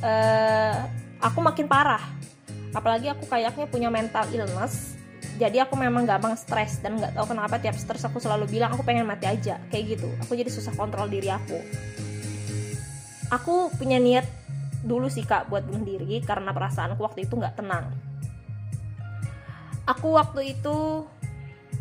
uh, 0.00 0.76
aku 1.20 1.38
makin 1.44 1.68
parah. 1.68 2.02
Apalagi 2.72 3.08
aku 3.12 3.24
kayaknya 3.28 3.68
punya 3.68 3.88
mental 3.88 4.24
illness. 4.32 4.96
Jadi 5.38 5.62
aku 5.62 5.78
memang 5.78 6.02
gampang 6.02 6.34
stres 6.34 6.82
dan 6.82 6.98
nggak 6.98 7.14
tahu 7.14 7.30
kenapa 7.30 7.62
tiap 7.62 7.78
stres 7.78 8.02
aku 8.02 8.18
selalu 8.18 8.50
bilang 8.50 8.74
aku 8.74 8.82
pengen 8.84 9.06
mati 9.06 9.24
aja. 9.28 9.60
Kayak 9.70 9.96
gitu. 9.96 10.08
Aku 10.26 10.34
jadi 10.34 10.50
susah 10.50 10.74
kontrol 10.74 11.08
diri 11.08 11.30
aku 11.30 11.56
aku 13.28 13.72
punya 13.76 14.00
niat 14.00 14.24
dulu 14.84 15.10
sih 15.10 15.26
kak 15.26 15.50
buat 15.50 15.66
bunuh 15.66 15.84
diri 15.84 16.22
karena 16.22 16.54
perasaanku 16.54 17.00
waktu 17.02 17.26
itu 17.28 17.34
nggak 17.36 17.58
tenang. 17.58 17.92
Aku 19.88 20.16
waktu 20.16 20.56
itu 20.56 21.04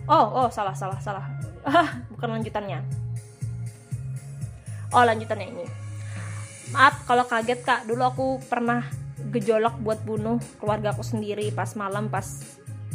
oh 0.07 0.27
oh 0.31 0.47
salah 0.51 0.75
salah 0.75 0.99
salah. 0.99 1.25
Ah 1.67 1.99
bukan 2.11 2.39
lanjutannya. 2.39 2.83
Oh 4.95 5.03
lanjutannya 5.03 5.47
ini. 5.51 5.65
Maaf 6.71 7.07
kalau 7.07 7.27
kaget 7.27 7.63
kak. 7.63 7.83
Dulu 7.87 8.03
aku 8.03 8.27
pernah 8.47 8.83
gejolak 9.27 9.75
buat 9.83 9.99
bunuh 10.07 10.39
keluarga 10.57 10.95
aku 10.95 11.03
sendiri 11.03 11.51
pas 11.51 11.75
malam 11.75 12.07
pas 12.07 12.43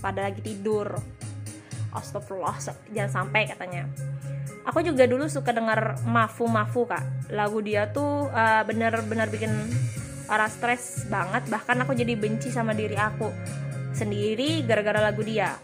pada 0.00 0.28
lagi 0.28 0.40
tidur. 0.40 0.96
Astagfirullah 1.92 2.56
jangan 2.88 3.12
sampai 3.12 3.44
katanya 3.44 3.84
aku 4.62 4.82
juga 4.82 5.06
dulu 5.06 5.26
suka 5.26 5.54
dengar 5.54 5.98
mafu 6.06 6.46
mafu 6.46 6.86
kak. 6.86 7.30
Lagu 7.34 7.58
dia 7.62 7.90
tuh 7.90 8.30
uh, 8.30 8.62
bener-bener 8.66 9.26
bikin 9.30 9.52
orang 10.30 10.50
stres 10.50 11.06
banget. 11.06 11.46
Bahkan 11.50 11.86
aku 11.86 11.92
jadi 11.94 12.14
benci 12.14 12.50
sama 12.50 12.74
diri 12.74 12.98
aku 12.98 13.30
sendiri 13.92 14.64
gara-gara 14.64 14.98
lagu 15.02 15.22
dia. 15.22 15.54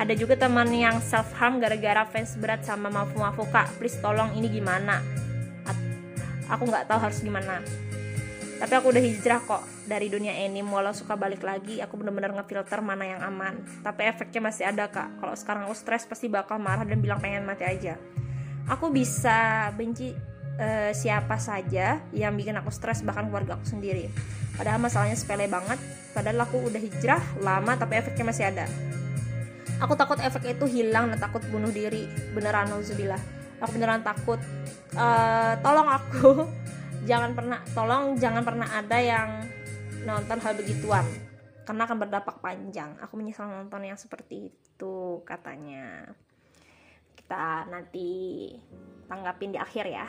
Ada 0.00 0.16
juga 0.16 0.34
teman 0.34 0.72
yang 0.72 0.98
self 1.04 1.30
harm 1.36 1.60
gara-gara 1.60 2.08
fans 2.08 2.34
berat 2.40 2.64
sama 2.64 2.88
mafu 2.88 3.20
mafu 3.20 3.44
kak. 3.52 3.70
Please 3.76 4.00
tolong 4.00 4.32
ini 4.34 4.48
gimana? 4.48 5.04
Aku 6.52 6.68
nggak 6.68 6.84
tahu 6.84 7.00
harus 7.00 7.24
gimana 7.24 7.64
tapi 8.62 8.78
aku 8.78 8.94
udah 8.94 9.02
hijrah 9.02 9.42
kok 9.42 9.66
dari 9.90 10.06
dunia 10.06 10.38
anime 10.38 10.70
walau 10.70 10.94
suka 10.94 11.18
balik 11.18 11.42
lagi 11.42 11.82
aku 11.82 11.98
bener-bener 11.98 12.30
ngefilter 12.30 12.78
mana 12.78 13.02
yang 13.02 13.18
aman. 13.18 13.58
Tapi 13.82 14.06
efeknya 14.06 14.38
masih 14.38 14.70
ada 14.70 14.86
kak. 14.86 15.18
Kalau 15.18 15.34
sekarang 15.34 15.62
aku 15.66 15.74
stres 15.74 16.06
pasti 16.06 16.30
bakal 16.30 16.62
marah 16.62 16.86
dan 16.86 17.02
bilang 17.02 17.18
pengen 17.18 17.42
mati 17.42 17.66
aja. 17.66 17.98
Aku 18.70 18.94
bisa 18.94 19.66
benci 19.74 20.14
uh, 20.62 20.94
siapa 20.94 21.42
saja 21.42 22.06
yang 22.14 22.38
bikin 22.38 22.54
aku 22.54 22.70
stres 22.70 23.02
bahkan 23.02 23.26
keluarga 23.26 23.58
aku 23.58 23.66
sendiri. 23.66 24.06
Padahal 24.54 24.78
masalahnya 24.78 25.18
sepele 25.18 25.50
banget. 25.50 25.82
Padahal 26.14 26.46
aku 26.46 26.62
udah 26.62 26.78
hijrah 26.78 27.18
lama 27.42 27.74
tapi 27.74 27.98
efeknya 27.98 28.30
masih 28.30 28.46
ada. 28.46 28.70
Aku 29.82 29.98
takut 29.98 30.22
efek 30.22 30.54
itu 30.54 30.70
hilang 30.70 31.10
dan 31.10 31.18
takut 31.18 31.42
bunuh 31.50 31.74
diri. 31.74 32.06
Beneran 32.30 32.70
nauzubillah. 32.70 33.18
Aku 33.58 33.74
beneran 33.74 34.06
takut. 34.06 34.38
Uh, 34.94 35.58
tolong 35.66 35.90
aku 35.90 36.46
jangan 37.02 37.34
pernah 37.34 37.60
tolong 37.74 38.14
jangan 38.14 38.42
pernah 38.46 38.68
ada 38.70 38.98
yang 38.98 39.28
nonton 40.06 40.38
hal 40.42 40.52
begituan. 40.58 41.06
Karena 41.62 41.86
akan 41.86 41.98
berdampak 42.02 42.42
panjang. 42.42 42.98
Aku 42.98 43.14
menyesal 43.14 43.46
nonton 43.46 43.86
yang 43.86 43.94
seperti 43.94 44.50
itu 44.50 45.22
katanya. 45.22 46.10
Kita 47.14 47.70
nanti 47.70 48.50
tanggapin 49.06 49.54
di 49.54 49.58
akhir 49.62 49.86
ya. 49.86 50.06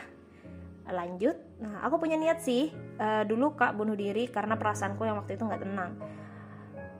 Lanjut. 0.90 1.38
Nah 1.62 1.86
aku 1.86 2.02
punya 2.02 2.18
niat 2.18 2.42
sih 2.42 2.74
uh, 2.98 3.22
dulu 3.22 3.54
kak 3.54 3.78
bunuh 3.78 3.94
diri 3.94 4.26
karena 4.28 4.58
perasaanku 4.58 5.06
yang 5.06 5.16
waktu 5.22 5.38
itu 5.38 5.46
nggak 5.46 5.62
tenang. 5.62 5.94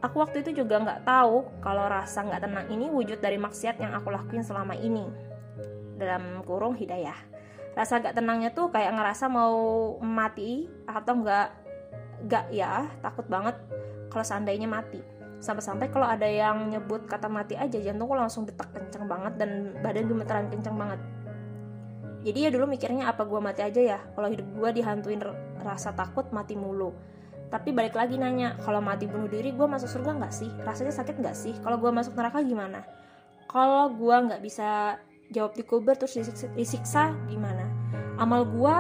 Aku 0.04 0.20
waktu 0.20 0.44
itu 0.44 0.62
juga 0.62 0.78
nggak 0.84 1.02
tahu 1.02 1.64
kalau 1.64 1.88
rasa 1.88 2.22
nggak 2.22 2.44
tenang 2.44 2.66
ini 2.68 2.92
wujud 2.92 3.24
dari 3.24 3.40
maksiat 3.40 3.80
yang 3.80 3.92
aku 3.96 4.14
lakuin 4.14 4.46
selama 4.46 4.78
ini. 4.78 5.04
Dalam 5.98 6.46
kurung 6.46 6.78
hidayah. 6.78 7.33
Rasa 7.74 7.98
nggak 7.98 8.14
tenangnya 8.14 8.50
tuh 8.54 8.70
kayak 8.70 8.94
ngerasa 8.94 9.26
mau 9.26 9.58
mati 9.98 10.70
atau 10.86 11.18
nggak 11.18 11.48
nggak 12.24 12.44
ya 12.54 12.86
takut 13.02 13.26
banget 13.26 13.58
kalau 14.08 14.24
seandainya 14.24 14.70
mati. 14.70 15.02
Sampai-sampai 15.42 15.90
kalau 15.90 16.08
ada 16.08 16.24
yang 16.24 16.70
nyebut 16.70 17.04
kata 17.10 17.28
mati 17.28 17.58
aja 17.58 17.76
jantungku 17.76 18.14
langsung 18.16 18.46
detak 18.46 18.70
kenceng 18.72 19.10
banget 19.10 19.36
dan 19.36 19.74
badan 19.82 20.06
gemeteran 20.06 20.46
kenceng 20.48 20.78
banget. 20.78 21.02
Jadi 22.24 22.38
ya 22.48 22.50
dulu 22.54 22.64
mikirnya 22.70 23.12
apa 23.12 23.28
gue 23.28 23.36
mati 23.42 23.60
aja 23.60 23.80
ya? 23.82 23.98
Kalau 24.16 24.32
hidup 24.32 24.48
gue 24.56 24.70
dihantuin 24.80 25.20
rasa 25.60 25.92
takut 25.92 26.30
mati 26.32 26.56
mulu. 26.56 26.94
Tapi 27.52 27.76
balik 27.76 27.92
lagi 27.92 28.16
nanya 28.16 28.56
kalau 28.64 28.80
mati 28.80 29.04
bunuh 29.04 29.28
diri 29.28 29.52
gue 29.52 29.66
masuk 29.68 29.90
surga 29.90 30.16
nggak 30.16 30.32
sih? 30.32 30.48
Rasanya 30.64 30.94
sakit 30.96 31.20
nggak 31.20 31.36
sih? 31.36 31.52
Kalau 31.60 31.76
gue 31.76 31.92
masuk 31.92 32.16
neraka 32.16 32.40
gimana? 32.40 32.80
Kalau 33.44 33.92
gue 33.92 34.16
nggak 34.16 34.40
bisa 34.40 34.96
jawab 35.28 35.52
di 35.52 35.64
kubur 35.66 35.98
terus 35.98 36.16
disiksa 36.56 37.12
gimana 37.28 37.63
amal 38.18 38.46
gue 38.46 38.76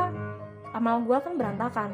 amal 0.74 0.96
gue 1.06 1.16
kan 1.18 1.34
berantakan. 1.38 1.90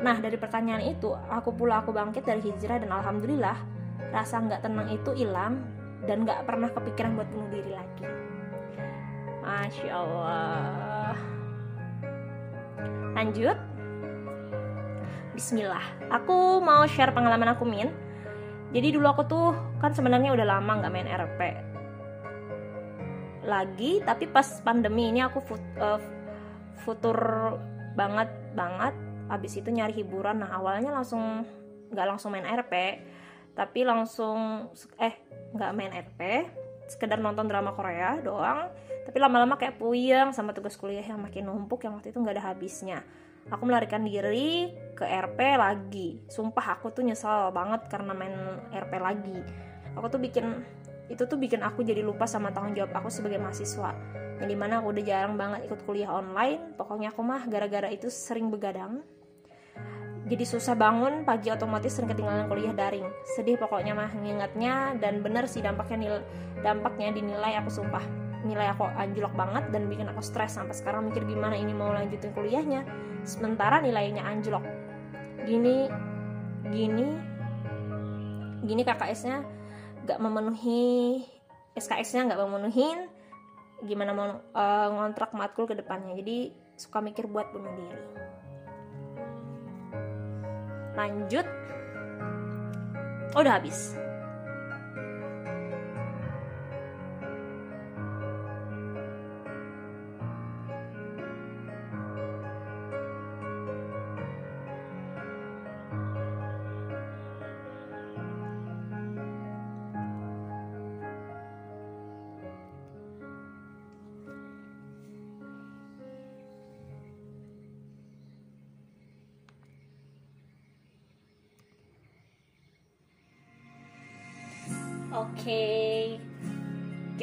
Nah 0.00 0.16
dari 0.16 0.38
pertanyaan 0.38 0.80
itu 0.86 1.12
aku 1.28 1.52
pula 1.52 1.82
aku 1.82 1.90
bangkit 1.90 2.24
dari 2.24 2.40
hijrah 2.40 2.80
dan 2.80 2.90
alhamdulillah 2.94 3.58
rasa 4.10 4.40
nggak 4.40 4.64
tenang 4.64 4.88
itu 4.90 5.10
hilang 5.12 5.60
dan 6.06 6.24
nggak 6.24 6.46
pernah 6.48 6.70
kepikiran 6.72 7.18
buat 7.18 7.28
bunuh 7.28 7.50
diri 7.52 7.72
lagi. 7.74 8.06
Masya 9.44 9.90
allah. 9.92 11.16
Lanjut. 13.18 13.58
Bismillah. 15.34 15.84
Aku 16.10 16.62
mau 16.62 16.86
share 16.86 17.12
pengalaman 17.12 17.52
aku 17.52 17.66
Min. 17.66 17.90
Jadi 18.70 18.94
dulu 18.94 19.06
aku 19.10 19.22
tuh 19.26 19.50
kan 19.82 19.90
sebenarnya 19.90 20.30
udah 20.30 20.46
lama 20.46 20.78
nggak 20.78 20.92
main 20.94 21.10
RP 21.10 21.40
lagi, 23.40 23.98
tapi 24.04 24.28
pas 24.30 24.46
pandemi 24.62 25.10
ini 25.10 25.24
aku 25.24 25.42
uh, 25.82 25.98
futur 26.80 27.16
banget 27.94 28.28
banget. 28.56 28.94
Abis 29.30 29.60
itu 29.60 29.70
nyari 29.70 29.94
hiburan. 30.02 30.42
Nah 30.42 30.56
awalnya 30.58 30.90
langsung 30.90 31.46
nggak 31.90 32.06
langsung 32.06 32.34
main 32.34 32.46
RP, 32.46 32.74
tapi 33.54 33.84
langsung 33.86 34.70
eh 34.98 35.14
nggak 35.54 35.70
main 35.76 35.92
RP, 35.92 36.20
sekedar 36.90 37.20
nonton 37.20 37.46
drama 37.46 37.76
Korea 37.76 38.18
doang. 38.18 38.72
Tapi 39.06 39.16
lama-lama 39.16 39.58
kayak 39.58 39.78
puyeng 39.78 40.30
sama 40.34 40.54
tugas 40.54 40.78
kuliah 40.78 41.02
yang 41.02 41.18
makin 41.18 41.46
numpuk 41.46 41.82
yang 41.82 41.98
waktu 41.98 42.14
itu 42.14 42.18
nggak 42.20 42.36
ada 42.38 42.44
habisnya 42.52 43.00
aku 43.48 43.62
melarikan 43.66 44.04
diri 44.06 44.70
ke 44.92 45.04
RP 45.04 45.38
lagi 45.56 46.08
sumpah 46.28 46.78
aku 46.78 46.92
tuh 46.92 47.02
nyesal 47.06 47.50
banget 47.50 47.88
karena 47.88 48.12
main 48.12 48.36
RP 48.70 48.92
lagi 49.00 49.38
aku 49.96 50.06
tuh 50.12 50.20
bikin 50.20 50.60
itu 51.10 51.26
tuh 51.26 51.34
bikin 51.34 51.66
aku 51.66 51.82
jadi 51.82 52.06
lupa 52.06 52.30
sama 52.30 52.54
tanggung 52.54 52.78
jawab 52.78 52.94
aku 52.94 53.10
sebagai 53.10 53.42
mahasiswa. 53.42 53.90
Yang 54.38 54.48
di 54.54 54.56
mana 54.56 54.78
aku 54.78 54.94
udah 54.94 55.04
jarang 55.04 55.34
banget 55.34 55.66
ikut 55.66 55.82
kuliah 55.82 56.08
online. 56.14 56.78
Pokoknya 56.78 57.10
aku 57.10 57.20
mah 57.26 57.50
gara-gara 57.50 57.90
itu 57.90 58.06
sering 58.06 58.46
begadang. 58.48 59.02
Jadi 60.30 60.44
susah 60.46 60.78
bangun 60.78 61.26
pagi 61.26 61.50
otomatis 61.50 61.90
sering 61.90 62.14
ketinggalan 62.14 62.46
kuliah 62.46 62.70
daring. 62.70 63.10
Sedih 63.34 63.58
pokoknya 63.58 63.98
mah 63.98 64.14
ngingetnya 64.14 64.94
dan 65.02 65.26
bener 65.26 65.50
sih 65.50 65.58
dampaknya 65.58 65.98
nil 65.98 66.16
dampaknya 66.62 67.10
dinilai 67.10 67.58
aku 67.58 67.74
sumpah. 67.74 68.06
Nilai 68.46 68.70
aku 68.70 68.86
anjlok 68.86 69.34
banget 69.34 69.66
dan 69.74 69.90
bikin 69.90 70.06
aku 70.06 70.22
stres 70.22 70.54
sampai 70.54 70.72
sekarang 70.72 71.10
mikir 71.10 71.26
gimana 71.26 71.58
ini 71.58 71.74
mau 71.74 71.90
lanjutin 71.90 72.30
kuliahnya. 72.30 72.86
Sementara 73.26 73.82
nilainya 73.82 74.22
anjlok. 74.22 74.62
Gini 75.42 75.90
gini 76.70 77.08
gini 78.62 78.82
KKS-nya 78.86 79.59
gak 80.10 80.18
memenuhi 80.18 81.22
SKS-nya 81.78 82.34
gak 82.34 82.42
memenuhin 82.42 83.06
gimana 83.86 84.10
mau 84.10 84.26
uh, 84.52 84.88
ngontrak 84.90 85.30
matkul 85.32 85.70
ke 85.70 85.78
depannya. 85.78 86.18
Jadi 86.18 86.50
suka 86.74 86.98
mikir 86.98 87.30
buat 87.30 87.54
bunuh 87.54 87.72
diri. 87.78 88.00
Lanjut. 90.98 91.46
Oh, 93.38 93.40
udah 93.46 93.62
habis 93.62 93.94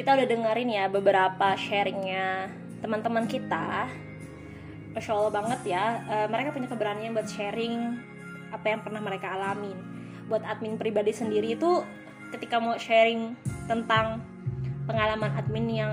kita 0.08 0.24
udah 0.24 0.30
dengerin 0.40 0.70
ya 0.72 0.84
beberapa 0.88 1.52
sharingnya 1.52 2.48
teman-teman 2.80 3.28
kita. 3.28 3.92
Masya 4.96 5.12
Allah 5.12 5.32
banget 5.36 5.60
ya, 5.68 5.84
e, 6.00 6.16
mereka 6.32 6.56
punya 6.56 6.64
keberanian 6.64 7.12
buat 7.12 7.28
sharing 7.28 7.92
apa 8.48 8.72
yang 8.72 8.80
pernah 8.80 9.04
mereka 9.04 9.36
alamin. 9.36 9.76
Buat 10.32 10.48
admin 10.48 10.80
pribadi 10.80 11.12
sendiri 11.12 11.60
itu 11.60 11.84
ketika 12.32 12.56
mau 12.56 12.80
sharing 12.80 13.36
tentang 13.68 14.24
pengalaman 14.88 15.28
admin 15.36 15.76
yang 15.76 15.92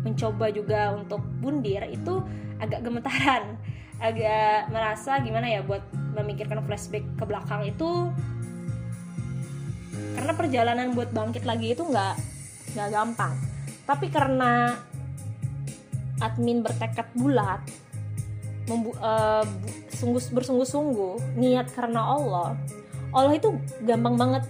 mencoba 0.00 0.48
juga 0.48 0.96
untuk 0.96 1.20
bundir 1.36 1.84
itu 1.84 2.24
agak 2.64 2.80
gemetaran, 2.80 3.60
agak 4.08 4.72
merasa 4.72 5.20
gimana 5.20 5.52
ya 5.52 5.60
buat 5.60 5.84
memikirkan 6.16 6.64
flashback 6.64 7.04
ke 7.04 7.24
belakang 7.28 7.60
itu 7.60 8.08
karena 10.16 10.32
perjalanan 10.32 10.96
buat 10.96 11.12
bangkit 11.12 11.44
lagi 11.44 11.76
itu 11.76 11.84
nggak 11.84 12.39
nggak 12.74 12.88
gampang. 12.90 13.34
Tapi 13.86 14.06
karena 14.10 14.76
admin 16.20 16.60
bertekad 16.60 17.08
bulat 17.16 17.64
membu 18.68 18.94
uh, 19.02 19.42
sungguh 19.90 20.20
bersungguh-sungguh 20.30 21.34
niat 21.40 21.74
karena 21.74 22.06
Allah 22.06 22.54
Allah 23.10 23.34
itu 23.34 23.56
gampang 23.82 24.14
banget 24.14 24.44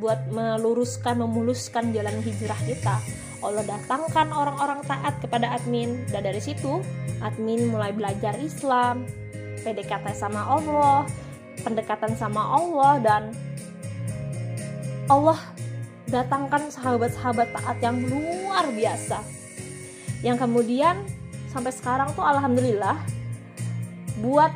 buat 0.00 0.30
meluruskan 0.32 1.20
memuluskan 1.20 1.92
jalan 1.92 2.22
hijrah 2.24 2.56
kita. 2.64 2.96
Allah 3.40 3.64
datangkan 3.64 4.32
orang-orang 4.32 4.80
taat 4.84 5.16
kepada 5.20 5.56
admin. 5.56 6.04
Dan 6.08 6.24
dari 6.24 6.40
situ 6.40 6.80
admin 7.20 7.68
mulai 7.68 7.92
belajar 7.92 8.36
Islam 8.40 9.04
PDKT 9.60 10.16
sama 10.16 10.46
Allah 10.48 11.04
pendekatan 11.60 12.16
sama 12.16 12.40
Allah 12.56 12.92
dan 13.04 13.22
Allah 15.10 15.36
datangkan 16.10 16.68
sahabat-sahabat 16.74 17.54
taat 17.54 17.78
yang 17.80 18.02
luar 18.02 18.66
biasa. 18.74 19.22
Yang 20.20 20.44
kemudian 20.44 21.00
sampai 21.54 21.72
sekarang 21.72 22.12
tuh 22.12 22.26
alhamdulillah 22.26 22.98
buat 24.20 24.52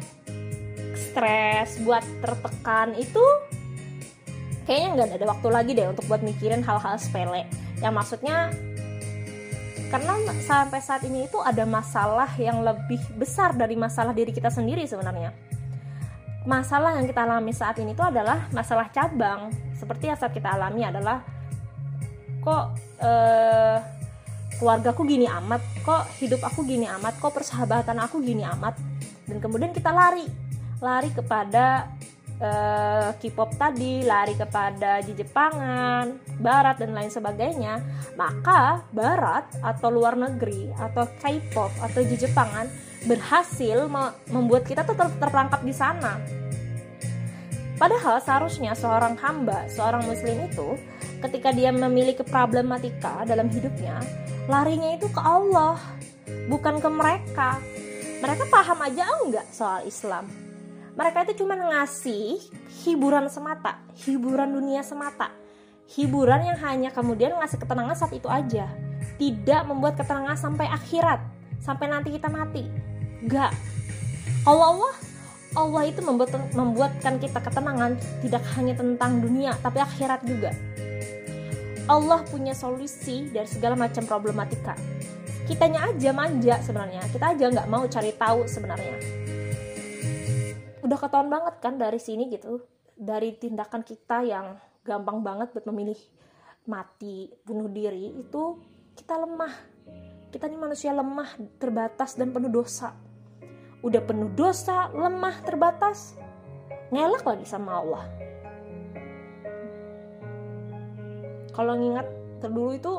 stres 0.95 1.79
buat 1.87 2.03
tertekan 2.21 2.99
itu 2.99 3.23
kayaknya 4.67 4.89
nggak 4.99 5.09
ada 5.23 5.27
waktu 5.31 5.49
lagi 5.49 5.71
deh 5.79 5.87
untuk 5.89 6.05
buat 6.11 6.21
mikirin 6.27 6.61
hal-hal 6.67 6.99
sepele. 6.99 7.47
Yang 7.79 7.95
maksudnya 7.95 8.51
karena 9.95 10.19
sampai 10.43 10.83
saat 10.83 11.07
ini 11.07 11.31
itu 11.31 11.39
ada 11.39 11.63
masalah 11.63 12.27
yang 12.35 12.67
lebih 12.67 12.99
besar 13.15 13.55
dari 13.55 13.79
masalah 13.79 14.11
diri 14.11 14.35
kita 14.35 14.51
sendiri 14.51 14.83
sebenarnya. 14.91 15.31
Masalah 16.45 16.99
yang 16.99 17.07
kita 17.07 17.25
alami 17.25 17.55
saat 17.55 17.79
ini 17.79 17.95
itu 17.95 18.03
adalah 18.03 18.51
masalah 18.51 18.91
cabang. 18.91 19.55
Seperti 19.79 20.11
yang 20.11 20.19
saat 20.19 20.35
kita 20.35 20.51
alami 20.51 20.83
adalah 20.85 21.23
kok 22.45 22.65
eh, 23.01 23.79
keluargaku 24.61 25.03
gini 25.09 25.27
amat 25.27 25.65
kok 25.83 26.05
hidup 26.23 26.45
aku 26.45 26.63
gini 26.63 26.87
amat 26.87 27.19
kok 27.19 27.33
persahabatan 27.33 27.99
aku 28.05 28.21
gini 28.21 28.45
amat. 28.45 28.77
Dan 29.25 29.41
kemudian 29.41 29.73
kita 29.73 29.91
lari 29.91 30.29
lari 30.85 31.09
kepada 31.11 31.89
eh, 32.39 33.09
K-pop 33.17 33.57
tadi 33.57 34.05
lari 34.05 34.37
kepada 34.37 35.01
Jepangan 35.01 36.21
Barat 36.37 36.77
dan 36.85 36.93
lain 36.93 37.09
sebagainya. 37.09 37.81
Maka 38.15 38.85
Barat 38.93 39.49
atau 39.65 39.89
luar 39.89 40.15
negeri 40.15 40.69
atau 40.77 41.09
K-pop 41.19 41.73
atau 41.81 42.01
Jepangan 42.05 42.69
berhasil 43.05 43.89
membuat 44.33 44.65
kita 44.65 44.85
tuh 44.85 44.97
terperangkap 44.97 45.61
di 45.61 45.75
sana 45.77 46.44
Padahal 47.75 48.23
seharusnya 48.23 48.71
seorang 48.79 49.19
hamba, 49.19 49.67
seorang 49.67 50.07
muslim 50.07 50.47
itu 50.47 50.79
ketika 51.27 51.51
dia 51.51 51.75
memiliki 51.75 52.23
problematika 52.23 53.27
dalam 53.27 53.51
hidupnya, 53.51 53.99
larinya 54.47 54.95
itu 54.95 55.11
ke 55.11 55.19
Allah, 55.19 55.75
bukan 56.47 56.79
ke 56.79 56.89
mereka. 56.89 57.59
Mereka 58.23 58.47
paham 58.49 58.79
aja 58.79 59.05
enggak 59.27 59.47
soal 59.51 59.83
Islam. 59.85 60.31
Mereka 60.95 61.27
itu 61.27 61.43
cuma 61.43 61.59
ngasih 61.59 62.39
hiburan 62.87 63.27
semata, 63.27 63.83
hiburan 64.07 64.55
dunia 64.55 64.87
semata. 64.87 65.35
Hiburan 65.91 66.47
yang 66.47 66.59
hanya 66.63 66.95
kemudian 66.95 67.35
ngasih 67.43 67.59
ketenangan 67.59 67.99
saat 67.99 68.15
itu 68.15 68.31
aja. 68.31 68.71
Tidak 69.19 69.63
membuat 69.67 69.99
ketenangan 69.99 70.39
sampai 70.39 70.71
akhirat, 70.71 71.21
sampai 71.59 71.91
nanti 71.91 72.15
kita 72.15 72.31
mati. 72.31 72.65
Enggak. 73.21 73.51
Allah 74.47 74.79
Allah 74.79 74.95
Allah 75.55 75.87
itu 75.87 76.03
membuat, 76.03 76.35
membuatkan 76.51 77.23
kita 77.23 77.39
ketenangan 77.39 77.95
tidak 78.27 78.43
hanya 78.59 78.75
tentang 78.75 79.23
dunia 79.23 79.55
tapi 79.63 79.79
akhirat 79.79 80.27
juga. 80.27 80.51
Allah 81.87 82.27
punya 82.27 82.57
solusi 82.57 83.31
dari 83.31 83.47
segala 83.47 83.79
macam 83.79 84.03
problematika. 84.03 84.75
Kitanya 85.47 85.93
aja 85.93 86.11
manja 86.11 86.57
sebenarnya, 86.59 87.05
kita 87.13 87.37
aja 87.37 87.45
nggak 87.53 87.69
mau 87.71 87.85
cari 87.87 88.11
tahu 88.17 88.49
sebenarnya. 88.49 88.97
Udah 90.83 90.99
ketahuan 90.99 91.31
banget 91.31 91.55
kan 91.61 91.77
dari 91.77 92.01
sini 92.01 92.33
gitu, 92.33 92.65
dari 92.97 93.37
tindakan 93.37 93.85
kita 93.85 94.25
yang 94.25 94.57
gampang 94.83 95.21
banget 95.21 95.53
buat 95.53 95.69
memilih 95.69 96.01
mati, 96.65 97.29
bunuh 97.45 97.69
diri 97.69 98.17
itu 98.17 98.59
kita 98.97 99.21
lemah. 99.21 99.53
Kita 100.33 100.49
ini 100.49 100.57
manusia 100.59 100.91
lemah, 100.97 101.37
terbatas 101.61 102.17
dan 102.17 102.33
penuh 102.33 102.51
dosa 102.51 103.04
udah 103.85 104.01
penuh 104.01 104.33
dosa, 104.33 104.89
lemah, 104.97 105.45
terbatas, 105.45 106.17
ngelak 106.89 107.21
lagi 107.21 107.45
sama 107.45 107.85
Allah. 107.85 108.05
Kalau 111.53 111.77
ngingat 111.77 112.09
terdulu 112.41 112.73
itu 112.73 112.95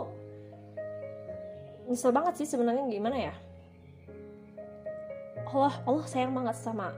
nyesel 1.89 2.13
banget 2.13 2.37
sih 2.37 2.47
sebenarnya 2.47 2.85
gimana 2.85 3.17
ya? 3.17 3.33
Allah 5.49 5.75
Allah 5.89 6.05
sayang 6.05 6.33
banget 6.37 6.55
sama 6.61 6.93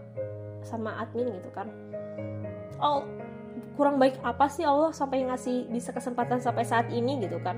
sama 0.67 0.99
admin 0.99 1.31
gitu 1.39 1.49
kan. 1.55 1.71
Oh 2.83 3.07
kurang 3.79 3.97
baik 3.97 4.19
apa 4.21 4.51
sih 4.51 4.67
Allah 4.67 4.91
sampai 4.91 5.25
ngasih 5.31 5.71
bisa 5.71 5.95
kesempatan 5.95 6.43
sampai 6.43 6.67
saat 6.67 6.91
ini 6.91 7.23
gitu 7.23 7.39
kan? 7.39 7.55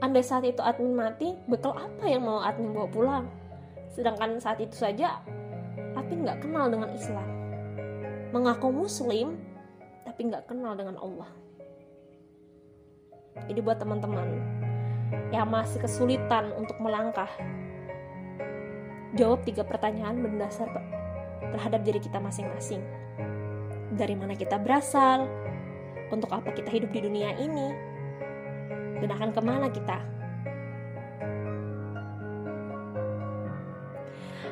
Andai 0.00 0.24
saat 0.24 0.44
itu 0.48 0.60
admin 0.64 0.96
mati, 0.96 1.36
bekal 1.48 1.76
apa 1.76 2.04
yang 2.08 2.24
mau 2.24 2.40
admin 2.40 2.72
bawa 2.72 2.88
pulang? 2.88 3.26
Sedangkan 3.90 4.38
saat 4.38 4.62
itu 4.62 4.74
saja 4.78 5.18
tapi 5.92 6.12
nggak 6.22 6.46
kenal 6.46 6.70
dengan 6.70 6.90
Islam. 6.94 7.28
Mengaku 8.30 8.70
muslim 8.70 9.36
tapi 10.06 10.30
nggak 10.30 10.46
kenal 10.46 10.78
dengan 10.78 10.96
Allah. 11.02 11.30
Jadi 13.50 13.60
buat 13.62 13.78
teman-teman 13.82 14.26
yang 15.34 15.50
masih 15.50 15.82
kesulitan 15.82 16.54
untuk 16.54 16.78
melangkah, 16.78 17.30
jawab 19.18 19.42
tiga 19.42 19.66
pertanyaan 19.66 20.22
berdasar 20.22 20.70
terhadap 21.50 21.82
diri 21.82 21.98
kita 21.98 22.22
masing-masing. 22.22 22.82
Dari 23.98 24.14
mana 24.14 24.38
kita 24.38 24.58
berasal? 24.62 25.26
Untuk 26.10 26.30
apa 26.34 26.50
kita 26.50 26.70
hidup 26.74 26.90
di 26.90 27.06
dunia 27.06 27.38
ini? 27.38 27.70
Dan 28.98 29.10
akan 29.10 29.30
ke 29.30 29.40
mana 29.42 29.70
kita? 29.70 29.98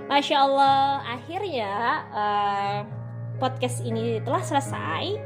Masya 0.08 0.40
Allah, 0.40 1.04
akhirnya 1.04 1.72
uh, 2.16 2.78
podcast 3.36 3.84
ini 3.84 4.24
telah 4.24 4.40
selesai 4.40 5.20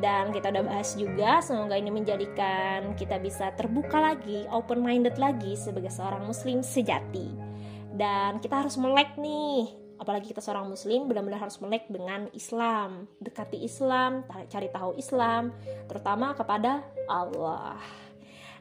dan 0.00 0.32
kita 0.32 0.48
udah 0.48 0.64
bahas 0.64 0.96
juga. 0.96 1.44
Semoga 1.44 1.76
ini 1.76 1.92
menjadikan 1.92 2.96
kita 2.96 3.20
bisa 3.20 3.52
terbuka 3.52 4.00
lagi, 4.00 4.48
open 4.48 4.80
minded 4.80 5.20
lagi 5.20 5.60
sebagai 5.60 5.92
seorang 5.92 6.24
muslim 6.24 6.64
sejati. 6.64 7.36
Dan 7.92 8.40
kita 8.40 8.64
harus 8.64 8.80
melek 8.80 9.12
nih, 9.20 9.68
apalagi 10.00 10.32
kita 10.32 10.40
seorang 10.40 10.72
muslim 10.72 11.04
benar-benar 11.04 11.44
harus 11.44 11.60
melek 11.60 11.84
dengan 11.92 12.32
Islam, 12.32 13.04
dekati 13.20 13.60
Islam, 13.60 14.24
cari 14.48 14.72
tahu 14.72 14.96
Islam, 14.96 15.52
terutama 15.84 16.32
kepada 16.32 16.80
Allah. 17.12 17.76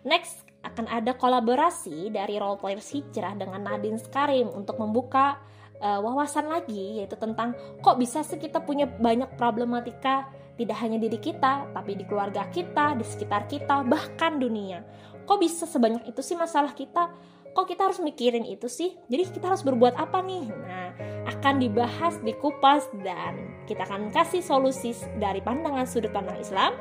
Next 0.04 0.44
akan 0.64 0.92
ada 0.92 1.16
kolaborasi 1.16 2.12
dari 2.12 2.36
role 2.36 2.60
players 2.60 2.92
hijrah 2.92 3.32
dengan 3.40 3.64
Nadine 3.64 3.96
Skarim 3.96 4.52
untuk 4.52 4.76
membuka 4.76 5.40
uh, 5.84 6.00
wawasan 6.00 6.48
lagi 6.48 7.04
yaitu 7.04 7.20
tentang 7.20 7.52
kok 7.84 8.00
bisa 8.00 8.24
sih 8.24 8.40
kita 8.40 8.64
punya 8.64 8.88
banyak 8.88 9.36
problematika 9.36 10.32
tidak 10.56 10.80
hanya 10.80 10.98
diri 11.02 11.20
kita 11.20 11.68
tapi 11.76 12.00
di 12.00 12.08
keluarga 12.08 12.48
kita 12.48 12.96
di 12.96 13.04
sekitar 13.04 13.46
kita 13.52 13.84
bahkan 13.84 14.40
dunia. 14.40 14.82
Kok 15.28 15.40
bisa 15.40 15.68
sebanyak 15.68 16.08
itu 16.08 16.24
sih 16.24 16.40
masalah 16.40 16.72
kita? 16.72 17.12
Kok 17.54 17.70
kita 17.70 17.86
harus 17.86 18.02
mikirin 18.02 18.48
itu 18.48 18.66
sih? 18.66 18.98
Jadi 19.12 19.30
kita 19.30 19.54
harus 19.54 19.62
berbuat 19.62 20.00
apa 20.00 20.24
nih? 20.24 20.48
Nah 20.50 20.90
akan 21.24 21.60
dibahas 21.60 22.20
dikupas 22.24 22.88
dan 23.04 23.36
kita 23.68 23.88
akan 23.88 24.12
kasih 24.12 24.44
solusi 24.44 24.96
dari 25.20 25.40
pandangan 25.44 25.88
sudut 25.88 26.12
pandang 26.16 26.40
Islam. 26.40 26.76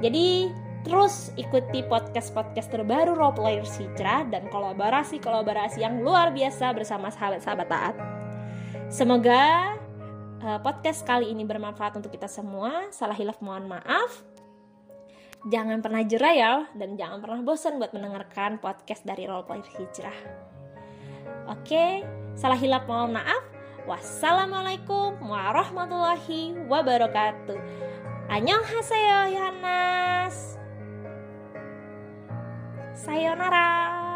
Jadi 0.00 0.50
Terus 0.86 1.34
ikuti 1.34 1.82
podcast-podcast 1.82 2.70
terbaru 2.70 3.18
Players 3.34 3.74
Hijrah 3.74 4.30
dan 4.30 4.46
kolaborasi-kolaborasi 4.54 5.82
yang 5.82 5.98
luar 5.98 6.30
biasa 6.30 6.70
bersama 6.78 7.10
sahabat-sahabat 7.10 7.66
taat. 7.66 8.25
Semoga 8.86 9.74
uh, 10.46 10.62
podcast 10.62 11.02
kali 11.02 11.34
ini 11.34 11.42
bermanfaat 11.42 11.98
untuk 11.98 12.14
kita 12.14 12.30
semua. 12.30 12.86
Salah 12.94 13.18
hilaf 13.18 13.42
mohon 13.42 13.66
maaf. 13.66 14.22
Jangan 15.50 15.82
pernah 15.82 16.06
jerah 16.06 16.34
ya 16.34 16.54
dan 16.78 16.94
jangan 16.94 17.18
pernah 17.18 17.42
bosan 17.42 17.82
buat 17.82 17.90
mendengarkan 17.90 18.62
podcast 18.62 19.02
dari 19.02 19.26
Roleplay 19.26 19.62
Hijrah. 19.74 20.18
Oke, 21.50 22.06
salah 22.38 22.58
hilaf 22.58 22.86
mohon 22.86 23.18
maaf. 23.18 23.42
Wassalamualaikum 23.90 25.18
warahmatullahi 25.18 26.54
wabarakatuh. 26.70 27.58
Annyeonghaseyo 28.30 29.34
Yohanes. 29.34 30.58
Sayonara. 32.94 34.15